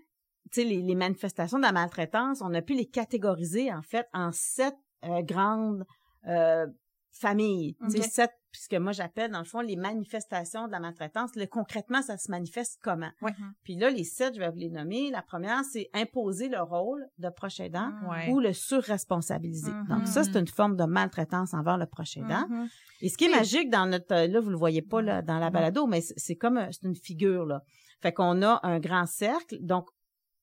[0.50, 4.06] tu sais, les, les, manifestations de la maltraitance, on a pu les catégoriser, en fait,
[4.12, 4.74] en sept
[5.22, 5.84] grandes
[6.26, 6.66] euh,
[7.12, 7.76] famille.
[7.86, 8.02] Okay.
[8.02, 11.34] Sept, puisque moi j'appelle dans le fond les manifestations de la maltraitance.
[11.34, 13.10] Le, concrètement, ça se manifeste comment?
[13.20, 13.32] Ouais.
[13.32, 13.52] Mm-hmm.
[13.64, 15.10] Puis là, les sept, je vais vous les nommer.
[15.10, 18.30] La première, c'est imposer le rôle de proche aidant mm.
[18.30, 19.70] ou le surresponsabiliser.
[19.70, 19.88] Mm-hmm.
[19.88, 22.46] Donc ça, c'est une forme de maltraitance envers le proche aidant.
[22.48, 22.68] Mm-hmm.
[23.02, 25.50] Et ce qui est magique dans notre, là, vous le voyez pas là dans la
[25.50, 27.62] balado, mais c'est comme c'est une figure là.
[28.00, 29.58] Fait qu'on a un grand cercle.
[29.60, 29.88] Donc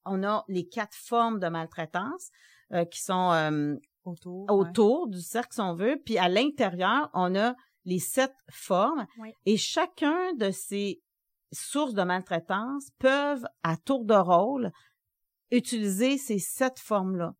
[0.05, 2.31] on a les quatre formes de maltraitance.
[2.73, 3.75] Euh, qui sont euh,
[4.49, 5.99] autour, du cercle, si on veut.
[6.05, 7.55] Puis à l'intérieur, on a
[7.85, 9.05] les sept formes.
[9.45, 11.01] Et chacun de ces
[11.51, 14.71] sources de maltraitance peuvent, à tour de rôle,
[15.51, 17.33] utiliser ces sept formes-là.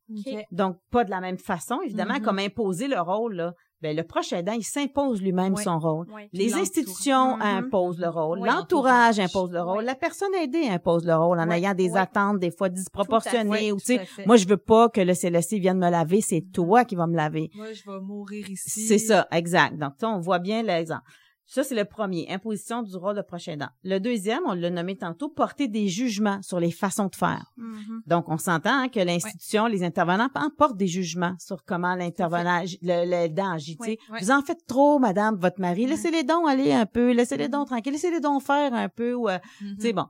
[0.52, 2.24] Donc, pas de la même façon, évidemment, mm-hmm.
[2.24, 6.08] comme imposer le rôle, là ben le proche aidant, il s'impose lui-même son rôle.
[6.34, 7.66] Les institutions mm-hmm.
[7.66, 11.74] imposent le rôle, l'entourage impose le rôle, la personne aidée impose le rôle en ayant
[11.74, 15.60] des attentes des fois disproportionnées ou tu sais, moi je veux pas que le CLSC
[15.60, 16.52] vienne me laver, c'est mm-hmm.
[16.52, 17.50] toi qui vas me laver.
[17.56, 18.88] Moi je vais mourir ici.
[18.88, 19.78] C'est ça, exact.
[19.78, 21.04] Donc on voit bien l'exemple.
[21.48, 23.70] Ça, c'est le premier, imposition du rôle de prochain aidant.
[23.84, 27.54] Le deuxième, on l'a nommé tantôt, porter des jugements sur les façons de faire.
[27.58, 28.02] Mm-hmm.
[28.06, 33.52] Donc, on s'entend hein, que l'institution, les intervenants portent des jugements sur comment l'intervenant, l'aidant
[33.52, 33.78] agit.
[34.20, 37.48] Vous en faites trop, madame, votre mari, laissez les dons aller un peu, laissez les
[37.48, 37.68] dons mm-hmm.
[37.68, 39.14] tranquilles, laissez les dons faire un peu.
[39.14, 39.96] Ou, euh, Tu sais, mm-hmm.
[39.96, 40.08] bon,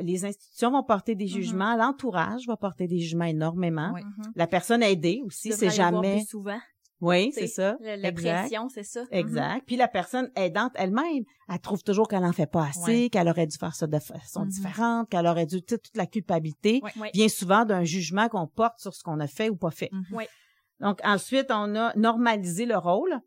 [0.00, 3.92] les institutions vont porter des jugements, l'entourage va porter des jugements énormément.
[4.34, 6.24] La personne aidée aussi, c'est jamais...
[6.24, 6.58] souvent.
[7.00, 7.76] Oui, c'est ça.
[7.80, 9.04] La, pression, c'est ça.
[9.10, 9.62] Exact.
[9.66, 13.46] Puis la personne aidante elle-même, elle trouve toujours qu'elle n'en fait pas assez, qu'elle aurait
[13.46, 14.48] dû faire ça de façon mm-hmm.
[14.48, 16.80] différente, qu'elle aurait dû, toute la culpabilité
[17.14, 19.90] vient souvent d'un jugement qu'on porte sur ce qu'on a fait ou pas fait.
[19.92, 20.26] Mm-hmm.
[20.80, 23.20] Donc ensuite, on a normalisé le rôle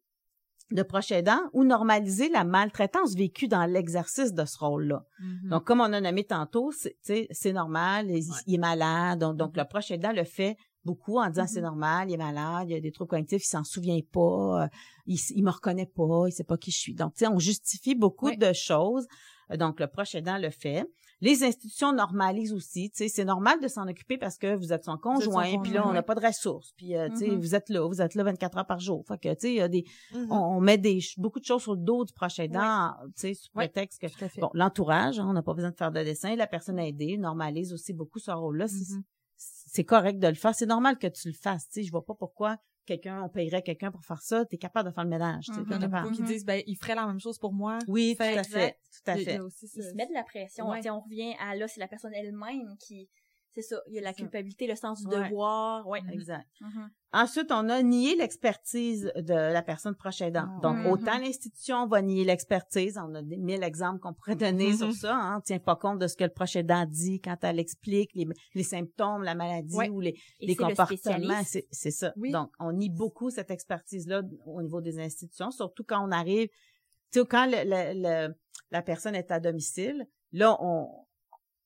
[0.72, 5.03] de proche aidant ou normaliser la maltraitance vécue dans l'exercice de ce rôle-là.
[5.22, 5.49] Mm-hmm.
[5.49, 9.91] Donc, comme on a nommé tantôt, c'est normal, il, est malade, donc, donc le proche
[9.91, 10.55] aidant le fait
[10.86, 13.63] beaucoup en disant c'est normal, il est malade, il a des troubles cognitifs, il s'en
[13.63, 14.67] souvient pas, euh,
[15.05, 16.93] il, il me reconnaît pas, il sait pas qui je suis.
[16.93, 19.07] Donc, tu sais, on justifie beaucoup de choses.
[19.57, 20.86] Donc, le proche aidant le fait.
[21.23, 24.86] Les institutions normalisent aussi, tu sais, c'est normal de s'en occuper parce que vous êtes
[24.86, 27.38] son conjoint, puis là on n'a pas de ressources, puis euh, tu sais, mm-hmm.
[27.38, 29.05] vous êtes là, vous êtes là 24 heures par jour.
[29.07, 30.32] Fait que tu sais, il y a des mm-hmm.
[30.32, 33.51] on, met des beaucoup de choses sur le dos du proche aidant, tu sais, sous
[33.51, 36.79] prétexte que bon, l'entourage, hein, on n'a pas besoin de faire de dessin, la personne
[36.79, 38.65] aidée normalise aussi beaucoup ce rôle-là.
[39.74, 42.05] C'est correct de le faire, c'est normal que tu le fasses, tu sais, je vois
[42.05, 45.09] pas pourquoi quelqu'un, on payerait quelqu'un pour faire ça, tu es capable de faire le
[45.09, 45.45] ménage.
[45.47, 47.80] Il y en a beaucoup qui disent, ben, il ferait la même chose pour moi.
[47.88, 48.78] Oui, tout à fait.
[48.91, 49.39] Tout à fait.
[49.61, 50.65] Il, se met de la pression.
[50.67, 53.09] On revient à là, c'est la personne elle-même qui,
[53.53, 55.85] c'est ça, il y a la culpabilité, le sens du devoir.
[55.87, 56.01] Ouais.
[56.11, 56.47] Exact.
[56.61, 56.87] Mm-hmm.
[57.13, 60.49] Ensuite, on a nié l'expertise de la personne proche aidante.
[60.57, 60.59] Ah.
[60.61, 60.91] Donc, mm-hmm.
[60.91, 65.15] autant l'institution va nier l'expertise, on a des mille exemples qu'on pourrait donner sur ça,
[65.15, 68.11] hein, on tient pas compte de ce que le proche aidant dit quand elle explique
[68.13, 71.41] les, symptômes, la maladie ou les, les comportements.
[71.43, 72.13] C'est ça.
[72.15, 76.47] Donc, on nie beaucoup cette expertise-là au niveau des institutions, surtout quand on arrive,
[77.11, 78.33] tu sais, quand le,
[78.71, 80.87] la personne est à domicile, là, on,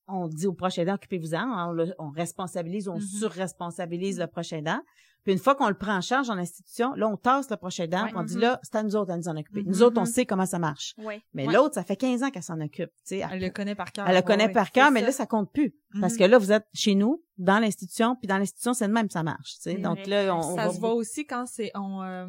[0.07, 3.19] on dit au proche aidant, occupez-vous-en, on, on, responsabilise, on mm-hmm.
[3.19, 4.79] surresponsabilise le proche aidant.
[5.23, 7.79] Puis une fois qu'on le prend en charge en institution, là, on tasse le proche
[7.79, 8.39] aidant, on dit mm-hmm.
[8.41, 9.63] là, c'est à nous autres à nous en occuper.
[9.65, 10.13] Nous autres, on mm-hmm.
[10.13, 10.93] sait comment ça marche.
[11.33, 12.91] Mais l'autre, ça fait 15 ans qu'elle s'en occupe.
[13.09, 14.07] Elle, elle, le connaît par cœur.
[14.07, 15.73] Elle le connaît par cœur, mais là, ça compte plus.
[15.99, 19.09] Parce que là, vous êtes chez nous, dans l'institution, puis dans l'institution, c'est de même
[19.09, 19.57] ça marche.
[19.79, 22.27] Donc là, on, ça se voit aussi quand c'est on euh,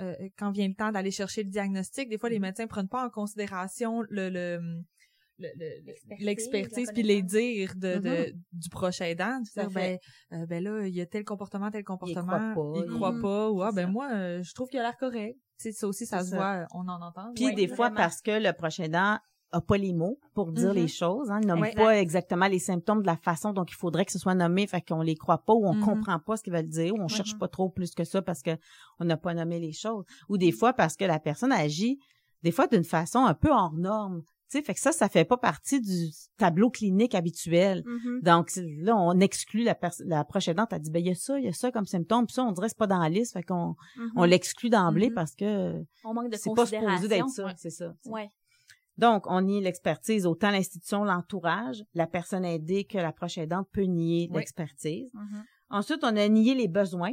[0.00, 2.08] euh, quand vient le temps d'aller chercher le diagnostic.
[2.08, 4.82] Des fois, les médecins prennent pas en considération le, le
[6.18, 8.32] l'expertise puis les dires de, mm-hmm.
[8.52, 9.98] du prochain aidant ben,
[10.32, 13.72] euh, ben là il y a tel comportement tel comportement il croit pas, ou ah
[13.72, 15.38] ben moi euh, je trouve qu'il a l'air correct.
[15.58, 17.32] Tu ça aussi ça se voit on en entend.
[17.34, 19.18] Puis des fois parce que le prochain aidant
[19.52, 20.96] a pas les mots pour dire les mm-hmm.
[20.96, 24.12] choses, hein, il nomme pas exactement les symptômes de la façon dont il faudrait que
[24.12, 25.84] ce soit nommé, fait qu'on les croit pas ou on mm-hmm.
[25.84, 28.42] comprend pas ce qu'ils veulent dire ou on cherche pas trop plus que ça parce
[28.42, 28.56] que
[28.98, 30.04] on n'a pas nommé les choses.
[30.30, 31.98] Ou des fois parce que la personne agit
[32.42, 34.22] des fois d'une façon un peu hors norme
[34.60, 37.82] fait que ça, ça fait pas partie du tableau clinique habituel.
[37.86, 38.22] Mm-hmm.
[38.22, 40.72] Donc là, on exclut la, la proche aidante.
[40.72, 42.26] Elle dit, ben il y a ça, il y a ça comme symptôme.
[42.26, 43.32] Puis ça, on dirait c'est pas dans la liste.
[43.32, 44.10] Fait qu'on mm-hmm.
[44.16, 45.14] on l'exclut d'emblée mm-hmm.
[45.14, 47.54] parce que on manque de c'est pas supposé d'être ça.
[47.56, 47.94] C'est ça.
[48.04, 48.28] Ouais.
[48.98, 53.84] Donc, on nie l'expertise, autant l'institution, l'entourage, la personne aidée que la proche aidante peut
[53.84, 55.10] nier l'expertise.
[55.70, 57.12] Ensuite, on a nié les besoins.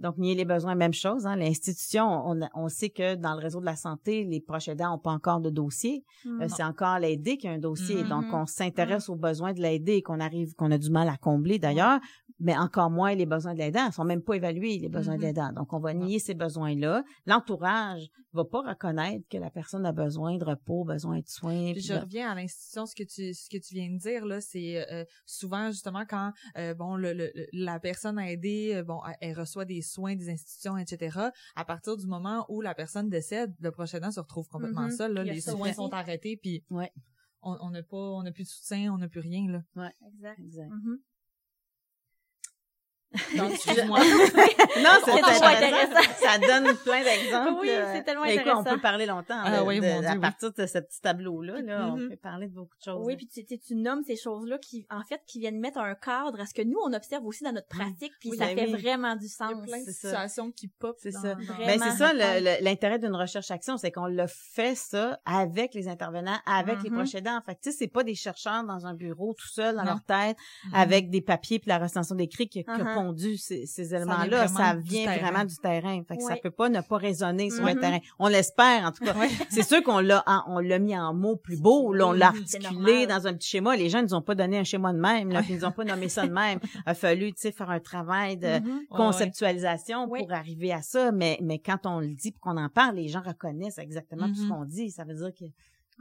[0.00, 1.26] Donc, nier les besoins, même chose.
[1.26, 1.36] Hein.
[1.36, 4.98] L'institution, on, on, sait que dans le réseau de la santé, les proches aidants n'ont
[4.98, 6.04] pas encore de dossier.
[6.26, 8.02] Euh, c'est encore l'aidé qui a un dossier.
[8.04, 8.42] Donc, mm-hmm.
[8.42, 11.58] on s'intéresse aux besoins de l'aidé et qu'on arrive, qu'on a du mal à combler
[11.58, 12.00] d'ailleurs,
[12.38, 13.86] mais encore moins les besoins de l'aidant.
[13.88, 15.22] Ils sont même pas évalués, les besoins de mm-hmm.
[15.22, 15.52] l'aidant.
[15.52, 17.04] Donc, on va nier ces besoins-là.
[17.26, 21.74] L'entourage va pas reconnaître que la personne a besoin de repos, besoin de soins.
[21.74, 24.88] je reviens à l'institution, ce que tu ce que tu viens de dire là, c'est
[24.90, 30.16] euh, souvent justement quand euh, bon le, la personne aidée, bon, elle reçoit des soins
[30.16, 31.18] des institutions, etc.
[31.56, 34.96] À partir du moment où la personne décède, le prochain an se retrouve complètement mm-hmm.
[34.96, 35.12] seul.
[35.14, 36.92] Là, les soins sont arrêtés, puis ouais.
[37.42, 39.62] on n'a pas, on n'a plus de soutien, on n'a plus rien là.
[39.76, 40.70] Ouais, exact, exact.
[40.70, 40.96] Mm-hmm.
[43.36, 43.98] Non, excuse-moi.
[44.78, 46.12] non, c'est intéressant.
[46.18, 47.60] Ça donne plein d'exemples.
[47.60, 48.60] Oui, c'est tellement intéressant.
[48.60, 49.40] on peut parler longtemps.
[49.42, 52.08] Ah, oui, à partir de ce petit tableau-là, là, on mm-hmm.
[52.10, 53.04] peut parler de beaucoup de choses.
[53.04, 56.40] Oui, puis tu, tu nommes ces choses-là qui, en fait, qui viennent mettre un cadre
[56.40, 59.16] à ce que nous, on observe aussi dans notre pratique, puis ça ben fait vraiment
[59.16, 59.52] du sens.
[59.52, 60.96] Il y a plein de situations qui pop.
[61.00, 61.34] C'est ça.
[61.34, 62.12] Ben, c'est ça,
[62.60, 66.94] l'intérêt d'une recherche-action, c'est qu'on le fait ça avec les intervenants, avec les mm-hmm.
[66.94, 67.36] proches aidants.
[67.36, 70.02] En fait, tu sais, c'est pas des chercheurs dans un bureau tout seul, dans leur
[70.04, 70.74] tête, mm-hmm.
[70.74, 72.64] avec des papiers puis la recension d'écrit qui,
[73.36, 76.02] ces, éléments-là, ça, vient vraiment du terrain.
[76.06, 77.80] Fait que ça peut pas ne pas résonner sur le mm-hmm.
[77.80, 77.98] terrain.
[78.18, 79.14] On l'espère, en tout cas.
[79.50, 83.06] c'est sûr qu'on l'a, on l'a mis en mots plus beaux, là, on l'a articulé
[83.06, 83.76] dans un petit schéma.
[83.76, 85.84] Les gens nous ont pas donné un schéma de même, là, ils nous ont pas
[85.84, 86.58] nommé ça de même.
[86.74, 88.86] Il a fallu, tu sais, faire un travail de mm-hmm.
[88.88, 91.12] conceptualisation pour arriver à ça.
[91.12, 94.42] Mais, mais quand on le dit, qu'on en parle, les gens reconnaissent exactement tout ce
[94.42, 94.48] mm-hmm.
[94.48, 94.90] qu'on dit.
[94.90, 95.32] Ça veut dire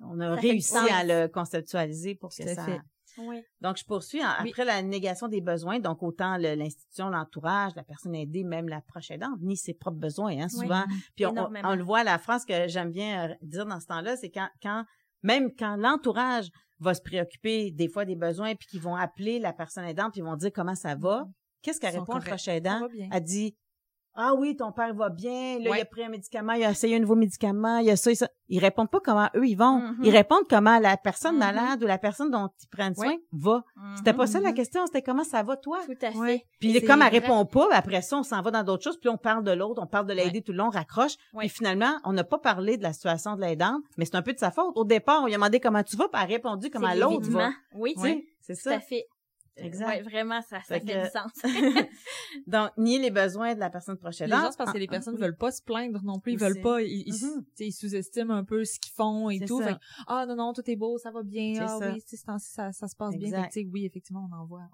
[0.01, 2.65] qu'on a réussi à le conceptualiser pour que ça,
[3.61, 4.21] donc, je poursuis.
[4.21, 9.11] Après la négation des besoins, donc autant l'institution, l'entourage, la personne aidée, même la proche
[9.11, 10.83] aidante, ni ses propres besoins, hein, souvent.
[11.15, 14.29] Puis on, le voit, la phrase que j'aime bien euh, dire dans ce temps-là, c'est
[14.29, 14.85] quand, quand,
[15.23, 16.49] même quand l'entourage
[16.79, 20.21] va se préoccuper des fois des besoins, puis qu'ils vont appeler la personne aidante, puis
[20.21, 21.31] ils vont dire comment ça va, mm-hmm.
[21.61, 22.87] qu'est-ce qu'elle répond, le proche aidant?
[23.11, 23.55] Elle dit,
[24.15, 26.95] ah oui, ton père va bien, là, il a pris un médicament, il a essayé
[26.95, 28.27] un nouveau médicament, il y a ça et ça.
[28.47, 29.79] Ils répondent pas comment eux, ils vont.
[29.79, 30.03] Mm-hmm.
[30.03, 31.39] Ils répondent comment la personne mm-hmm.
[31.39, 33.63] malade ou la personne dont ils prennent soin va.
[33.77, 33.97] Mm-hmm.
[33.97, 35.79] C'était pas ça la question, c'était comment ça va toi?
[35.85, 36.45] Tout à fait.
[36.59, 39.17] Puis comme elle répond pas, après ça, on s'en va dans d'autres choses, puis on
[39.17, 41.15] parle de l'autre, on parle de l'aider tout le long, on raccroche.
[41.37, 44.33] Puis finalement, on n'a pas parlé de la situation de l'aidante, mais c'est un peu
[44.33, 44.71] de sa faute.
[44.75, 47.29] Au départ, on lui a demandé comment tu vas, puis elle a répondu comment l'autre
[47.29, 47.51] va.
[47.75, 47.95] Oui,
[48.41, 48.71] c'est ça.
[48.71, 49.05] Tout à fait.
[49.61, 50.03] Exact.
[50.03, 51.31] vraiment, ça, ça fait, du sens.
[52.47, 54.29] Donc, nier les besoins de la personne prochaine.
[54.29, 56.61] Les gens, parce que les personnes ne veulent pas se plaindre non plus, ils veulent
[56.61, 57.71] pas, ils, ils, mm-hmm.
[57.71, 59.61] sous-estiment un peu ce qu'ils font et tout.
[60.07, 63.15] ah non, non, tout est beau, ça va bien, ah oui, ça, ça, se passe
[63.15, 63.47] bien.
[63.71, 64.69] oui, effectivement, on en voit.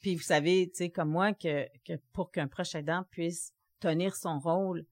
[0.00, 4.14] Puis vous savez, tu sais, comme moi, que, que pour qu'un proche aidant puisse tenir
[4.14, 4.84] son rôle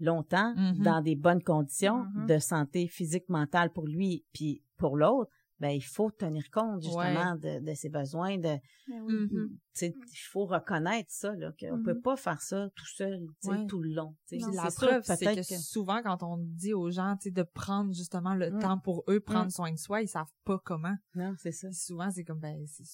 [0.00, 0.82] longtemps mm-hmm.
[0.82, 2.26] dans des bonnes conditions mm-hmm.
[2.26, 5.30] de santé physique, mentale pour lui puis pour l'autre,
[5.64, 9.48] ben il faut tenir compte justement de, de, ses besoins de ben mm-hmm.
[9.80, 13.26] il faut reconnaître ça là qu'on peut pas faire ça tout seul
[13.68, 14.14] tout le long
[14.52, 18.78] la preuve c'est que, souvent quand on dit aux gens de prendre justement le temps
[18.78, 20.96] pour eux prendre soin de soi ils savent pas comment.
[21.14, 21.72] Non c'est ça.
[21.72, 22.84] Souvent c'est comme ben c'est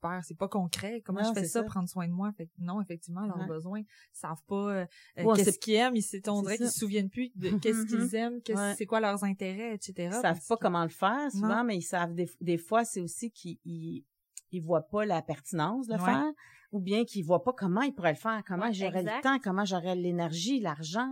[0.00, 1.02] pas concret.
[1.04, 2.32] Comment je fais ça, prendre soin de moi?
[2.32, 4.86] Fait non, effectivement, leurs besoins, ils savent pas euh,
[5.18, 8.40] euh, qu'est-ce qu'ils aiment, ils on dirait qu'ils se souviennent plus de qu'est-ce qu'ils aiment,
[8.76, 10.10] c'est quoi leurs intérêts, etc.
[10.12, 13.58] Ils savent pas comment le faire souvent, mais ils savent des, fois c'est aussi qu'ils
[13.64, 16.32] ils, voient pas la pertinence de le faire
[16.70, 19.64] ou bien qu'ils voient pas comment ils pourraient le faire, comment j'aurais le temps, comment
[19.64, 21.08] j'aurais l'énergie, l'argent,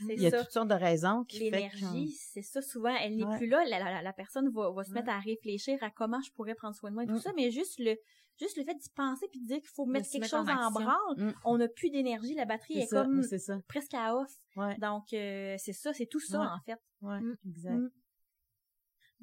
[0.00, 3.46] il y a toutes sortes de raisons qui L'énergie, c'est ça, souvent, elle n'est plus
[3.46, 3.62] là,
[4.02, 6.94] la, personne va, va se mettre à réfléchir à comment je pourrais prendre soin de
[6.94, 7.20] moi et tout mm.
[7.20, 7.96] ça, mais juste le,
[8.38, 11.16] juste le fait d'y penser puis de dire qu'il faut mettre quelque chose en, branle,
[11.16, 11.34] mm.
[11.44, 13.22] on n'a plus d'énergie, la batterie est, comme
[13.68, 14.32] presque à off.
[14.78, 16.78] Donc euh, c'est ça, c'est tout ça en fait.
[17.00, 17.36] Ouais, mm.
[17.48, 17.76] exact.
[17.76, 17.90] Mm.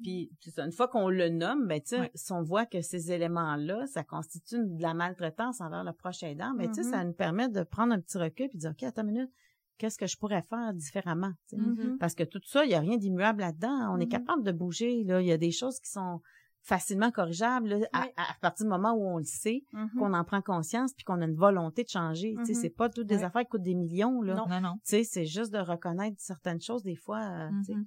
[0.02, 3.86] Puis une fois qu'on le nomme, ben tu sais, si on voit que ces éléments-là,
[3.86, 7.06] ça constitue de la maltraitance envers le prochain aidant, ben tu sais, ça mm-hmm.
[7.06, 9.30] nous permet de prendre un petit recul puis de dire OK, attends une minute,
[9.78, 11.98] qu'est-ce que je pourrais faire différemment mm-hmm.
[11.98, 13.94] Parce que tout ça, il y a rien d'immuable là-dedans.
[13.94, 14.08] On est mm-hmm.
[14.08, 15.04] capable de bouger.
[15.04, 16.20] Là, il y a des choses qui sont
[16.64, 18.08] facilement corrigeable à,
[18.40, 19.98] partir du moment où on le sait, mm-hmm.
[19.98, 22.34] qu'on en prend conscience puis qu'on a une volonté de changer.
[22.38, 22.60] Tu sais, mm-hmm.
[22.62, 24.34] c'est pas toutes des affaires qui coûtent des millions là.
[24.34, 24.74] Non, non, non.
[24.76, 27.20] Tu sais, c'est juste de reconnaître certaines choses des fois.
[27.20, 27.84] Euh, mm-hmm.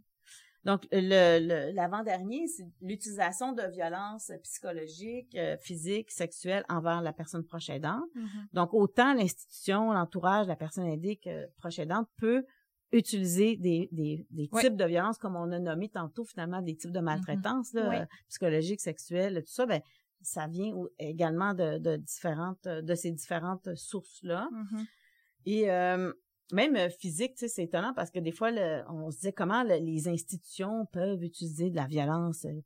[0.65, 7.69] Donc le l'avant-dernier, c'est l'utilisation de violences psychologiques, euh, physiques, sexuelles envers la personne proche
[7.69, 8.05] aidante.
[8.53, 12.45] Donc autant l'institution, l'entourage, la personne aidée que proche aidante peut
[12.91, 16.91] utiliser des, des, des types de violences comme on a nommé tantôt finalement des types
[16.91, 17.03] de mm-hmm.
[17.03, 19.81] maltraitance là, psychologique, sexuelle, tout ça, ben
[20.21, 24.49] ça vient également de, de différentes de ces différentes sources là.
[24.51, 24.85] Mm-hmm.
[25.45, 26.11] Et euh,
[26.51, 28.51] même euh, physique, tu sais, c'est étonnant parce que des fois,
[28.89, 32.63] on se disait comment les institutions peuvent utiliser de la violence euh,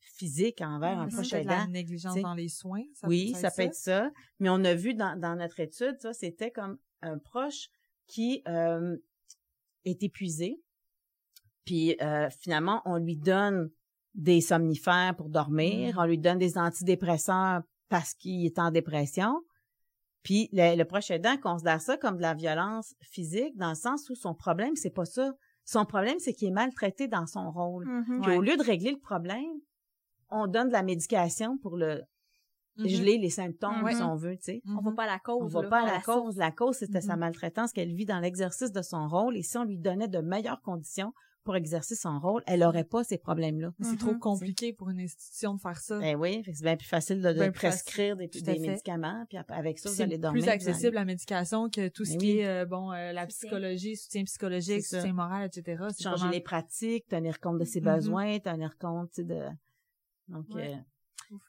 [0.00, 1.50] physique envers un proche aidant.
[1.50, 2.84] la négligence dans les soins.
[2.94, 4.10] Ça oui, ça, peut être ça.
[4.38, 7.68] Mais on a vu dans, dans notre étude, ça, c'était comme un proche
[8.06, 8.96] qui euh,
[9.84, 10.60] est épuisé.
[11.64, 13.70] Puis euh, finalement, on lui donne
[14.14, 15.98] des somnifères pour dormir, mm.
[15.98, 19.40] on lui donne des antidépresseurs parce qu'il est en dépression.
[20.22, 24.08] Puis le, le proche aidant considère ça comme de la violence physique dans le sens
[24.08, 25.32] où son problème, c'est pas ça.
[25.64, 27.86] Son problème, c'est qu'il est maltraité dans son rôle.
[27.86, 28.36] Mm-hmm.
[28.36, 29.60] au lieu de régler le problème,
[30.30, 32.02] on donne de la médication pour le
[32.76, 32.88] Mm-hmm.
[32.88, 34.62] geler les symptômes, si on veut, tu sais.
[34.66, 35.54] On va pas à la cause.
[35.54, 36.36] On va pas à la, cause.
[36.36, 37.18] La cause, c'était sa mm-hmm.
[37.18, 39.36] maltraitance qu'elle vit dans l'exercice de son rôle.
[39.36, 41.12] Et si on lui donnait de meilleures conditions
[41.44, 43.72] pour exercer son rôle, elle aurait pas ces problèmes-là.
[43.80, 44.18] C'est trop mm-hmm.
[44.18, 45.98] compliqué pour une institution de faire ça.
[45.98, 48.28] Ben oui, c'est bien plus facile de, prescrire des,
[48.58, 50.42] médicaments, puis avec ça, vous allez dormir.
[50.42, 53.96] plus accessible la médication que tout ce ben qui est, euh, bon, euh, la psychologie,
[53.96, 55.84] soutien psychologique, soutien moral, etc.
[56.02, 59.42] Changer les pratiques, tenir compte de ses besoins, tenir compte, de...
[60.28, 60.74] Donc, euh,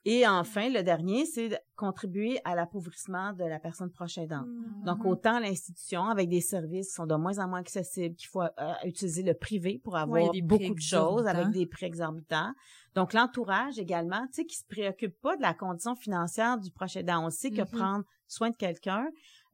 [0.06, 4.48] et enfin, le dernier, c'est de contribuer à l'appauvrissement de la personne proche aidante.
[4.48, 4.86] Mm-hmm.
[4.86, 8.42] Donc, autant l'institution avec des services qui sont de moins en moins accessibles, qu'il faut
[8.42, 8.50] euh,
[8.86, 12.54] utiliser le privé pour avoir beaucoup de choses avec des prix exorbitants.
[12.96, 16.96] Donc, l'entourage également, tu sais, qui se préoccupe pas de la condition financière du proche
[16.96, 17.26] aidant.
[17.26, 17.78] On sait que mm-hmm.
[17.78, 19.08] prendre soin de quelqu'un,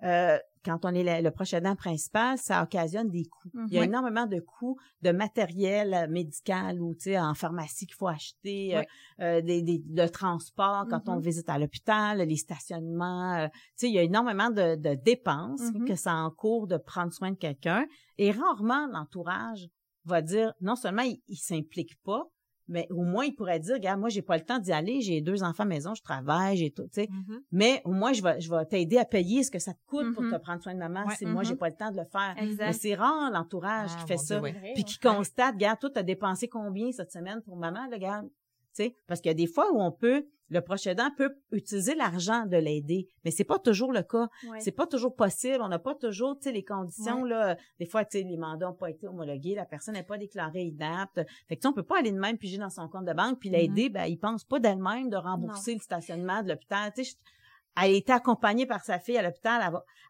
[0.04, 3.50] euh, quand on est le, proche aidant principal, ça occasionne des coûts.
[3.68, 7.88] Il y a énormément de coûts de matériel euh, médical ou tu sais en pharmacie
[7.88, 8.84] qu'il faut acheter, euh,
[9.22, 11.24] euh, des, des, le transport quand on mm-hmm.
[11.24, 13.48] visite à l'hôpital, les stationnements.
[13.48, 15.88] tu sais, il y a énormément de, de dépenses mm-hmm.
[15.88, 17.86] que ça encourt de prendre soin de quelqu'un.
[18.18, 19.68] Et rarement l'entourage
[20.06, 22.24] va dire non seulement il, il s'implique pas,
[22.68, 25.22] mais au moins il pourrait dire regarde moi j'ai pas le temps d'y aller j'ai
[25.22, 27.06] deux enfants à maison je travaille j'ai tout tu sais.
[27.08, 27.40] Mm-hmm.
[27.52, 30.14] mais au moins je vais je vais t'aider à payer ce que ça te coûte
[30.14, 30.40] pour te mm-hmm.
[30.40, 31.58] prendre soin de maman si moi j'ai mm-hmm.
[31.58, 32.36] pas le temps de le faire.
[32.58, 34.42] Mais c'est rare l'entourage qui ah, fait ça.
[34.74, 38.24] Puis qui constate regarde toi t'as dépensé combien cette semaine pour maman le gars
[38.74, 38.96] sais.
[39.08, 42.46] Parce qu'il y a des fois où on peut le proche aidant peut utiliser l'argent
[42.46, 44.28] de l'aider, mais c'est pas toujours le cas.
[44.60, 45.60] C'est pas toujours possible.
[45.62, 47.58] On n'a pas toujours, tu sais, les conditions là.
[47.80, 50.64] Des fois, tu sais, les mandats n'ont pas été homologués, la personne n'est pas déclarée
[50.64, 51.22] inapte.
[51.48, 53.50] Fait que on peut pas aller de même piger dans son compte de banque puis
[53.50, 53.88] l'aider.
[53.88, 53.94] Mm-hmm.
[53.94, 56.92] Ben, il pense pas d'elle-même de rembourser le stationnement de l'hôpital.
[56.94, 57.16] Tu sais,
[57.78, 59.62] elle a été accompagnée par sa fille à l'hôpital,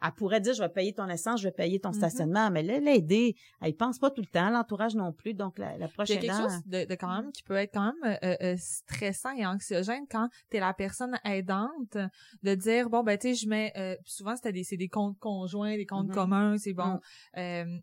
[0.02, 1.96] elle, pourrait dire, je vais payer ton essence, je vais payer ton mm-hmm.
[1.96, 5.88] stationnement, mais là, l'aider, elle pense pas tout le temps, l'entourage non plus, donc la,
[5.88, 6.18] prochaine...
[6.18, 8.56] Il y a quelque chose de, quand même qui peut être quand même euh, euh,
[8.58, 11.98] stressant et anxiogène quand tu es la personne aidante,
[12.44, 15.20] de dire, bon, ben, tu sais, je mets, euh, souvent, c'était des, c'est des comptes
[15.20, 16.14] conjoints, des comptes mm-hmm.
[16.14, 17.00] communs, c'est bon.
[17.36, 17.80] Mm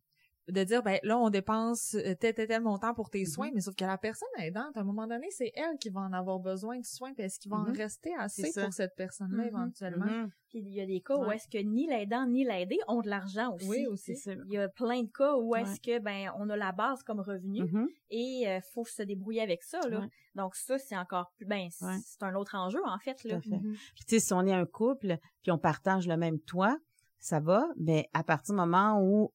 [0.48, 3.60] de dire ben là on dépense euh, tel tel tel montant pour tes soins mais
[3.60, 6.38] sauf que la personne aidante à un moment donné c'est elle qui va en avoir
[6.38, 7.76] besoin de soins puis est-ce qu'il va en mm-hmm.
[7.76, 9.48] rester assez pour cette personne là mm-hmm.
[9.48, 13.02] éventuellement puis il y a des cas où est-ce que ni l'aidant ni l'aidé ont
[13.02, 16.32] de l'argent aussi oui aussi il y a plein de cas où est-ce que ben
[16.38, 17.62] on a la base comme revenu
[18.10, 20.06] et euh, faut se débrouiller avec ça là.
[20.34, 23.38] Donc ça c'est encore plus ben c'est un autre enjeu en fait là.
[23.40, 26.78] puis tu sais si on est un couple puis on partage le même toit
[27.20, 29.32] ça va, mais à partir du moment où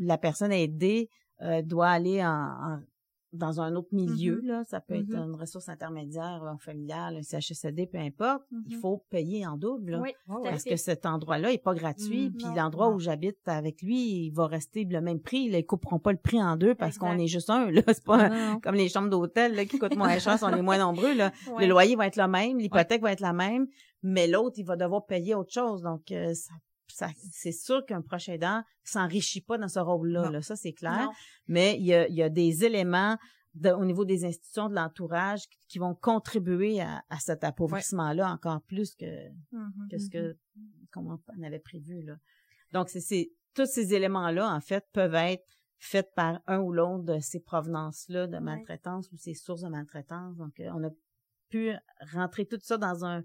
[0.00, 1.08] la personne aidée
[1.42, 2.80] euh, doit aller en,
[3.32, 4.46] dans un autre milieu, mm-hmm.
[4.46, 5.28] là, ça peut être mm-hmm.
[5.28, 8.80] une ressource intermédiaire, là, familiale, un CHSLD, peu importe, il mm-hmm.
[8.80, 10.10] faut payer en double, oui,
[10.42, 14.46] parce que cet endroit-là est pas gratuit, puis l'endroit où j'habite avec lui, il va
[14.46, 17.28] rester le même prix, là, ils couperont pas le prix en deux parce qu'on est
[17.28, 20.48] juste un, là, c'est pas comme les chambres d'hôtel là qui coûtent moins cher, on
[20.48, 21.32] est moins nombreux, là.
[21.58, 23.66] Le loyer va être le même, l'hypothèque va être la même,
[24.02, 26.52] mais l'autre, il va devoir payer autre chose, donc euh, ça
[26.90, 31.08] c'est sûr qu'un proche aidant s'enrichit pas dans ce rôle-là, là, ça c'est clair.
[31.46, 33.16] Mais il y a, y a des éléments
[33.64, 39.28] au niveau des institutions de l'entourage qui, vont contribuer à, cet appauvrissement-là encore plus que,
[39.52, 41.18] mm-hmm, que ce que mm-hmm.
[41.38, 42.16] on avait prévu là.
[42.72, 45.44] Donc c'est tous ces éléments-là en fait peuvent être
[45.78, 50.36] faits par un ou l'autre de ces provenances-là de maltraitance ou ces sources de maltraitance.
[50.36, 50.90] Donc euh, on a
[51.48, 51.72] pu
[52.12, 53.24] rentrer tout ça dans un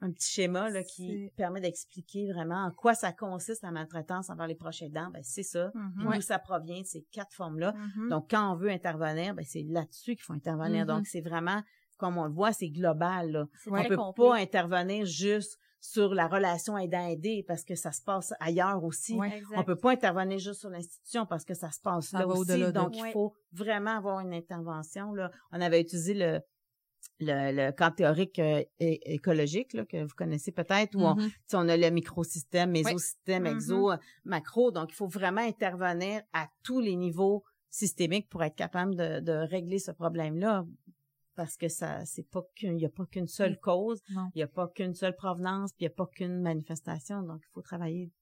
[0.00, 4.46] un petit schéma là, qui permet d'expliquer vraiment en quoi ça consiste la maltraitance envers
[4.46, 5.10] les proches aidants.
[5.12, 5.68] Ben, c'est ça.
[5.68, 6.14] Mm-hmm.
[6.14, 7.72] D'où ça provient, ces quatre formes-là.
[7.72, 8.08] Mm-hmm.
[8.10, 10.86] Donc, quand on veut intervenir, ben, c'est là-dessus qu'il faut intervenir.
[10.86, 11.10] Donc, mm-hmm.
[11.10, 11.62] c'est vraiment,
[11.96, 13.30] comme on le voit, c'est global.
[13.30, 13.46] Là.
[13.66, 18.82] On peut pas intervenir juste sur la relation aidant-aidé parce que ça se passe ailleurs
[18.84, 19.18] aussi.
[19.54, 22.72] on peut pas intervenir juste sur l'institution parce que ça se passe là aussi.
[22.72, 25.12] Donc, il faut vraiment avoir une intervention.
[25.12, 25.30] Là.
[25.52, 26.40] On avait utilisé le,
[27.20, 31.30] le, le camp théorique euh, écologique là, que vous connaissez peut-être, où on, mm-hmm.
[31.54, 33.54] on a le microsystème, mésosystème, mm-hmm.
[33.54, 34.70] exo, euh, macro.
[34.70, 39.32] Donc, il faut vraiment intervenir à tous les niveaux systémiques pour être capable de, de
[39.32, 40.64] régler ce problème-là.
[41.36, 44.00] Parce que ça, c'est pas qu'il y a pas qu'une seule cause,
[44.34, 47.22] il y a pas qu'une seule provenance, puis il y a pas qu'une manifestation.
[47.22, 48.12] Donc, il faut travailler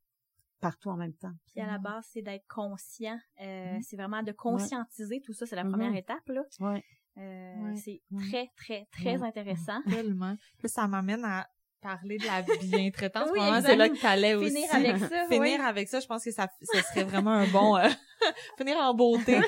[0.60, 1.32] partout en même temps.
[1.46, 1.82] Puis à la mm-hmm.
[1.82, 3.18] base, c'est d'être conscient.
[3.42, 5.44] Euh, c'est vraiment de conscientiser tout ça.
[5.44, 6.42] C'est la première étape là.
[6.60, 6.82] Ouais.
[7.18, 9.82] Euh, c'est très, très, très intéressant.
[9.88, 10.36] Tellement.
[10.58, 11.46] Puis ça m'amène à
[11.80, 13.28] parler de la bientraitance.
[13.32, 14.50] oui, c'est là que t'allais aussi.
[14.50, 15.26] Finir avec ça.
[15.30, 17.88] finir avec ça, je pense que ça, ça serait vraiment un bon euh,
[18.56, 19.40] finir en beauté.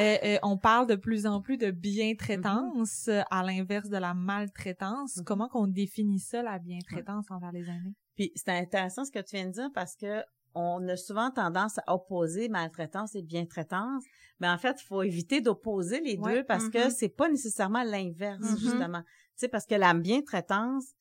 [0.00, 3.24] euh, on parle de plus en plus de bientraitance mm-hmm.
[3.30, 5.16] à l'inverse de la maltraitance.
[5.16, 5.24] Mm-hmm.
[5.24, 7.94] Comment qu'on définit ça la bientraitance envers les aînés?
[8.16, 10.24] Puis c'est intéressant ce que tu viens de dire parce que
[10.54, 14.04] on a souvent tendance à opposer maltraitance et bientraitance,
[14.40, 16.94] mais en fait, il faut éviter d'opposer les deux parce que mm-hmm.
[16.96, 18.58] c'est pas nécessairement l'inverse mm-hmm.
[18.58, 19.02] justement.
[19.02, 20.94] Tu sais parce que la bientraitance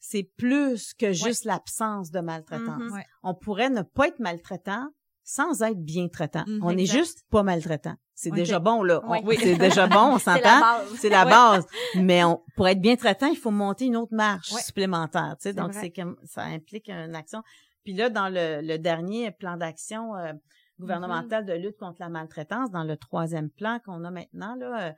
[0.00, 2.82] c'est plus que juste l'absence de maltraitance.
[2.82, 3.04] Mm-hmm.
[3.22, 4.88] On pourrait ne pas être maltraitant
[5.22, 6.44] sans être bien traitant.
[6.62, 7.94] on est juste pas maltraitant.
[8.14, 9.00] C'est déjà bon là.
[9.24, 9.36] oui.
[9.40, 10.60] C'est déjà bon, on s'entend?
[10.98, 11.66] C'est la base.
[11.94, 15.36] Mais on, pour être bien traitant, il faut monter une autre marche supplémentaire.
[15.40, 17.42] Tu sais, donc c'est comme ça implique une action.
[17.84, 20.32] Puis là, dans le, dernier plan d'action euh,
[20.78, 24.94] gouvernemental de lutte contre la maltraitance, dans le troisième plan qu'on a maintenant, là,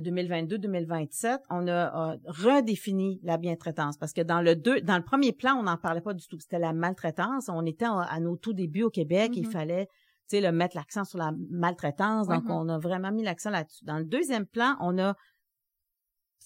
[0.00, 5.32] 2022-2027, euh, on a, redéfini la bientraitance parce que dans le deux, dans le premier
[5.32, 6.38] plan, on n'en parlait pas du tout.
[6.40, 7.48] C'était la maltraitance.
[7.48, 9.32] On était à, nos tout débuts au Québec.
[9.34, 9.50] Il mm-hmm.
[9.50, 9.86] fallait,
[10.28, 12.28] tu sais, le mettre l'accent sur la maltraitance.
[12.28, 12.52] Donc, mm-hmm.
[12.52, 13.84] on a vraiment mis l'accent là-dessus.
[13.84, 15.14] Dans le deuxième plan, on a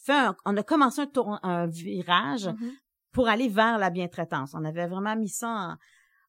[0.05, 2.73] fait, on a commencé un, tour, un virage mm-hmm
[3.17, 4.53] pour aller vers la bientraitance.
[4.53, 5.79] On avait vraiment mis ça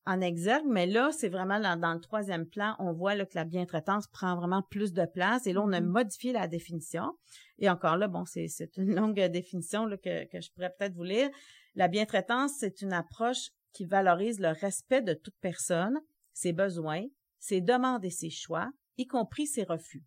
[0.06, 3.44] en, exergue, mais là, c'est vraiment dans, le troisième plan, on voit là, que la
[3.44, 5.48] bientraitance prend vraiment plus de place.
[5.48, 5.86] Et là, on a mm-hmm.
[5.86, 7.12] modifié la définition.
[7.60, 8.48] Et encore là, bon, c'est
[8.78, 11.30] une longue définition là, que, que je pourrais peut-être vous lire.
[11.76, 16.00] La bientraitance, c'est une approche qui valorise le respect de toute personne,
[16.32, 17.04] ses besoins,
[17.38, 20.06] ses demandes et ses choix, y compris ses refus.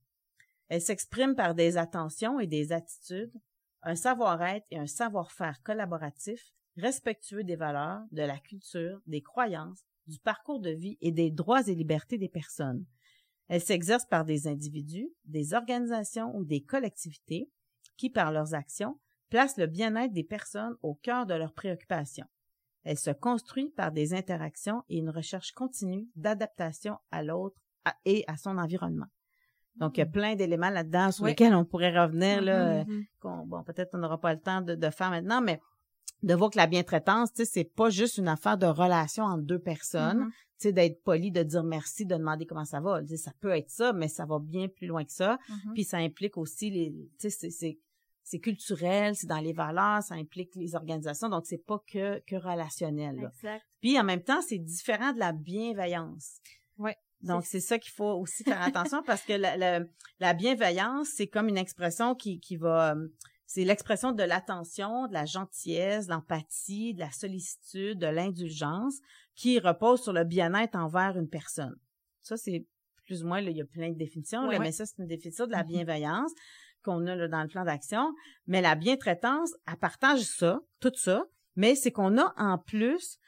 [0.70, 3.34] Elle s'exprime par des attentions et des attitudes,
[3.82, 10.18] un savoir-être et un savoir-faire collaboratif respectueux des valeurs, de la culture, des croyances, du
[10.18, 12.84] parcours de vie et des droits et libertés des personnes.
[13.48, 17.50] Elle s'exerce par des individus, des organisations ou des collectivités
[17.96, 18.98] qui, par leurs actions,
[19.28, 22.26] placent le bien-être des personnes au cœur de leurs préoccupations.
[22.82, 27.60] Elle se construit par des interactions et une recherche continue d'adaptation à l'autre
[28.04, 29.06] et à son environnement.
[29.76, 30.10] Donc, il y a mm-hmm.
[30.10, 33.46] plein d'éléments là-dedans sur lesquels on pourrait revenir, là, mm-hmm, mm-hmm.
[33.46, 35.60] bon, peut-être on n'aura pas le temps de, de, faire maintenant, mais
[36.22, 39.42] de voir que la bientraitance, tu sais, c'est pas juste une affaire de relation entre
[39.42, 40.30] deux personnes, mm-hmm.
[40.30, 43.00] tu sais, d'être poli, de dire merci, de demander comment ça va.
[43.16, 45.38] ça peut être ça, mais ça va bien plus loin que ça.
[45.48, 45.72] Mm-hmm.
[45.74, 47.78] Puis ça implique aussi les, tu sais, c'est
[48.22, 52.36] c'est culturel, c'est dans les valeurs, ça implique les organisations, donc c'est pas que que
[52.36, 53.18] relationnel.
[53.18, 53.64] Exact.
[53.80, 56.36] Puis en même temps, c'est différent de la bienveillance.
[56.78, 56.96] Ouais.
[57.22, 59.80] Donc c'est ça qu'il faut aussi faire attention parce que la,
[60.20, 62.94] la, bienveillance, c'est comme une expression qui qui va
[63.52, 69.00] c'est l'expression de l'attention, de la gentillesse, de l'empathie, de la sollicitude, de l'indulgence
[69.34, 71.74] qui repose sur le bien-être envers une personne.
[72.20, 72.64] Ça c'est
[73.06, 75.50] plus ou moins il y a plein de définitions, mais ça c'est une définition de
[75.50, 75.66] la mm-hmm.
[75.66, 76.30] bienveillance
[76.84, 78.14] qu'on a là, dans le plan d'action.
[78.46, 81.24] Mais la bientraitance, elle partage ça, tout ça,
[81.56, 83.18] mais c'est qu'on a en plus,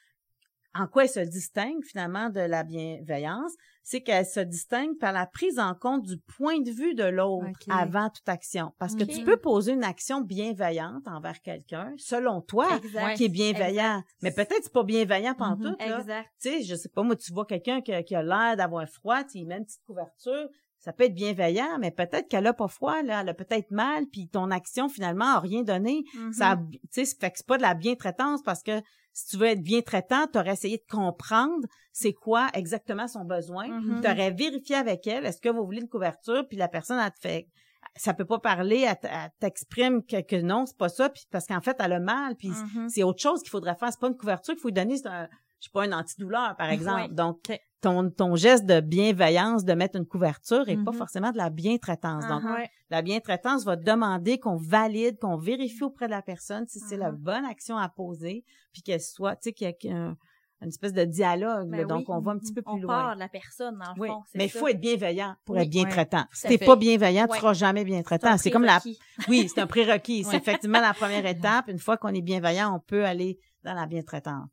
[0.73, 5.27] en quoi elle se distingue finalement de la bienveillance, c'est qu'elle se distingue par la
[5.27, 8.73] prise en compte du point de vue de l'autre avant toute action.
[8.79, 12.69] Parce que tu peux poser une action bienveillante envers quelqu'un, selon toi,
[13.17, 14.03] qui est bienveillant.
[14.23, 15.77] Mais peut-être c'est pas bienveillant pendant mm-hmm.
[15.77, 16.01] tout.
[16.01, 16.29] Exact.
[16.41, 19.25] Tu sais, je sais pas, moi, tu vois quelqu'un qui, qui, a l'air d'avoir froid,
[19.25, 20.49] tu met une petite couverture,
[20.79, 24.07] ça peut être bienveillant, mais peut-être qu'elle a pas froid, là, elle a peut-être mal,
[24.07, 26.05] puis ton action finalement a rien donné.
[26.33, 26.71] Ça, mm-hmm.
[26.93, 28.81] tu sais, fait que c'est pas de la bientraitance parce que
[29.13, 33.25] si tu veux être bien traitant, tu aurais essayé de comprendre c'est quoi exactement son
[33.25, 33.69] besoin.
[33.69, 34.01] Mm-hmm.
[34.03, 37.11] Tu aurais vérifié avec elle, est-ce que vous voulez une couverture, puis la personne a
[37.11, 37.49] te fait
[37.95, 41.61] ça peut pas parler, elle, t'exprime que, que non, c'est pas ça, puis parce qu'en
[41.61, 42.89] fait, elle a mal, puis mm-hmm.
[42.89, 43.91] c'est autre chose qu'il faudrait faire.
[43.91, 45.29] C'est pas une couverture qu'il faut lui donner, c'est un,
[45.63, 47.15] je sais pas, un antidouleur, par exemple.
[47.15, 47.39] Donc,
[47.81, 50.97] ton, ton geste de bienveillance de mettre une couverture est pas mm-hmm.
[50.97, 52.27] forcément de la bientraitance.
[52.27, 52.67] Donc, uh-huh.
[52.91, 57.13] la bientraitance va demander qu'on valide, qu'on vérifie auprès de la personne si c'est la
[57.13, 57.17] uh-huh.
[57.17, 60.17] bonne action à poser, puis qu'elle soit, tu sais, qu'il y a
[60.63, 61.71] une espèce de dialogue.
[61.71, 62.99] Ben donc, on va un petit peu plus loin.
[62.99, 64.23] On part de la personne, dans le fond.
[64.35, 66.25] Mais il faut être bienveillant pour être bien traitant.
[66.33, 68.37] Si t'es pas bienveillant, tu seras jamais bien traitant.
[68.37, 68.81] C'est comme la,
[69.29, 70.25] oui, c'est un prérequis.
[70.25, 71.69] C'est effectivement la première étape.
[71.69, 74.49] Une fois qu'on est bienveillant, on peut aller dans la bientraitance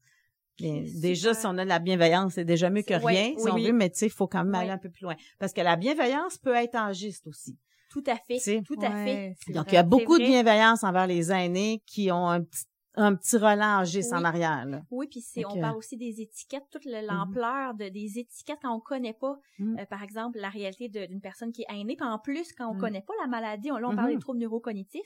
[0.60, 3.74] déjà, si on a de la bienveillance, c'est déjà mieux que rien, si on veut,
[3.74, 5.16] mais tu sais, il faut quand même aller un peu plus loin.
[5.40, 7.58] Parce que la bienveillance peut être en geste aussi.
[7.90, 8.62] Tout à fait.
[8.62, 9.36] tout à fait.
[9.50, 12.66] Donc, il y a beaucoup de bienveillance envers les aînés qui ont un petit
[12.96, 14.66] un petit relais en en arrière.
[14.66, 14.82] Là.
[14.92, 17.06] Oui, puis c'est, on parle aussi des étiquettes, toute mhm.
[17.06, 19.80] l'ampleur de, des étiquettes quand on connaît pas, mhm.
[19.80, 21.96] euh, par exemple, la réalité d'une personne qui est aînée.
[21.96, 22.80] Puis en plus, quand on mhm.
[22.80, 25.06] connaît pas la maladie, on, là, on parle des troubles neurocognitifs.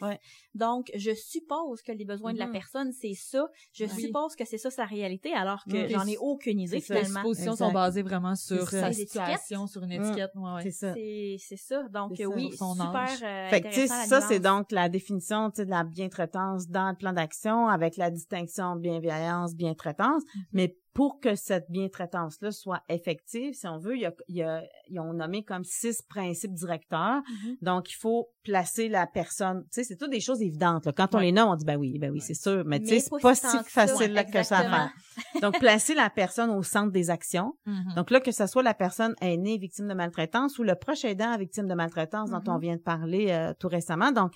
[0.55, 3.47] Donc, je suppose que les besoins de la personne, c'est ça.
[3.73, 7.07] Je suppose que c'est ça sa réalité, alors que j'en ai aucune idée finalement.
[7.07, 10.31] Les suppositions sont basées vraiment sur sa situation, sur une étiquette.
[10.61, 10.93] c'est ça.
[10.93, 11.83] C'est ça.
[11.89, 16.89] Donc, oui, super euh, fait que, ça, c'est donc la définition de la bientraitance dans
[16.89, 20.45] le plan d'action avec la distinction bienveillance, bientraitance, mm-hmm.
[20.53, 24.43] mais pour que cette bientraitance-là soit effective, si on veut, il y a, il y
[24.43, 27.21] a, ils ont nommé comme six principes directeurs.
[27.21, 27.57] Mm-hmm.
[27.63, 29.63] Donc, il faut placer la personne.
[29.63, 30.87] Tu sais, c'est toutes des choses évidentes.
[30.95, 32.63] Quand on les nomme, on dit ben oui, ben oui, c'est sûr.
[32.65, 34.93] Mais, tu sais, c'est pas si facile que ça à faire.
[35.41, 37.53] Donc, placer la personne au centre des actions.
[37.65, 37.95] Mm-hmm.
[37.95, 41.35] Donc là, que ce soit la personne aînée victime de maltraitance ou le proche aidant
[41.37, 44.11] victime de maltraitance dont on vient de parler euh, tout récemment.
[44.11, 44.31] Donc,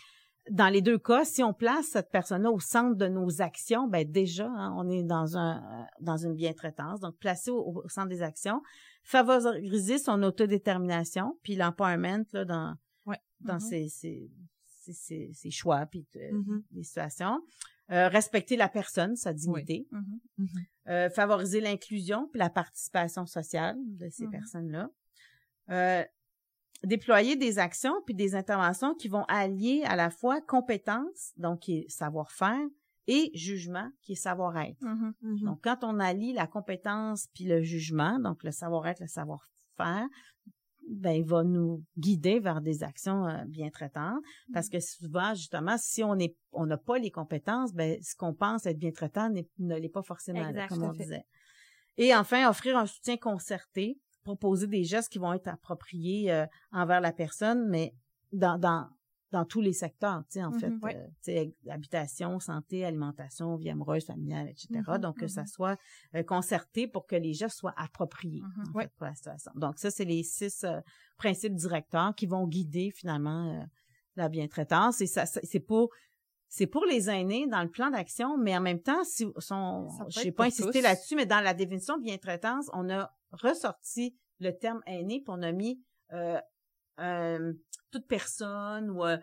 [0.50, 4.10] dans les deux cas, si on place cette personne-là au centre de nos actions, ben
[4.10, 7.00] déjà, hein, on est dans un dans une bientraitance.
[7.00, 8.62] Donc, placer au, centre des actions,
[9.04, 12.76] favoriser son autodétermination, puis l'empowerment là dans
[13.42, 13.88] dans mm-hmm.
[13.90, 14.32] ses,
[14.94, 16.64] ses, ses, choix puis mm-hmm.
[16.72, 17.42] les situations.
[17.90, 19.88] Euh, respecter la personne, sa dignité.
[19.92, 20.48] Mm-hmm.
[20.90, 24.90] Euh, favoriser l'inclusion puis la participation sociale de ces personnes-là.
[26.84, 31.80] Déployer des actions puis des interventions qui vont allier à la fois compétence, donc qui
[31.80, 32.68] est savoir-faire,
[33.08, 34.82] et jugement, qui est savoir-être.
[34.82, 35.46] Mm-hmm, mm-hmm.
[35.46, 40.08] Donc, quand on allie la compétence puis le jugement, donc le savoir-être, le savoir-faire,
[40.90, 44.22] ben, il va nous guider vers des actions euh, bien traitantes.
[44.54, 48.34] Parce que souvent, justement, si on est, on n'a pas les compétences, ben, ce qu'on
[48.34, 51.26] pense être bien traitant ne l'est pas forcément, comme on disait.
[51.98, 54.00] Et enfin, offrir un soutien concerté
[54.36, 57.94] proposer des gestes qui vont être appropriés euh, envers la personne, mais
[58.34, 58.90] dans, dans,
[59.32, 64.06] dans tous les secteurs, tu sais, en fait, mm-hmm, euh, habitation, santé, alimentation, vie amoureuse,
[64.06, 64.68] familiale, etc.
[64.74, 65.48] Mm-hmm, Donc, que ça mm-hmm.
[65.48, 65.78] soit
[66.16, 69.52] euh, concerté pour que les gestes soient appropriés, en fait, pour la situation.
[69.56, 70.66] Donc, ça, c'est les six
[71.18, 73.66] principes directeurs qui vont guider, finalement,
[74.18, 75.00] la bientraitance.
[75.02, 75.92] Et ça, c'est pour
[76.50, 80.24] c'est pour les aînés dans le plan d'action, mais en même temps, si sont, je
[80.24, 84.82] n'ai pas insisté là-dessus, mais dans la définition de bientraitance, on a ressorti le terme
[84.86, 85.82] aîné, puis on a mis
[86.14, 86.40] euh,
[87.00, 87.54] euh,
[87.92, 89.18] toute personne ou euh,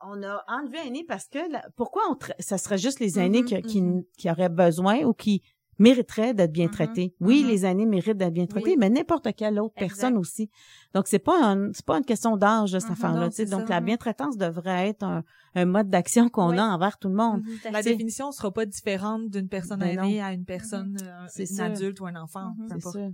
[0.00, 1.38] on a enlevé aîné parce que
[1.76, 4.04] pourquoi on ça serait juste les aînés mm-hmm, qui, mm-hmm.
[4.18, 5.42] qui, auraient besoin ou qui
[5.78, 6.70] mériterait d'être bien mm-hmm.
[6.70, 7.14] traité.
[7.20, 7.46] Oui, mm-hmm.
[7.48, 10.50] les aînés méritent d'être bien traités, mais n'importe quelle autre personne aussi.
[10.94, 12.92] Donc c'est pas c'est pas une question d'âge cette mm-hmm.
[12.92, 13.28] affaire-là.
[13.50, 15.24] Donc la bientraitance devrait être un,
[15.54, 17.42] un mode d'action qu'on a envers tout le monde.
[17.70, 22.06] la définition sera pas différente d'une personne ben aînée à une personne, euh, adulte ou
[22.06, 22.54] un enfant.
[22.68, 23.12] C'est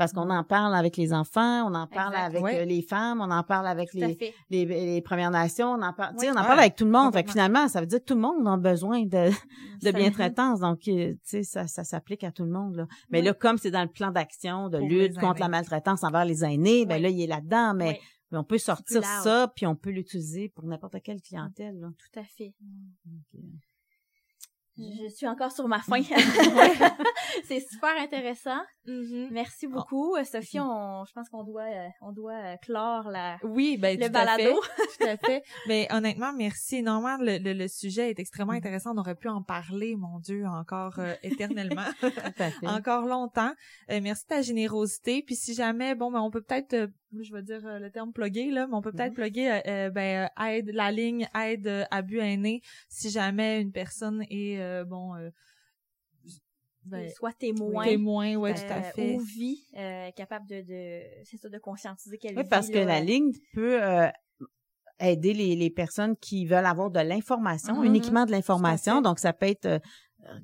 [0.00, 3.30] parce qu'on en parle avec les enfants, on en parle avec euh, les femmes, on
[3.30, 4.16] en parle avec les,
[4.48, 7.12] les, Premières Nations, on en parle, on en parle avec tout le monde.
[7.12, 9.28] Fait finalement, ça veut dire que tout le monde a besoin de,
[9.82, 10.60] de bien-traitance.
[10.60, 12.76] Donc, euh, tu sais, ça, ça s'applique à tout le monde.
[12.76, 12.86] Là.
[13.10, 16.46] Mais là, comme c'est dans le plan d'action de lutte contre la maltraitance envers les
[16.46, 18.00] aînés, ben là, il est là-dedans, mais
[18.32, 21.78] mais on peut sortir ça, puis on peut l'utiliser pour n'importe quelle clientèle.
[21.78, 21.88] Là.
[21.98, 22.54] Tout à fait.
[23.34, 23.38] Euh,
[24.80, 26.02] je suis encore sur ma faim.
[27.44, 28.60] c'est super intéressant.
[28.86, 29.28] Mm-hmm.
[29.30, 29.74] Merci ah.
[29.74, 30.60] beaucoup, euh, Sophie.
[30.60, 34.60] On, je pense qu'on doit, euh, on doit euh, clore la, oui, ben, le balado.
[34.98, 35.42] tout à fait.
[35.68, 37.16] Mais honnêtement, merci énormément.
[37.20, 38.56] Le, le, sujet est extrêmement mm-hmm.
[38.56, 38.94] intéressant.
[38.94, 41.86] On aurait pu en parler, mon Dieu, encore éternellement,
[42.62, 43.52] encore longtemps.
[43.88, 45.22] merci de ta générosité.
[45.22, 48.66] Puis si jamais, bon, ben, on peut peut-être je vais dire le terme pluguer là,
[48.66, 49.60] mais on peut peut-être plugger
[49.92, 55.14] ben aide la ligne aide abus aîné si jamais une personne est bon
[56.84, 61.02] ben, soit témoin, témoin, ouais, tout à euh, fait, ou vie, euh, capable de, de
[61.24, 64.08] c'est ça, de conscientiser qu'elle oui, parce que la ligne peut euh,
[64.98, 67.86] aider les, les personnes qui veulent avoir de l'information, mm-hmm.
[67.86, 69.02] uniquement de l'information.
[69.02, 69.80] Donc, ça peut être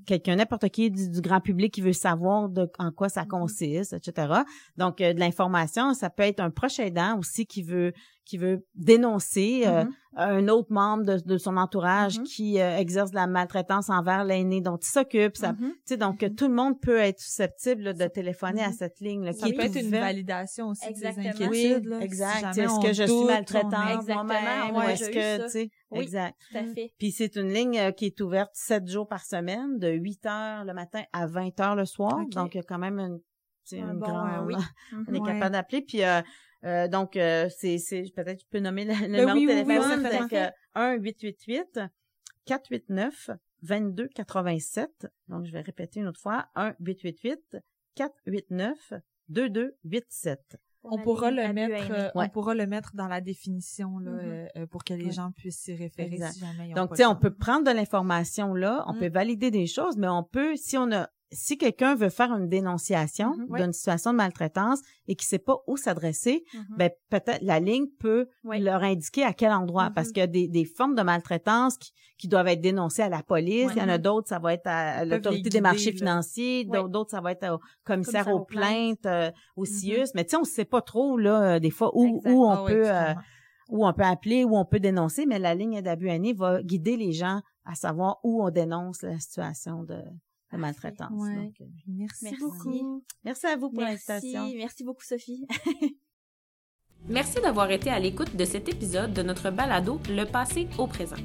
[0.06, 3.28] quelqu'un, n'importe qui du, grand public qui veut savoir de, en quoi ça mm-hmm.
[3.28, 4.34] consiste, etc.
[4.76, 7.92] Donc, de l'information, ça peut être un proche aidant aussi qui veut
[8.26, 9.90] qui veut dénoncer euh, mm-hmm.
[10.16, 12.24] un autre membre de, de son entourage mm-hmm.
[12.24, 15.36] qui euh, exerce de la maltraitance envers l'aîné dont il s'occupe.
[15.36, 15.70] Ça, mm-hmm.
[15.70, 19.24] tu sais, donc tout le monde peut être susceptible de téléphoner à cette ligne.
[19.24, 21.22] Là, ça qui peut être une validation aussi Exactement.
[21.22, 21.88] des inquiétudes.
[21.88, 22.58] Oui, exact.
[22.58, 26.36] est-ce que je suis maltraitante moi-même ou est-ce que, tu sais, oui, exact.
[26.50, 26.92] Tout à fait.
[26.98, 30.64] Puis c'est une ligne euh, qui est ouverte sept jours par semaine, de 8 heures
[30.64, 32.18] le matin à 20 heures le soir.
[32.30, 33.20] Donc il y a quand même une,
[33.72, 34.54] une grande, oui.
[35.08, 35.82] on est capable d'appeler.
[35.82, 36.22] Puis euh,
[36.88, 40.02] donc, euh, c'est, c'est peut-être tu peux nommer le, le numéro de téléphone.
[40.02, 41.80] donc, 1 888
[42.44, 43.30] 489
[43.62, 45.06] 2287.
[45.28, 46.46] Donc, je vais répéter une autre fois.
[46.54, 47.58] 1 888
[47.94, 48.94] 489
[49.28, 50.56] 2287.
[50.88, 54.66] On pourra le mettre, euh, on pourra le mettre dans la définition là, mm-hmm.
[54.66, 57.64] pour que les gens puissent s'y référer si jamais Donc, tu sais, on peut prendre
[57.64, 58.98] de l'information là, on mm.
[59.00, 62.48] peut valider des choses, mais on peut, si on a si quelqu'un veut faire une
[62.48, 63.56] dénonciation mm-hmm.
[63.56, 66.76] d'une situation de maltraitance et qui sait pas où s'adresser, mm-hmm.
[66.76, 69.90] ben peut-être la ligne peut leur indiquer à quel endroit.
[69.94, 70.12] Parce mm-hmm.
[70.12, 73.22] qu'il y a des, des formes de maltraitance qui, qui, doivent être dénoncées à la
[73.22, 77.10] police, il y en a d'autres ça va être à, l'autorité des marchés financiers, d'autres
[77.10, 80.64] ça va être au commissaire aux plaintes, euh, au CIUS, mais tu sais on sait
[80.64, 83.14] pas trop là des fois où où on ah peut euh,
[83.68, 87.12] où on peut appeler, où on peut dénoncer, mais la ligne d'abus va guider les
[87.12, 89.96] gens à savoir où on dénonce la situation de
[90.52, 91.28] la maltraitance.
[91.28, 93.02] Euh, merci, beaucoup.
[93.24, 94.50] Merci à vous pour l'invitation.
[94.56, 95.46] Merci beaucoup, Sophie.
[97.08, 101.16] merci d'avoir été à l'écoute de cet épisode de notre balado Le passé au présent.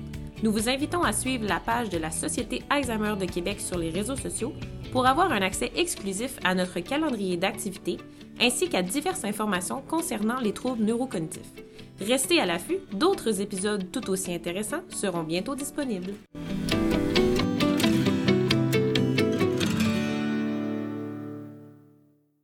[0.44, 3.92] Nous vous invitons à suivre la page de la Société Alzheimer de Québec sur les
[3.92, 4.54] réseaux sociaux
[4.92, 7.98] pour avoir un accès exclusif à notre calendrier d'activités
[8.40, 11.54] ainsi qu'à diverses informations concernant les troubles neurocognitifs.
[12.00, 16.16] Restez à l'affût, d'autres épisodes tout aussi intéressants seront bientôt disponibles.